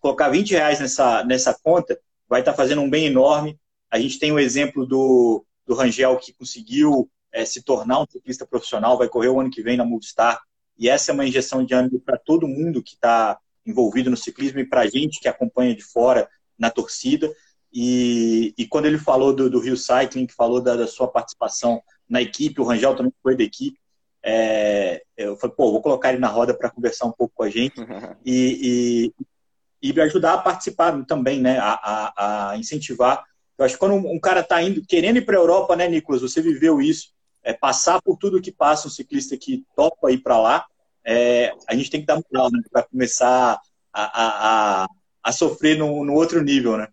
colocar 0.00 0.28
20 0.28 0.52
reais 0.52 0.78
nessa, 0.78 1.24
nessa 1.24 1.58
conta, 1.60 1.98
vai 2.28 2.40
estar 2.40 2.52
tá 2.52 2.56
fazendo 2.56 2.80
um 2.80 2.88
bem 2.88 3.06
enorme. 3.06 3.58
A 3.90 3.98
gente 3.98 4.20
tem 4.20 4.30
o 4.30 4.38
exemplo 4.38 4.86
do, 4.86 5.44
do 5.66 5.74
Rangel, 5.74 6.16
que 6.18 6.32
conseguiu 6.32 7.10
é, 7.34 7.44
se 7.44 7.62
tornar 7.62 8.00
um 8.00 8.06
ciclista 8.08 8.46
profissional, 8.46 8.96
vai 8.96 9.08
correr 9.08 9.28
o 9.28 9.40
ano 9.40 9.50
que 9.50 9.62
vem 9.62 9.76
na 9.76 9.84
Movistar. 9.84 10.40
e 10.78 10.88
essa 10.88 11.10
é 11.10 11.14
uma 11.14 11.26
injeção 11.26 11.64
de 11.64 11.74
ânimo 11.74 12.00
para 12.00 12.16
todo 12.16 12.48
mundo 12.48 12.82
que 12.82 12.94
está 12.94 13.38
envolvido 13.66 14.08
no 14.10 14.16
ciclismo 14.16 14.60
e 14.60 14.64
para 14.64 14.82
a 14.82 14.86
gente 14.86 15.20
que 15.20 15.28
acompanha 15.28 15.74
de 15.74 15.82
fora 15.82 16.28
na 16.58 16.70
torcida. 16.70 17.30
E, 17.72 18.54
e 18.56 18.66
quando 18.66 18.86
ele 18.86 18.98
falou 18.98 19.34
do, 19.34 19.50
do 19.50 19.58
Rio 19.58 19.76
Cycling, 19.76 20.26
que 20.26 20.34
falou 20.34 20.60
da, 20.60 20.76
da, 20.76 20.86
sua 20.86 21.08
participação 21.08 21.82
na 22.08 22.22
equipe, 22.22 22.60
o 22.60 22.64
Rangel 22.64 22.94
também 22.94 23.12
foi 23.20 23.36
da 23.36 23.42
equipe, 23.42 23.78
é, 24.22 25.02
eu 25.16 25.36
falei, 25.36 25.56
pô, 25.56 25.72
vou 25.72 25.82
colocar 25.82 26.10
ele 26.10 26.20
na 26.20 26.28
roda 26.28 26.54
para 26.54 26.70
conversar 26.70 27.06
um 27.06 27.12
pouco 27.12 27.34
com 27.34 27.42
a 27.42 27.50
gente 27.50 27.74
e, 28.24 29.12
e, 29.82 29.88
e 29.88 29.92
me 29.92 30.00
ajudar 30.02 30.34
a 30.34 30.38
participar 30.38 31.04
também, 31.04 31.40
né, 31.40 31.58
a, 31.58 31.72
a, 31.72 32.50
a 32.50 32.58
incentivar. 32.58 33.24
Eu 33.58 33.64
acho 33.64 33.74
que 33.74 33.80
quando 33.80 33.94
um, 33.94 34.12
um 34.12 34.20
cara 34.20 34.40
está 34.40 34.62
indo, 34.62 34.84
querendo 34.86 35.16
ir 35.16 35.26
para 35.26 35.36
a 35.36 35.40
Europa, 35.40 35.74
né, 35.74 35.88
Nicolas, 35.88 36.22
você 36.22 36.40
viveu 36.40 36.80
isso, 36.80 37.13
é, 37.44 37.52
passar 37.52 38.00
por 38.02 38.16
tudo 38.16 38.40
que 38.40 38.50
passa 38.50 38.88
um 38.88 38.90
ciclista 38.90 39.36
que 39.36 39.64
topa 39.76 40.10
ir 40.10 40.18
para 40.18 40.40
lá, 40.40 40.66
é, 41.04 41.52
a 41.68 41.74
gente 41.74 41.90
tem 41.90 42.00
que 42.00 42.06
dar 42.06 42.20
moral 42.32 42.50
né, 42.50 42.60
para 42.72 42.82
começar 42.82 43.60
a, 43.92 44.02
a, 44.02 44.82
a, 44.82 44.86
a 45.22 45.32
sofrer 45.32 45.78
no, 45.78 46.04
no 46.04 46.14
outro 46.14 46.42
nível, 46.42 46.78
né? 46.78 46.88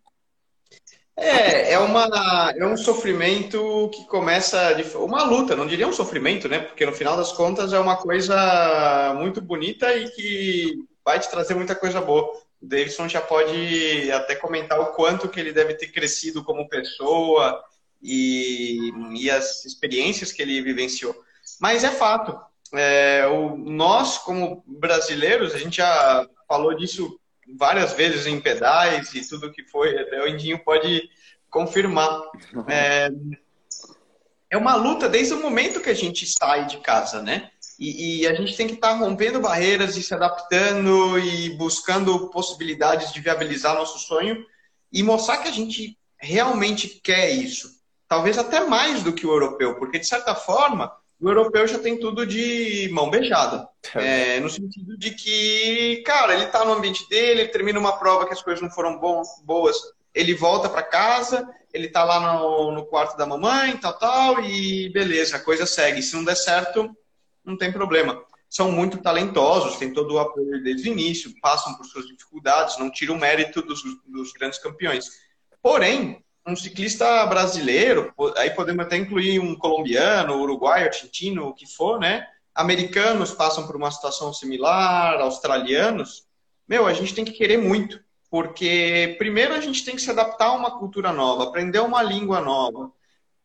É, 1.15 1.73
é, 1.73 1.79
uma, 1.79 2.51
é 2.55 2.65
um 2.65 2.75
sofrimento 2.75 3.89
que 3.93 4.05
começa 4.05 4.73
de 4.73 4.83
uma 4.97 5.23
luta, 5.23 5.55
não 5.55 5.67
diria 5.67 5.87
um 5.87 5.93
sofrimento, 5.93 6.49
né? 6.49 6.59
Porque 6.59 6.85
no 6.85 6.93
final 6.93 7.15
das 7.15 7.31
contas 7.31 7.73
é 7.73 7.79
uma 7.79 7.95
coisa 7.95 9.13
muito 9.17 9.39
bonita 9.41 9.93
e 9.95 10.09
que 10.09 10.73
vai 11.05 11.19
te 11.19 11.29
trazer 11.29 11.53
muita 11.53 11.75
coisa 11.75 12.01
boa. 12.01 12.23
O 12.61 12.65
Davidson 12.65 13.07
já 13.07 13.21
pode 13.21 14.11
até 14.11 14.35
comentar 14.35 14.79
o 14.79 14.93
quanto 14.93 15.29
que 15.29 15.39
ele 15.39 15.53
deve 15.53 15.75
ter 15.75 15.87
crescido 15.87 16.43
como 16.43 16.67
pessoa 16.67 17.63
e, 18.01 18.91
e 19.15 19.29
as 19.29 19.65
experiências 19.65 20.31
que 20.31 20.41
ele 20.41 20.61
vivenciou. 20.61 21.15
Mas 21.59 21.83
é 21.83 21.91
fato. 21.91 22.37
É, 22.73 23.27
o, 23.27 23.57
nós, 23.57 24.17
como 24.17 24.63
brasileiros, 24.65 25.53
a 25.53 25.57
gente 25.57 25.77
já 25.77 26.27
falou 26.47 26.75
disso 26.75 27.19
várias 27.57 27.93
vezes 27.93 28.25
em 28.25 28.39
pedais 28.39 29.13
e 29.13 29.27
tudo 29.27 29.51
que 29.51 29.63
foi, 29.63 29.97
até 29.99 30.21
o 30.21 30.27
Indinho 30.27 30.63
pode 30.63 31.09
confirmar. 31.49 32.21
É, 32.67 33.09
é 34.49 34.57
uma 34.57 34.75
luta 34.75 35.07
desde 35.07 35.33
o 35.33 35.41
momento 35.41 35.81
que 35.81 35.89
a 35.89 35.95
gente 35.95 36.25
sai 36.25 36.65
de 36.65 36.77
casa, 36.77 37.21
né? 37.21 37.51
E, 37.79 38.21
e 38.21 38.27
a 38.27 38.33
gente 38.33 38.55
tem 38.55 38.67
que 38.67 38.73
estar 38.73 38.89
tá 38.89 38.95
rompendo 38.95 39.39
barreiras 39.39 39.97
e 39.97 40.03
se 40.03 40.13
adaptando 40.13 41.17
e 41.17 41.49
buscando 41.57 42.29
possibilidades 42.29 43.11
de 43.11 43.19
viabilizar 43.19 43.75
nosso 43.75 43.97
sonho 43.99 44.45
e 44.91 45.01
mostrar 45.01 45.37
que 45.37 45.47
a 45.47 45.51
gente 45.51 45.97
realmente 46.19 46.87
quer 47.03 47.31
isso. 47.31 47.80
Talvez 48.12 48.38
até 48.38 48.60
mais 48.60 49.02
do 49.04 49.13
que 49.13 49.26
o 49.26 49.32
europeu, 49.32 49.76
porque 49.76 49.97
de 49.97 50.06
certa 50.06 50.36
forma 50.36 50.91
o 51.17 51.30
europeu 51.30 51.65
já 51.65 51.80
tem 51.80 51.97
tudo 51.97 52.26
de 52.26 52.89
mão 52.91 53.10
beijada. 53.10 53.69
É, 53.95 54.38
no 54.41 54.50
sentido 54.50 54.97
de 54.97 55.12
que, 55.12 56.04
cara, 56.06 56.34
ele 56.34 56.43
está 56.43 56.65
no 56.65 56.74
ambiente 56.74 57.08
dele, 57.08 57.39
ele 57.39 57.47
termina 57.47 57.80
uma 57.80 57.97
prova 57.97 58.28
que 58.28 58.34
as 58.34 58.43
coisas 58.43 58.62
não 58.62 58.69
foram 58.69 59.00
bom, 59.00 59.21
boas, 59.45 59.78
ele 60.13 60.34
volta 60.34 60.67
para 60.67 60.84
casa, 60.84 61.50
ele 61.74 61.88
está 61.88 62.04
lá 62.04 62.19
no, 62.38 62.74
no, 62.74 62.86
quarto 62.86 63.15
da 63.15 63.26
mamãe, 63.26 63.78
tal, 63.78 63.97
tal, 63.97 64.41
e 64.41 64.89
beleza, 64.89 65.38
a 65.38 65.39
coisa 65.39 65.65
segue. 65.65 66.04
Se 66.04 66.13
não 66.13 66.26
der 66.26 66.36
certo, 66.36 66.93
não 67.45 67.56
tem 67.56 67.71
problema. 67.71 68.21
São 68.50 68.74
muito 68.74 68.97
talentosos, 68.97 69.78
têm 69.78 69.93
todo 69.93 70.15
o 70.15 70.19
apoio 70.19 70.62
desde 70.62 70.89
o 70.89 70.91
início, 70.91 71.34
passam 71.39 71.78
por 71.78 71.86
suas 71.86 72.06
dificuldades, 72.08 72.78
não 72.78 72.91
tiram 72.91 73.15
o 73.15 73.17
mérito 73.17 73.62
dos, 73.62 73.82
dos 74.06 74.34
grandes 74.34 74.60
campeões. 74.60 75.06
Porém, 75.62 76.21
um 76.45 76.56
ciclista 76.56 77.25
brasileiro, 77.27 78.13
aí 78.38 78.49
podemos 78.51 78.86
até 78.86 78.97
incluir 78.97 79.39
um 79.39 79.56
colombiano, 79.56 80.41
uruguaio, 80.41 80.88
argentino, 80.88 81.47
o 81.47 81.54
que 81.54 81.65
for, 81.65 81.99
né? 81.99 82.27
Americanos 82.54 83.32
passam 83.32 83.65
por 83.65 83.75
uma 83.75 83.91
situação 83.91 84.34
similar, 84.34 85.19
australianos. 85.21 86.25
Meu, 86.67 86.88
a 86.88 86.93
gente 86.93 87.13
tem 87.13 87.23
que 87.23 87.32
querer 87.32 87.58
muito, 87.58 88.04
porque 88.30 89.15
primeiro 89.17 89.54
a 89.54 89.62
gente 89.62 89.86
tem 89.86 89.95
que 89.95 90.01
se 90.01 90.10
adaptar 90.10 90.47
a 90.47 90.54
uma 90.54 90.80
cultura 90.80 91.13
nova, 91.13 91.43
aprender 91.43 91.80
uma 91.80 92.01
língua 92.01 92.41
nova, 92.41 92.91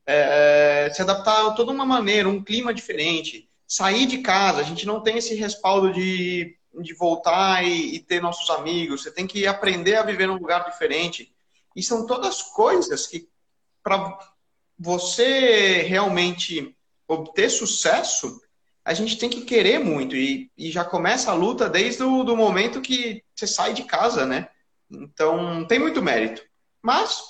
é, 0.06 0.90
se 0.92 1.02
adaptar 1.02 1.46
a 1.46 1.50
toda 1.52 1.72
uma 1.72 1.84
maneira, 1.84 2.28
um 2.28 2.42
clima 2.42 2.72
diferente, 2.72 3.48
sair 3.66 4.06
de 4.06 4.18
casa. 4.18 4.60
A 4.60 4.64
gente 4.64 4.86
não 4.86 5.02
tem 5.02 5.18
esse 5.18 5.34
respaldo 5.34 5.92
de, 5.92 6.56
de 6.80 6.94
voltar 6.94 7.64
e, 7.64 7.96
e 7.96 8.00
ter 8.00 8.22
nossos 8.22 8.48
amigos. 8.50 9.02
Você 9.02 9.10
tem 9.10 9.26
que 9.26 9.46
aprender 9.46 9.96
a 9.96 10.02
viver 10.02 10.26
num 10.26 10.38
lugar 10.38 10.64
diferente 10.64 11.35
e 11.76 11.82
são 11.82 12.06
todas 12.06 12.42
coisas 12.42 13.06
que, 13.06 13.28
para 13.82 14.18
você 14.78 15.82
realmente 15.82 16.74
obter 17.06 17.50
sucesso, 17.50 18.40
a 18.82 18.94
gente 18.94 19.18
tem 19.18 19.28
que 19.28 19.42
querer 19.42 19.78
muito. 19.78 20.16
E, 20.16 20.50
e 20.56 20.70
já 20.70 20.84
começa 20.84 21.30
a 21.30 21.34
luta 21.34 21.68
desde 21.68 22.02
o 22.02 22.24
do 22.24 22.34
momento 22.34 22.80
que 22.80 23.22
você 23.34 23.46
sai 23.46 23.74
de 23.74 23.84
casa, 23.84 24.24
né? 24.24 24.48
Então, 24.90 25.66
tem 25.66 25.78
muito 25.78 26.00
mérito. 26.00 26.42
Mas, 26.80 27.20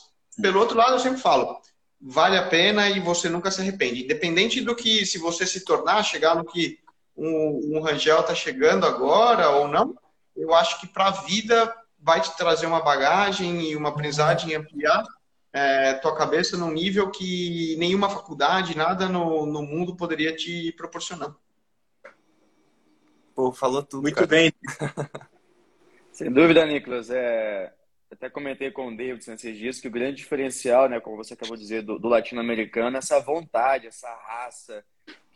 pelo 0.40 0.60
outro 0.60 0.76
lado, 0.76 0.92
eu 0.92 1.00
sempre 1.00 1.20
falo, 1.20 1.60
vale 2.00 2.38
a 2.38 2.46
pena 2.46 2.88
e 2.88 3.00
você 3.00 3.28
nunca 3.28 3.50
se 3.50 3.60
arrepende. 3.60 4.04
Independente 4.04 4.60
do 4.60 4.76
que, 4.76 5.04
se 5.04 5.18
você 5.18 5.44
se 5.44 5.64
tornar, 5.64 6.04
chegar 6.04 6.36
no 6.36 6.44
que 6.44 6.78
um, 7.16 7.76
um 7.76 7.80
Rangel 7.80 8.20
está 8.20 8.34
chegando 8.34 8.86
agora 8.86 9.50
ou 9.50 9.66
não, 9.66 9.98
eu 10.36 10.54
acho 10.54 10.80
que 10.80 10.86
para 10.86 11.06
a 11.06 11.22
vida 11.22 11.74
vai 12.06 12.20
te 12.20 12.36
trazer 12.36 12.66
uma 12.66 12.80
bagagem 12.80 13.62
e 13.62 13.74
uma 13.74 13.88
aprendizagem 13.88 14.50
e 14.50 14.54
ampliar 14.54 15.02
é, 15.52 15.94
tua 15.94 16.14
cabeça 16.14 16.56
num 16.56 16.70
nível 16.70 17.10
que 17.10 17.74
nenhuma 17.78 18.08
faculdade, 18.08 18.76
nada 18.76 19.08
no, 19.08 19.44
no 19.44 19.60
mundo 19.60 19.96
poderia 19.96 20.34
te 20.36 20.70
proporcionar. 20.76 21.34
Pô, 23.34 23.52
falou 23.52 23.82
tudo. 23.82 24.02
Muito 24.02 24.14
cara. 24.14 24.26
bem. 24.28 24.52
Sem 26.12 26.30
dúvida, 26.30 26.64
Nicolas. 26.64 27.10
É, 27.10 27.72
até 28.08 28.30
comentei 28.30 28.70
com 28.70 28.86
o 28.86 28.96
Davidson 28.96 29.32
esses 29.32 29.58
dias 29.58 29.80
que 29.80 29.88
o 29.88 29.90
grande 29.90 30.18
diferencial, 30.18 30.88
né, 30.88 31.00
como 31.00 31.16
você 31.16 31.34
acabou 31.34 31.56
de 31.56 31.62
dizer, 31.62 31.82
do, 31.82 31.98
do 31.98 32.06
latino-americano, 32.06 32.96
é 32.96 32.98
essa 32.98 33.18
vontade, 33.18 33.88
essa 33.88 34.08
raça, 34.14 34.84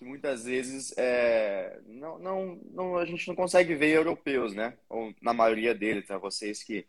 que 0.01 0.05
muitas 0.07 0.47
vezes 0.47 0.95
é, 0.97 1.79
não, 1.87 2.19
não, 2.19 2.61
não, 2.73 2.97
a 2.97 3.05
gente 3.05 3.29
não 3.29 3.35
consegue 3.35 3.75
ver 3.75 3.95
europeus, 3.95 4.55
né? 4.55 4.79
Ou 4.89 5.15
na 5.21 5.35
maioria 5.35 5.75
deles, 5.75 6.07
tá? 6.07 6.17
vocês 6.17 6.63
que 6.63 6.87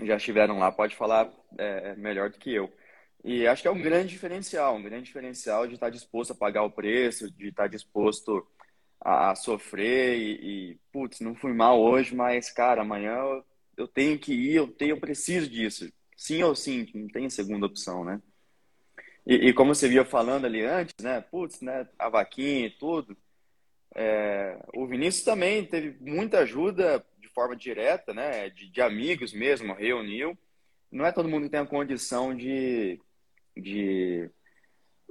já 0.00 0.16
estiveram 0.16 0.56
lá, 0.60 0.70
pode 0.70 0.94
falar 0.94 1.28
é, 1.58 1.96
melhor 1.96 2.30
do 2.30 2.38
que 2.38 2.54
eu. 2.54 2.72
E 3.24 3.44
acho 3.44 3.62
que 3.62 3.66
é 3.66 3.72
um 3.72 3.82
grande 3.82 4.10
diferencial, 4.10 4.76
um 4.76 4.82
grande 4.84 5.06
diferencial 5.06 5.66
de 5.66 5.74
estar 5.74 5.90
disposto 5.90 6.30
a 6.30 6.36
pagar 6.36 6.62
o 6.62 6.70
preço, 6.70 7.28
de 7.28 7.48
estar 7.48 7.66
disposto 7.66 8.46
a, 9.00 9.34
sofrer 9.34 10.16
e, 10.16 10.70
e, 10.70 10.78
putz, 10.92 11.18
não 11.18 11.34
fui 11.34 11.52
mal 11.52 11.82
hoje, 11.82 12.14
mas, 12.14 12.52
cara, 12.52 12.82
amanhã 12.82 13.16
eu, 13.16 13.44
eu 13.78 13.88
tenho 13.88 14.16
que 14.16 14.32
ir, 14.32 14.54
eu, 14.54 14.68
tenho, 14.68 14.92
eu 14.92 15.00
preciso 15.00 15.50
disso. 15.50 15.92
Sim 16.16 16.44
ou 16.44 16.54
sim, 16.54 16.86
não 16.94 17.08
tem 17.08 17.28
segunda 17.28 17.66
opção, 17.66 18.04
né? 18.04 18.22
E, 19.30 19.50
e, 19.50 19.52
como 19.52 19.72
você 19.72 19.88
via 19.88 20.04
falando 20.04 20.44
ali 20.44 20.60
antes, 20.64 20.92
né? 21.00 21.20
Putz, 21.20 21.60
né? 21.60 21.86
A 21.96 22.08
vaquinha 22.08 22.66
e 22.66 22.70
tudo. 22.70 23.16
É, 23.94 24.58
o 24.74 24.88
Vinícius 24.88 25.24
também 25.24 25.64
teve 25.64 25.96
muita 26.00 26.40
ajuda 26.40 27.04
de 27.20 27.28
forma 27.28 27.54
direta, 27.54 28.12
né? 28.12 28.50
De, 28.50 28.68
de, 28.68 28.82
amigos 28.82 29.32
mesmo, 29.32 29.72
reuniu. 29.72 30.36
Não 30.90 31.06
é 31.06 31.12
todo 31.12 31.28
mundo 31.28 31.44
que 31.44 31.50
tem 31.50 31.60
a 31.60 31.66
condição 31.66 32.36
de, 32.36 33.00
de, 33.56 34.28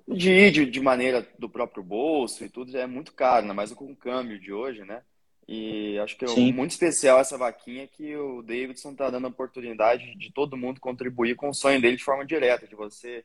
de 0.05 0.31
ir 0.31 0.51
de, 0.51 0.65
de 0.65 0.81
maneira 0.81 1.25
do 1.39 1.49
próprio 1.49 1.81
bolso 1.81 2.43
e 2.43 2.49
tudo. 2.49 2.77
É 2.77 2.85
muito 2.85 3.13
caro, 3.13 3.47
né? 3.47 3.53
Mas 3.53 3.71
com 3.71 3.89
o 3.89 3.95
câmbio 3.95 4.37
de 4.37 4.51
hoje, 4.51 4.83
né? 4.83 5.01
E 5.47 5.97
acho 5.97 6.17
que 6.17 6.25
é 6.25 6.27
Sim. 6.27 6.51
muito 6.51 6.71
especial 6.71 7.19
essa 7.19 7.37
vaquinha 7.37 7.87
que 7.87 8.17
o 8.17 8.41
Davidson 8.41 8.91
está 8.91 9.09
dando 9.09 9.27
a 9.27 9.29
oportunidade 9.29 10.13
de 10.17 10.29
todo 10.33 10.57
mundo 10.57 10.81
contribuir 10.81 11.37
com 11.37 11.47
o 11.47 11.53
sonho 11.53 11.79
dele 11.79 11.95
de 11.95 12.03
forma 12.03 12.25
direta, 12.25 12.67
de 12.67 12.75
você 12.75 13.23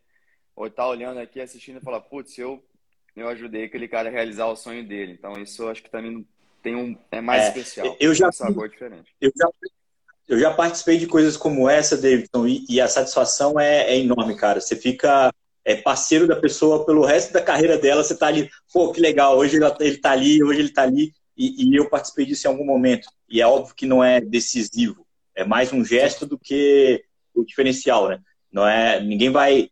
ou 0.57 0.71
tá 0.71 0.87
olhando 0.87 1.19
aqui, 1.19 1.41
assistindo 1.41 1.79
e 1.79 1.85
falar, 1.85 2.01
putz, 2.01 2.39
eu, 2.39 2.63
eu 3.17 3.29
ajudei 3.29 3.65
aquele 3.65 3.89
cara 3.89 4.09
a 4.09 4.13
realizar 4.13 4.47
o 4.47 4.57
sonho 4.57 4.87
dele. 4.87 5.13
Então, 5.13 5.33
isso 5.41 5.63
eu 5.63 5.71
acho 5.71 5.83
que 5.83 5.91
também 5.91 6.27
tem 6.63 6.75
um, 6.75 6.97
é 7.11 7.21
mais 7.21 7.43
é, 7.43 7.49
especial. 7.49 7.97
Eu 8.01 8.15
já, 8.15 8.29
um 8.29 8.33
sabor 8.33 8.69
diferente. 8.69 9.15
Eu 9.21 9.33
já, 9.37 9.49
eu 10.29 10.39
já 10.39 10.55
participei 10.55 10.97
de 10.97 11.07
coisas 11.07 11.37
como 11.37 11.69
essa, 11.69 11.97
Davidson, 11.97 12.47
e, 12.47 12.65
e 12.69 12.81
a 12.81 12.89
satisfação 12.89 13.59
é, 13.59 13.93
é, 13.93 13.99
enorme, 13.99 14.37
cara. 14.37 14.61
Você 14.61 14.75
fica 14.75 15.33
é, 15.65 15.77
parceiro 15.77 16.27
da 16.27 16.37
pessoa 16.37 16.87
pelo 16.87 17.05
resto 17.05 17.33
da 17.33 17.43
carreira 17.43 17.79
dela, 17.79 18.03
você 18.03 18.17
tá 18.17 18.29
ali, 18.29 18.49
pô, 18.73 18.93
que 18.93 19.01
legal, 19.01 19.37
hoje 19.37 19.57
ele, 19.57 19.65
ele 19.81 19.99
tá 19.99 20.13
ali, 20.13 20.43
hoje 20.43 20.61
ele 20.61 20.73
tá 20.73 20.83
ali, 20.83 21.13
e, 21.37 21.69
e 21.69 21.77
eu 21.77 21.89
participei 21.89 22.27
disso 22.27 22.47
em 22.47 22.51
algum 22.51 22.65
momento. 22.65 23.09
E 23.29 23.41
é 23.41 23.47
óbvio 23.47 23.75
que 23.75 23.87
não 23.87 24.03
é 24.03 24.21
decisivo, 24.21 25.07
é 25.35 25.45
mais 25.45 25.73
um 25.73 25.85
gesto 25.85 26.25
do 26.27 26.39
que 26.39 27.05
o 27.35 27.45
diferencial, 27.45 28.09
né? 28.09 28.21
Não 28.53 28.67
é, 28.67 29.01
ninguém 29.01 29.31
vai 29.31 29.69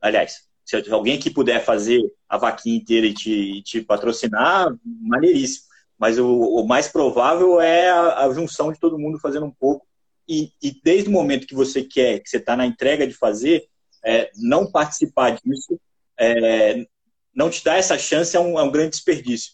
Aliás, 0.00 0.48
se 0.64 0.76
alguém 0.90 1.16
aqui 1.16 1.30
puder 1.30 1.64
fazer 1.64 2.00
a 2.28 2.36
vaquinha 2.36 2.76
inteira 2.76 3.06
e 3.06 3.14
te, 3.14 3.30
e 3.30 3.62
te 3.62 3.80
patrocinar, 3.80 4.74
maneiríssimo. 4.84 5.66
Mas 5.98 6.18
o, 6.18 6.28
o, 6.28 6.66
mais 6.66 6.88
provável 6.88 7.60
é 7.60 7.88
a, 7.90 8.26
a, 8.26 8.32
junção 8.32 8.70
de 8.70 8.78
todo 8.78 8.98
mundo 8.98 9.18
fazendo 9.18 9.46
um 9.46 9.50
pouco. 9.50 9.86
E, 10.28 10.52
e 10.62 10.78
desde 10.84 11.08
o 11.08 11.12
momento 11.12 11.46
que 11.46 11.54
você 11.54 11.82
quer, 11.82 12.20
que 12.20 12.28
você 12.28 12.36
está 12.36 12.54
na 12.54 12.66
entrega 12.66 13.06
de 13.06 13.14
fazer, 13.14 13.66
é, 14.04 14.30
não 14.36 14.70
participar 14.70 15.30
disso, 15.30 15.80
é, 16.18 16.86
não 17.34 17.48
te 17.48 17.64
dar 17.64 17.78
essa 17.78 17.98
chance 17.98 18.36
é 18.36 18.40
um, 18.40 18.58
é 18.58 18.62
um 18.62 18.70
grande 18.70 18.90
desperdício. 18.90 19.52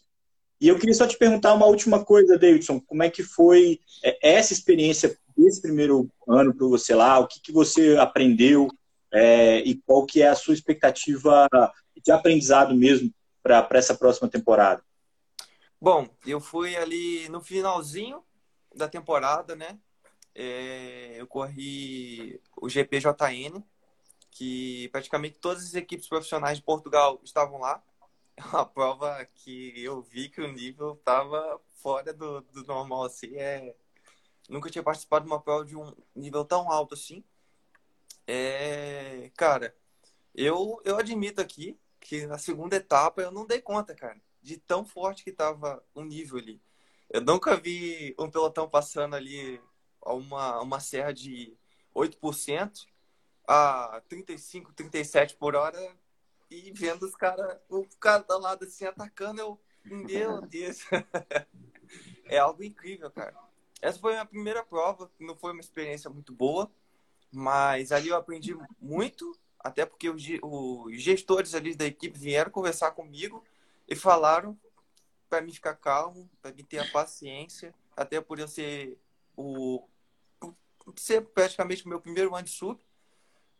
E 0.61 0.69
eu 0.69 0.79
queria 0.79 0.95
só 0.95 1.07
te 1.07 1.17
perguntar 1.17 1.55
uma 1.55 1.67
última 1.67 2.05
coisa, 2.05 2.39
Davidson. 2.39 2.81
Como 2.81 3.03
é 3.03 3.09
que 3.09 3.23
foi 3.23 3.79
é, 4.03 4.35
essa 4.35 4.53
experiência 4.53 5.17
desse 5.37 5.63
primeiro 5.63 6.11
ano 6.29 6.55
para 6.55 6.67
você 6.67 6.95
lá? 6.95 7.19
O 7.19 7.29
que, 7.29 7.41
que 7.41 7.53
você 7.53 7.97
aprendeu 7.97 8.69
é, 9.15 9.59
e 9.61 9.77
qual 9.87 10.05
que 10.05 10.21
é 10.21 10.29
a 10.29 10.35
sua 10.35 10.55
expectativa 10.55 11.49
de 12.03 12.11
aprendizado 12.11 12.75
mesmo 12.75 13.15
para 13.41 13.69
essa 13.73 13.95
próxima 13.95 14.29
temporada? 14.29 14.83
Bom, 15.81 16.09
eu 16.27 16.41
fui 16.41 16.75
ali 16.77 17.29
no 17.29 17.41
finalzinho 17.41 18.25
da 18.75 18.89
temporada, 18.89 19.55
né? 19.55 19.79
É, 20.35 21.15
eu 21.17 21.29
corri 21.29 22.41
o 22.57 22.69
GPJN, 22.69 23.63
que 24.33 24.89
praticamente 24.89 25.39
todas 25.39 25.63
as 25.63 25.75
equipes 25.75 26.09
profissionais 26.09 26.59
de 26.59 26.65
Portugal 26.65 27.21
estavam 27.23 27.61
lá. 27.61 27.83
É 28.37 28.43
uma 28.43 28.67
prova 28.67 29.25
que 29.33 29.73
eu 29.81 30.03
vi 30.03 30.29
que 30.29 30.41
o 30.41 30.53
nível 30.53 30.95
estava 30.95 31.61
fora 31.75 32.13
do, 32.13 32.41
do 32.41 32.65
normal, 32.65 33.05
assim. 33.05 33.37
É... 33.37 33.77
Nunca 34.49 34.69
tinha 34.69 34.83
participado 34.83 35.25
de 35.25 35.31
uma 35.31 35.41
prova 35.41 35.65
de 35.65 35.77
um 35.77 35.95
nível 36.17 36.45
tão 36.45 36.69
alto 36.69 36.95
assim. 36.95 37.23
É... 38.27 39.31
Cara, 39.37 39.75
eu, 40.35 40.81
eu 40.85 40.97
admito 40.99 41.41
aqui 41.41 41.79
que 42.01 42.27
na 42.27 42.39
segunda 42.39 42.77
etapa 42.77 43.23
eu 43.23 43.31
não 43.31 43.47
dei 43.47 43.61
conta, 43.61 43.95
cara, 43.95 44.21
de 44.43 44.59
tão 44.59 44.85
forte 44.85 45.25
que 45.25 45.31
estava 45.31 45.83
o 45.95 46.03
nível 46.03 46.39
ali. 46.39 46.61
Eu 47.09 47.21
nunca 47.21 47.57
vi 47.57 48.15
um 48.19 48.31
pelotão 48.31 48.69
passando 48.69 49.15
ali 49.15 49.61
uma, 50.05 50.61
uma 50.61 50.81
serra 50.81 51.13
de 51.13 51.57
8% 51.95 52.87
a 53.47 54.03
35, 54.09 54.73
37 54.73 55.37
por 55.37 55.55
hora 55.55 55.79
e 56.51 56.73
vendo 56.73 57.05
os 57.05 57.15
caras, 57.15 57.59
o 57.69 57.87
cara 57.99 58.23
do 58.23 58.39
lado 58.39 58.65
assim 58.65 58.85
atacando, 58.85 59.41
eu, 59.41 59.61
meu 59.85 60.41
Deus. 60.47 60.81
é 62.27 62.39
algo 62.39 62.63
incrível, 62.63 63.11
cara. 63.11 63.35
Essa 63.81 63.99
foi 63.99 64.13
a 64.13 64.15
minha 64.17 64.27
primeira 64.27 64.65
prova, 64.65 65.11
não 65.19 65.37
foi 65.37 65.53
uma 65.53 65.61
experiência 65.61 66.09
muito 66.09 66.33
boa, 66.33 66.71
mas 67.35 67.93
ali 67.93 68.09
eu 68.09 68.17
aprendi 68.17 68.57
muito, 68.81 69.39
até 69.59 69.85
porque 69.85 70.09
os, 70.09 70.23
gestores 71.03 71.55
ali 71.55 71.75
da 71.75 71.85
equipe 71.85 72.19
vieram 72.19 72.51
conversar 72.51 72.93
comigo 72.93 73.45
e 73.89 73.97
falaram 73.97 74.59
para 75.29 75.41
mim 75.41 75.53
ficar 75.53 75.75
calmo, 75.75 76.31
para 76.41 76.53
mim 76.53 76.65
ter 76.65 76.79
a 76.79 76.91
paciência, 76.91 77.75
até 77.97 78.21
por 78.21 78.39
eu 78.39 78.49
ser 78.49 78.99
o 79.37 79.87
ser 80.97 81.23
praticamente 81.23 81.87
o 81.87 81.89
meu 81.89 82.01
primeiro 82.01 82.35
ano 82.35 82.45
de 82.45 82.51
sub, 82.51 82.79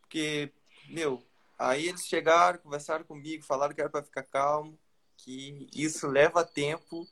porque 0.01 0.53
meu, 0.87 1.23
aí 1.57 1.87
eles 1.87 2.05
chegaram, 2.05 2.59
conversaram 2.59 3.03
comigo, 3.03 3.43
falaram 3.43 3.73
que 3.73 3.81
era 3.81 3.89
para 3.89 4.03
ficar 4.03 4.23
calmo, 4.23 4.77
que 5.17 5.67
isso 5.73 6.07
leva 6.07 6.45
tempo 6.45 7.07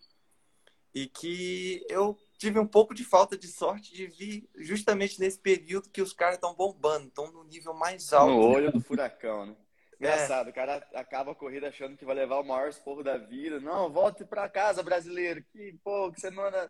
e 0.93 1.07
que 1.07 1.85
eu 1.89 2.17
tive 2.43 2.59
um 2.59 2.67
pouco 2.67 2.93
de 2.93 3.05
falta 3.05 3.37
de 3.37 3.47
sorte 3.47 3.93
de 3.93 4.05
vir 4.07 4.49
justamente 4.55 5.17
nesse 5.17 5.39
período 5.39 5.89
que 5.89 6.01
os 6.01 6.11
caras 6.11 6.35
estão 6.35 6.53
bombando, 6.53 7.07
estão 7.07 7.31
no 7.31 7.45
nível 7.45 7.73
mais 7.73 8.11
alto. 8.11 8.33
No 8.33 8.49
olho 8.49 8.69
do 8.69 8.81
furacão, 8.81 9.45
né? 9.45 9.55
Engraçado, 9.97 10.47
é. 10.47 10.51
o 10.51 10.53
cara 10.53 10.85
acaba 10.93 11.31
a 11.31 11.35
corrida 11.35 11.69
achando 11.69 11.95
que 11.95 12.03
vai 12.03 12.13
levar 12.13 12.41
o 12.41 12.43
maior 12.43 12.67
esporro 12.67 13.01
da 13.01 13.17
vida. 13.17 13.61
Não, 13.61 13.89
volte 13.89 14.25
para 14.25 14.49
casa, 14.49 14.83
brasileiro. 14.83 15.41
Que, 15.53 15.79
pô, 15.81 16.11
que 16.11 16.19
semana. 16.19 16.69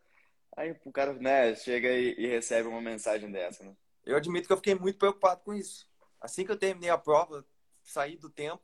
Aí 0.55 0.77
o 0.85 0.91
cara, 0.91 1.13
né, 1.13 1.55
chega 1.55 1.89
e, 1.89 2.13
e, 2.19 2.27
recebe 2.27 2.67
uma 2.67 2.81
mensagem 2.81 3.31
dessa, 3.31 3.63
né? 3.63 3.75
Eu 4.05 4.15
admito 4.15 4.45
que 4.45 4.53
eu 4.53 4.57
fiquei 4.57 4.75
muito 4.75 4.99
preocupado 4.99 5.41
com 5.43 5.55
isso. 5.55 5.89
Assim 6.21 6.45
que 6.45 6.51
eu 6.51 6.59
terminei 6.59 6.91
a 6.91 6.97
prova, 6.99 7.43
saí 7.81 8.15
do 8.15 8.29
tempo, 8.29 8.61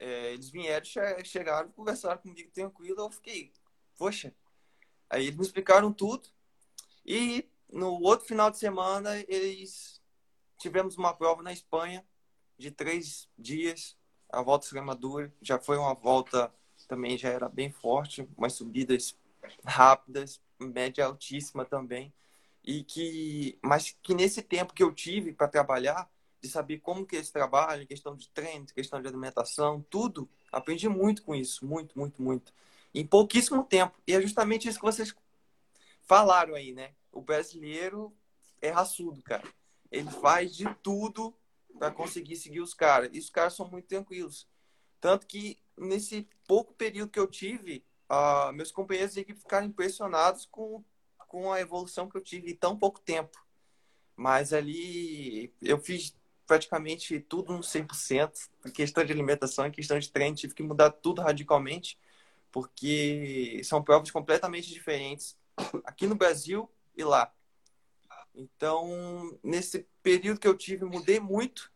é, 0.00 0.32
eles 0.32 0.50
vieram, 0.50 0.84
chegaram, 1.24 1.70
conversaram 1.70 2.18
comigo 2.18 2.50
tranquilo. 2.50 2.98
Eu 2.98 3.10
fiquei, 3.10 3.52
poxa. 3.96 4.34
Aí 5.14 5.26
eles 5.26 5.36
me 5.36 5.44
explicaram 5.44 5.92
tudo. 5.92 6.28
E 7.06 7.48
no 7.72 8.00
outro 8.02 8.26
final 8.26 8.50
de 8.50 8.58
semana, 8.58 9.16
eles 9.28 10.00
tivemos 10.58 10.96
uma 10.96 11.14
prova 11.14 11.42
na 11.42 11.52
Espanha 11.52 12.04
de 12.58 12.70
três 12.70 13.28
dias. 13.38 13.96
A 14.28 14.42
volta 14.42 14.66
Extremadura 14.66 15.32
já 15.40 15.58
foi 15.58 15.78
uma 15.78 15.94
volta 15.94 16.52
também 16.88 17.16
já 17.16 17.30
era 17.30 17.48
bem 17.48 17.70
forte, 17.70 18.28
umas 18.36 18.52
subidas 18.54 19.16
rápidas, 19.64 20.40
média 20.58 21.06
altíssima 21.06 21.64
também. 21.64 22.12
E 22.64 22.82
que, 22.82 23.58
mas 23.62 23.96
que 24.02 24.14
nesse 24.14 24.42
tempo 24.42 24.74
que 24.74 24.82
eu 24.82 24.92
tive 24.92 25.32
para 25.32 25.48
trabalhar, 25.48 26.10
de 26.40 26.48
saber 26.48 26.80
como 26.80 27.06
que 27.06 27.16
eles 27.16 27.30
trabalham, 27.30 27.86
questão 27.86 28.14
de 28.16 28.28
treino, 28.28 28.66
questão 28.66 29.00
de 29.00 29.08
alimentação, 29.08 29.84
tudo, 29.88 30.28
aprendi 30.52 30.88
muito 30.88 31.22
com 31.22 31.34
isso, 31.34 31.64
muito, 31.64 31.98
muito, 31.98 32.20
muito. 32.20 32.52
Em 32.94 33.06
pouquíssimo 33.06 33.64
tempo. 33.64 34.00
E 34.06 34.14
é 34.14 34.20
justamente 34.20 34.68
isso 34.68 34.78
que 34.78 34.84
vocês 34.84 35.14
falaram 36.02 36.54
aí, 36.54 36.72
né? 36.72 36.92
O 37.10 37.20
brasileiro 37.20 38.14
é 38.60 38.70
raçudo, 38.70 39.22
cara. 39.22 39.46
Ele 39.90 40.10
faz 40.10 40.54
de 40.54 40.64
tudo 40.82 41.34
para 41.78 41.90
conseguir 41.90 42.36
seguir 42.36 42.60
os 42.60 42.72
caras. 42.72 43.10
E 43.12 43.18
os 43.18 43.30
caras 43.30 43.54
são 43.54 43.68
muito 43.68 43.88
tranquilos. 43.88 44.48
Tanto 45.00 45.26
que 45.26 45.58
nesse 45.76 46.28
pouco 46.46 46.72
período 46.72 47.10
que 47.10 47.18
eu 47.18 47.26
tive, 47.26 47.84
uh, 48.10 48.52
meus 48.52 48.70
companheiros 48.70 49.14
de 49.14 49.20
equipe 49.20 49.40
ficaram 49.40 49.66
impressionados 49.66 50.46
com, 50.46 50.82
com 51.28 51.52
a 51.52 51.60
evolução 51.60 52.08
que 52.08 52.16
eu 52.16 52.22
tive 52.22 52.52
em 52.52 52.56
tão 52.56 52.78
pouco 52.78 53.00
tempo. 53.00 53.44
Mas 54.16 54.52
ali 54.52 55.52
eu 55.60 55.78
fiz 55.78 56.16
praticamente 56.46 57.20
tudo 57.20 57.52
no 57.52 57.60
100%. 57.60 58.48
Em 58.66 58.70
questão 58.70 59.04
de 59.04 59.12
alimentação, 59.12 59.66
em 59.66 59.72
questão 59.72 59.98
de 59.98 60.10
treino, 60.10 60.36
tive 60.36 60.54
que 60.54 60.62
mudar 60.62 60.90
tudo 60.90 61.22
radicalmente, 61.22 61.98
porque 62.54 63.60
são 63.64 63.82
provas 63.82 64.12
completamente 64.12 64.72
diferentes 64.72 65.36
aqui 65.82 66.06
no 66.06 66.14
Brasil 66.14 66.70
e 66.96 67.02
lá. 67.02 67.34
Então, 68.32 69.36
nesse 69.42 69.88
período 70.00 70.38
que 70.38 70.46
eu 70.46 70.56
tive, 70.56 70.84
mudei 70.84 71.18
muito. 71.18 71.72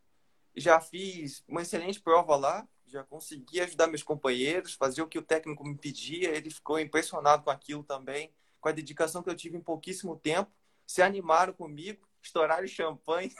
Já 0.54 0.80
fiz 0.80 1.42
uma 1.48 1.62
excelente 1.62 2.00
prova 2.00 2.36
lá, 2.36 2.68
já 2.86 3.02
consegui 3.02 3.60
ajudar 3.60 3.88
meus 3.88 4.04
companheiros, 4.04 4.74
fazer 4.74 5.02
o 5.02 5.08
que 5.08 5.18
o 5.18 5.22
técnico 5.22 5.64
me 5.64 5.76
pedia. 5.76 6.28
Ele 6.28 6.48
ficou 6.48 6.78
impressionado 6.78 7.42
com 7.42 7.50
aquilo 7.50 7.82
também, 7.82 8.32
com 8.60 8.68
a 8.68 8.72
dedicação 8.72 9.20
que 9.20 9.30
eu 9.30 9.34
tive 9.36 9.56
em 9.56 9.60
pouquíssimo 9.60 10.16
tempo. 10.16 10.52
Se 10.86 11.02
animaram 11.02 11.52
comigo, 11.52 12.08
estouraram 12.22 12.68
champanhe. 12.68 13.34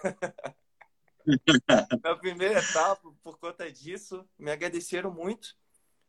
Na 2.03 2.17
primeira 2.17 2.59
etapa, 2.59 3.15
por 3.23 3.39
conta 3.39 3.71
disso, 3.71 4.29
me 4.37 4.51
agradeceram 4.51 5.13
muito 5.13 5.57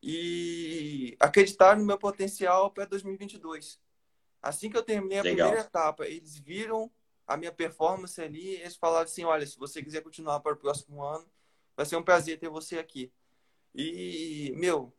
e 0.01 1.15
acreditaram 1.19 1.79
no 1.79 1.85
meu 1.85 1.97
potencial 1.97 2.71
para 2.71 2.85
2022. 2.85 3.79
Assim 4.41 4.69
que 4.69 4.77
eu 4.77 4.83
terminei 4.83 5.19
a 5.19 5.23
Legal. 5.23 5.49
primeira 5.49 5.67
etapa, 5.67 6.07
eles 6.07 6.37
viram 6.37 6.89
a 7.27 7.37
minha 7.37 7.51
performance 7.51 8.19
ali, 8.19 8.55
eles 8.55 8.75
falaram 8.75 9.05
assim, 9.05 9.23
olha, 9.23 9.45
se 9.45 9.57
você 9.57 9.83
quiser 9.83 10.01
continuar 10.01 10.39
para 10.39 10.53
o 10.53 10.57
próximo 10.57 11.03
ano, 11.03 11.25
vai 11.75 11.85
ser 11.85 11.95
um 11.95 12.03
prazer 12.03 12.39
ter 12.39 12.49
você 12.49 12.79
aqui. 12.79 13.11
E, 13.75 14.51
meu, 14.55 14.93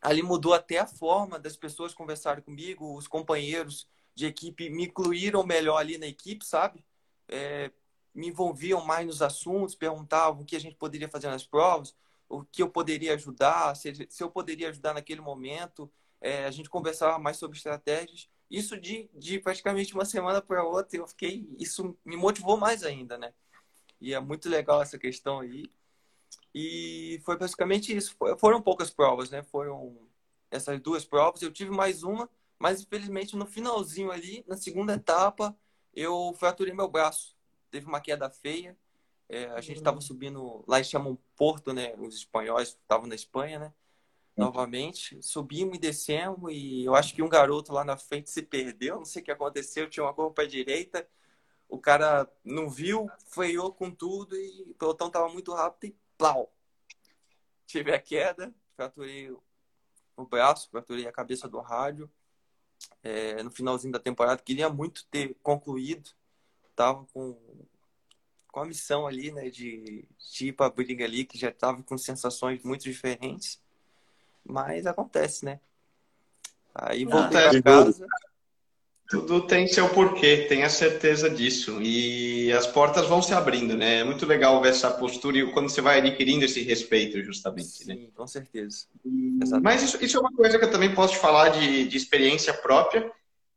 ali 0.00 0.22
mudou 0.22 0.52
até 0.52 0.78
a 0.78 0.86
forma 0.86 1.38
das 1.38 1.56
pessoas 1.56 1.94
conversarem 1.94 2.44
comigo, 2.44 2.96
os 2.96 3.08
companheiros 3.08 3.88
de 4.14 4.26
equipe 4.26 4.70
me 4.70 4.84
incluíram 4.84 5.44
melhor 5.44 5.78
ali 5.78 5.98
na 5.98 6.06
equipe, 6.06 6.44
sabe? 6.44 6.84
É, 7.26 7.70
me 8.14 8.28
envolviam 8.28 8.84
mais 8.84 9.06
nos 9.06 9.22
assuntos, 9.22 9.74
perguntavam 9.74 10.42
o 10.42 10.44
que 10.44 10.54
a 10.54 10.60
gente 10.60 10.76
poderia 10.76 11.08
fazer 11.08 11.28
nas 11.28 11.44
provas, 11.44 11.96
o 12.28 12.44
que 12.44 12.62
eu 12.62 12.68
poderia 12.68 13.14
ajudar, 13.14 13.74
se, 13.76 14.06
se 14.08 14.22
eu 14.22 14.30
poderia 14.30 14.68
ajudar 14.70 14.94
naquele 14.94 15.20
momento. 15.20 15.90
É, 16.20 16.46
a 16.46 16.50
gente 16.50 16.70
conversava 16.70 17.18
mais 17.18 17.36
sobre 17.36 17.56
estratégias 17.56 18.28
isso 18.50 18.78
de, 18.80 19.08
de 19.12 19.38
praticamente 19.40 19.94
uma 19.94 20.04
semana 20.04 20.40
para 20.40 20.64
outra, 20.64 20.96
eu 20.96 21.08
fiquei. 21.08 21.48
Isso 21.58 21.96
me 22.04 22.16
motivou 22.16 22.56
mais 22.56 22.82
ainda, 22.84 23.18
né? 23.18 23.32
E 24.00 24.14
é 24.14 24.20
muito 24.20 24.48
legal 24.48 24.82
essa 24.82 24.98
questão 24.98 25.40
aí. 25.40 25.70
E 26.54 27.20
foi 27.24 27.36
basicamente 27.36 27.94
isso. 27.94 28.16
Foram 28.38 28.62
poucas 28.62 28.90
provas, 28.90 29.30
né? 29.30 29.42
Foram 29.42 29.98
essas 30.50 30.80
duas 30.80 31.04
provas. 31.04 31.42
Eu 31.42 31.52
tive 31.52 31.70
mais 31.70 32.02
uma, 32.02 32.30
mas 32.58 32.82
infelizmente 32.82 33.34
no 33.34 33.46
finalzinho 33.46 34.10
ali, 34.10 34.44
na 34.46 34.56
segunda 34.56 34.94
etapa, 34.94 35.56
eu 35.92 36.34
fraturei 36.38 36.72
meu 36.72 36.88
braço. 36.88 37.36
Teve 37.70 37.86
uma 37.86 38.00
queda 38.00 38.30
feia. 38.30 38.76
É, 39.28 39.46
a 39.46 39.60
gente 39.60 39.78
estava 39.78 39.96
uhum. 39.96 40.02
subindo, 40.02 40.64
lá 40.68 40.78
eles 40.78 40.88
chamam 40.88 41.18
Porto, 41.36 41.72
né? 41.72 41.94
Os 41.96 42.16
espanhóis 42.16 42.68
estavam 42.68 43.06
na 43.06 43.14
Espanha, 43.14 43.58
né? 43.58 43.72
novamente. 44.36 45.20
Subimos 45.22 45.76
e 45.76 45.80
descemos 45.80 46.52
e 46.52 46.84
eu 46.84 46.94
acho 46.94 47.14
que 47.14 47.22
um 47.22 47.28
garoto 47.28 47.72
lá 47.72 47.84
na 47.84 47.96
frente 47.96 48.30
se 48.30 48.42
perdeu, 48.42 48.96
não 48.96 49.04
sei 49.04 49.22
o 49.22 49.24
que 49.24 49.30
aconteceu, 49.30 49.88
tinha 49.88 50.04
uma 50.04 50.14
curva 50.14 50.32
para 50.32 50.46
direita, 50.46 51.08
o 51.68 51.78
cara 51.78 52.30
não 52.44 52.68
viu, 52.68 53.08
freou 53.28 53.72
com 53.72 53.90
tudo 53.90 54.36
e 54.36 54.62
o 54.70 54.74
pelotão 54.74 55.10
tava 55.10 55.28
muito 55.28 55.52
rápido 55.52 55.92
e 55.92 55.96
plau. 56.18 56.52
Tive 57.66 57.92
a 57.92 58.00
queda, 58.00 58.54
fraturei 58.76 59.30
o 60.16 60.26
braço, 60.26 60.70
fraturei 60.70 61.06
a 61.06 61.12
cabeça 61.12 61.48
do 61.48 61.60
rádio. 61.60 62.10
É, 63.02 63.42
no 63.42 63.50
finalzinho 63.50 63.92
da 63.92 63.98
temporada, 63.98 64.42
queria 64.42 64.68
muito 64.68 65.06
ter 65.06 65.34
concluído, 65.42 66.10
tava 66.74 67.06
com 67.12 67.38
com 68.54 68.60
a 68.60 68.64
missão 68.64 69.04
ali, 69.04 69.32
né, 69.32 69.50
de, 69.50 70.06
de 70.32 70.46
ir 70.46 70.52
para 70.52 70.66
a 70.66 70.70
briga 70.70 71.04
ali, 71.04 71.24
que 71.24 71.36
já 71.36 71.48
estava 71.48 71.82
com 71.82 71.98
sensações 71.98 72.62
muito 72.62 72.84
diferentes. 72.84 73.60
Mas 74.44 74.86
acontece, 74.86 75.44
né? 75.44 75.58
Aí 76.72 77.04
voltei 77.04 77.40
ah, 77.40 77.50
para 77.50 77.62
casa. 77.62 78.06
Tudo 79.08 79.44
tem 79.44 79.66
seu 79.66 79.88
porquê, 79.88 80.46
tenha 80.48 80.70
certeza 80.70 81.28
disso. 81.28 81.82
E 81.82 82.52
as 82.52 82.64
portas 82.64 83.08
vão 83.08 83.20
se 83.20 83.34
abrindo, 83.34 83.76
né? 83.76 84.00
É 84.00 84.04
muito 84.04 84.24
legal 84.24 84.62
ver 84.62 84.68
essa 84.68 84.88
postura 84.88 85.36
e 85.36 85.52
quando 85.52 85.68
você 85.68 85.80
vai 85.80 85.98
adquirindo 85.98 86.44
esse 86.44 86.62
respeito, 86.62 87.20
justamente. 87.24 87.88
Né? 87.88 87.94
Sim, 87.94 88.02
né? 88.02 88.08
com 88.14 88.26
certeza. 88.26 88.86
Mas 89.60 89.82
isso, 89.82 90.04
isso, 90.04 90.16
é 90.16 90.20
uma 90.20 90.32
coisa 90.32 90.60
que 90.60 90.64
eu 90.64 90.70
também 90.70 90.94
posso 90.94 91.14
te 91.14 91.18
falar 91.18 91.48
de, 91.48 91.88
de 91.88 91.96
experiência 91.96 92.54
própria. 92.54 93.10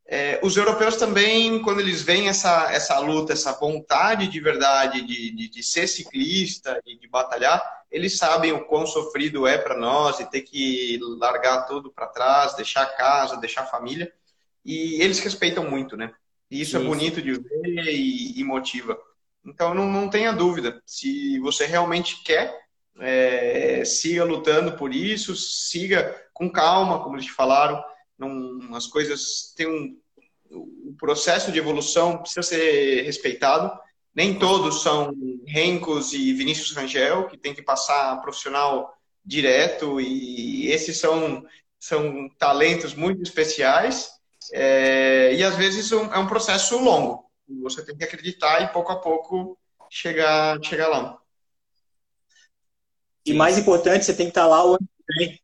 É, 0.09 0.39
os 0.41 0.55
europeus 0.55 0.95
também, 0.95 1.61
quando 1.61 1.81
eles 1.81 2.01
veem 2.01 2.29
essa, 2.29 2.71
essa 2.71 2.97
luta, 2.99 3.33
essa 3.33 3.51
vontade 3.51 4.29
de 4.29 4.39
verdade 4.39 5.01
de, 5.01 5.31
de, 5.35 5.49
de 5.49 5.63
ser 5.63 5.85
ciclista 5.85 6.81
e 6.85 6.97
de 6.97 7.07
batalhar, 7.09 7.61
eles 7.91 8.17
sabem 8.17 8.53
o 8.53 8.65
quão 8.65 8.85
sofrido 8.85 9.45
é 9.45 9.57
para 9.57 9.77
nós 9.77 10.19
e 10.19 10.29
ter 10.29 10.41
que 10.41 10.97
largar 11.19 11.65
tudo 11.65 11.91
para 11.91 12.07
trás, 12.07 12.55
deixar 12.55 12.83
a 12.83 12.95
casa, 12.95 13.37
deixar 13.37 13.63
a 13.63 13.67
família 13.67 14.11
e 14.63 15.01
eles 15.01 15.19
respeitam 15.19 15.69
muito, 15.69 15.95
né? 15.95 16.13
E 16.51 16.61
isso 16.61 16.77
é 16.77 16.81
é 16.81 16.83
bonito 16.83 17.21
de 17.21 17.33
ver 17.33 17.87
e, 17.87 18.39
e, 18.39 18.43
motiva. 18.43 18.97
Então 19.45 19.73
não, 19.73 19.89
não 19.89 20.09
tenha 20.09 20.33
dúvida, 20.33 20.81
se 20.85 21.39
você 21.39 21.65
realmente 21.65 22.21
quer, 22.23 22.53
é, 22.99 23.83
siga 23.85 24.23
lutando 24.23 24.73
por 24.73 24.93
isso, 24.93 25.35
siga 25.35 26.15
com 26.33 26.49
calma, 26.49 27.01
como 27.01 27.15
eles 27.15 27.25
te 27.25 27.31
falaram. 27.31 27.81
Não, 28.17 28.75
as 28.75 28.87
coisas 28.87 29.53
têm 29.55 29.67
um, 29.67 29.99
o 30.49 30.95
processo 30.97 31.51
de 31.51 31.59
evolução 31.59 32.17
precisa 32.17 32.43
ser 32.43 33.03
respeitado. 33.03 33.71
Nem 34.15 34.39
todos 34.39 34.81
são 34.81 35.13
Rencos 35.45 36.13
e 36.13 36.33
Vinícius 36.33 36.71
Rangel, 36.71 37.27
que 37.27 37.37
tem 37.37 37.53
que 37.53 37.61
passar 37.61 38.19
profissional 38.21 38.97
direto, 39.23 39.99
e 39.99 40.71
esses 40.71 40.97
são, 40.97 41.45
são 41.79 42.29
talentos 42.39 42.95
muito 42.95 43.21
especiais 43.21 44.09
é, 44.53 45.33
e 45.33 45.43
às 45.43 45.55
vezes 45.55 45.91
um, 45.91 46.05
é 46.13 46.17
um 46.17 46.27
processo 46.27 46.77
longo. 46.77 47.25
Você 47.63 47.83
tem 47.85 47.97
que 47.97 48.03
acreditar 48.03 48.61
e 48.61 48.73
pouco 48.73 48.91
a 48.91 48.99
pouco 48.99 49.57
chegar, 49.89 50.61
chegar 50.63 50.87
lá. 50.87 51.17
E 53.25 53.33
mais 53.33 53.57
importante, 53.57 54.05
você 54.05 54.13
tem 54.13 54.27
que 54.27 54.31
estar 54.31 54.47
lá 54.47 54.65
o 54.65 54.69
ano 54.69 54.79
que 54.79 55.19
vem. 55.19 55.41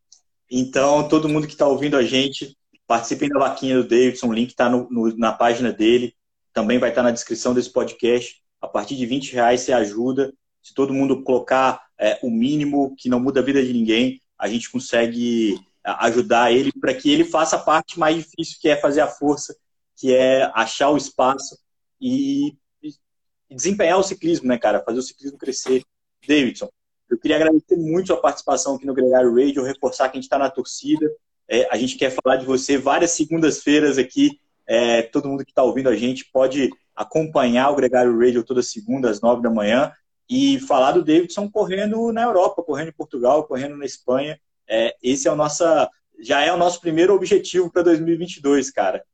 Então, 0.50 1.08
todo 1.08 1.28
mundo 1.28 1.48
que 1.48 1.54
está 1.54 1.68
ouvindo 1.68 1.98
a 1.98 2.04
gente, 2.04 2.56
participem 2.94 3.28
da 3.28 3.40
vaquinha 3.40 3.76
do 3.76 3.88
Davidson, 3.88 4.28
o 4.28 4.34
link 4.34 4.52
está 4.52 4.70
na 5.18 5.34
página 5.34 5.74
dele, 5.74 6.16
também 6.54 6.78
vai 6.78 6.90
estar 6.90 7.02
tá 7.02 7.08
na 7.08 7.12
descrição 7.12 7.52
desse 7.52 7.72
podcast. 7.72 8.40
A 8.62 8.68
partir 8.68 8.96
de 8.96 9.04
20 9.08 9.34
reais 9.34 9.62
você 9.62 9.74
ajuda. 9.74 10.32
Se 10.62 10.76
todo 10.76 10.94
mundo 10.94 11.24
colocar 11.24 11.82
é, 12.00 12.20
o 12.22 12.30
mínimo, 12.30 12.96
que 12.96 13.10
não 13.10 13.20
muda 13.20 13.40
a 13.40 13.44
vida 13.44 13.66
de 13.66 13.74
ninguém, 13.74 14.22
a 14.38 14.48
gente 14.48 14.70
consegue 14.70 15.60
ajudar 15.84 16.52
ele 16.52 16.72
para 16.72 16.94
que 16.94 17.12
ele 17.12 17.26
faça 17.26 17.56
a 17.56 17.60
parte 17.60 17.98
mais 17.98 18.16
difícil, 18.16 18.60
que 18.62 18.70
é 18.70 18.76
fazer 18.76 19.02
a 19.02 19.08
força, 19.08 19.58
que 19.98 20.14
é 20.14 20.52
achar 20.54 20.92
o 20.92 20.98
espaço 20.98 21.58
e, 22.00 22.56
e 22.84 23.56
desempenhar 23.56 23.98
o 23.98 24.04
ciclismo, 24.04 24.48
né, 24.48 24.60
cara? 24.60 24.84
Fazer 24.84 25.00
o 25.00 25.04
ciclismo 25.04 25.40
crescer. 25.40 25.84
Davidson, 26.28 26.70
eu 27.10 27.18
queria 27.18 27.38
agradecer 27.38 27.76
muito 27.76 28.14
a 28.14 28.18
participação 28.18 28.76
aqui 28.76 28.86
no 28.86 28.94
Gregário 28.94 29.34
Radio, 29.34 29.64
reforçar 29.64 30.10
que 30.10 30.18
a 30.18 30.22
gente 30.22 30.26
está 30.26 30.38
na 30.38 30.52
torcida. 30.52 31.12
É, 31.50 31.68
a 31.72 31.78
gente 31.78 31.98
quer 31.98 32.12
falar 32.12 32.38
de 32.38 32.46
você 32.46 32.78
várias 32.78 33.12
segundas-feiras 33.12 33.98
aqui. 33.98 34.40
É, 34.66 35.02
todo 35.02 35.28
mundo 35.28 35.44
que 35.44 35.52
está 35.52 35.62
ouvindo 35.64 35.90
a 35.90 35.96
gente 35.96 36.26
pode 36.32 36.70
acompanhar 36.96 37.70
o 37.70 37.76
Gregário 37.76 38.18
Radio 38.18 38.44
toda 38.44 38.62
segunda 38.62 39.10
às 39.10 39.20
nove 39.20 39.42
da 39.42 39.50
manhã 39.50 39.92
e 40.30 40.60
falar 40.62 40.94
do 40.94 41.04
Davidson 41.04 41.50
correndo 41.50 42.14
na 42.14 42.24
Europa, 42.24 42.64
correndo 42.64 42.90
em 42.90 42.94
Portugal, 42.94 43.46
correndo 43.46 43.76
na 43.76 43.86
Espanha 43.86 44.40
é, 44.68 44.96
esse 45.02 45.28
é 45.28 45.32
o 45.32 45.36
nossa, 45.36 45.90
já 46.20 46.42
é 46.42 46.52
o 46.52 46.58
nosso 46.58 46.80
primeiro 46.80 47.14
objetivo 47.14 47.72
para 47.72 47.84
2022, 47.84 48.72
cara. 48.72 49.06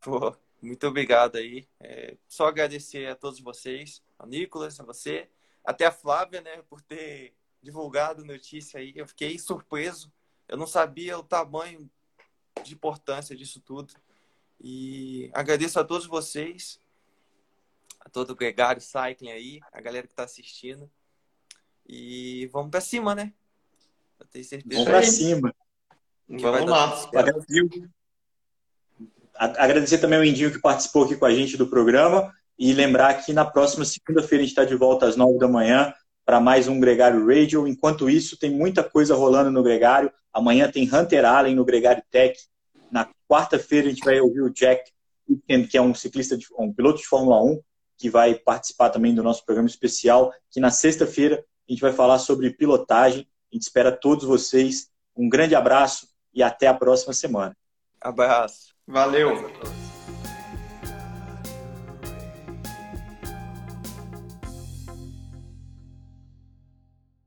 Pô, 0.00 0.34
muito 0.60 0.86
obrigado 0.86 1.36
aí. 1.36 1.66
É, 1.80 2.16
só 2.28 2.46
agradecer 2.46 3.06
a 3.08 3.14
todos 3.14 3.40
vocês, 3.40 4.02
ao 4.18 4.26
Nicolas, 4.26 4.78
a 4.78 4.84
você, 4.84 5.28
até 5.64 5.86
a 5.86 5.92
Flávia, 5.92 6.40
né, 6.40 6.62
por 6.68 6.80
ter 6.80 7.34
divulgado 7.62 8.24
notícia 8.24 8.80
aí. 8.80 8.92
Eu 8.94 9.06
fiquei 9.06 9.38
surpreso. 9.38 10.12
Eu 10.48 10.56
não 10.56 10.66
sabia 10.66 11.18
o 11.18 11.22
tamanho 11.22 11.88
de 12.64 12.74
importância 12.74 13.36
disso 13.36 13.60
tudo. 13.60 13.92
E 14.60 15.30
agradeço 15.34 15.78
a 15.78 15.84
todos 15.84 16.06
vocês, 16.06 16.80
a 18.00 18.08
todo 18.08 18.30
o 18.30 18.36
Gregário 18.36 18.80
Cycling 18.80 19.30
aí, 19.30 19.60
a 19.72 19.80
galera 19.80 20.06
que 20.06 20.12
está 20.12 20.24
assistindo. 20.24 20.90
E 21.86 22.46
vamos 22.52 22.70
para 22.70 22.80
cima, 22.80 23.14
né? 23.14 23.32
Eu 24.18 24.26
tenho 24.26 24.44
certeza. 24.44 24.84
Vamos 24.84 24.88
pra 24.88 25.02
cima. 25.02 25.54
Vamos 26.28 26.70
lá. 26.70 27.10
Agradecer 29.34 29.98
também 29.98 30.18
o 30.18 30.24
Indinho 30.24 30.50
que 30.50 30.60
participou 30.60 31.04
aqui 31.04 31.16
com 31.16 31.24
a 31.24 31.32
gente 31.32 31.56
do 31.56 31.68
programa 31.68 32.34
e 32.58 32.72
lembrar 32.72 33.22
que 33.22 33.32
na 33.32 33.44
próxima 33.44 33.84
segunda-feira 33.84 34.42
a 34.42 34.46
gente 34.46 34.50
está 34.50 34.64
de 34.64 34.74
volta 34.74 35.06
às 35.06 35.14
nove 35.14 35.38
da 35.38 35.46
manhã 35.46 35.94
para 36.28 36.40
mais 36.40 36.68
um 36.68 36.78
Gregário 36.78 37.26
Radio. 37.26 37.66
Enquanto 37.66 38.10
isso, 38.10 38.38
tem 38.38 38.50
muita 38.50 38.84
coisa 38.84 39.14
rolando 39.14 39.50
no 39.50 39.62
Gregário. 39.62 40.12
Amanhã 40.30 40.70
tem 40.70 40.84
Hunter 40.84 41.24
Allen 41.24 41.54
no 41.54 41.64
Gregário 41.64 42.02
Tech. 42.10 42.38
Na 42.92 43.08
quarta-feira 43.26 43.86
a 43.86 43.90
gente 43.90 44.04
vai 44.04 44.20
ouvir 44.20 44.42
o 44.42 44.50
Jack, 44.50 44.92
que 45.70 45.78
é 45.78 45.80
um 45.80 45.94
ciclista, 45.94 46.36
de, 46.36 46.46
um 46.58 46.70
piloto 46.70 46.98
de 46.98 47.06
Fórmula 47.06 47.42
1, 47.42 47.62
que 47.96 48.10
vai 48.10 48.34
participar 48.34 48.90
também 48.90 49.14
do 49.14 49.22
nosso 49.22 49.42
programa 49.42 49.70
especial. 49.70 50.30
Que 50.50 50.60
na 50.60 50.70
sexta-feira 50.70 51.42
a 51.66 51.72
gente 51.72 51.80
vai 51.80 51.94
falar 51.94 52.18
sobre 52.18 52.50
pilotagem. 52.50 53.26
A 53.50 53.56
gente 53.56 53.62
espera 53.62 53.90
todos 53.90 54.26
vocês. 54.26 54.90
Um 55.16 55.30
grande 55.30 55.54
abraço 55.54 56.08
e 56.34 56.42
até 56.42 56.66
a 56.66 56.74
próxima 56.74 57.14
semana. 57.14 57.56
Abraço. 58.02 58.74
Valeu. 58.86 59.77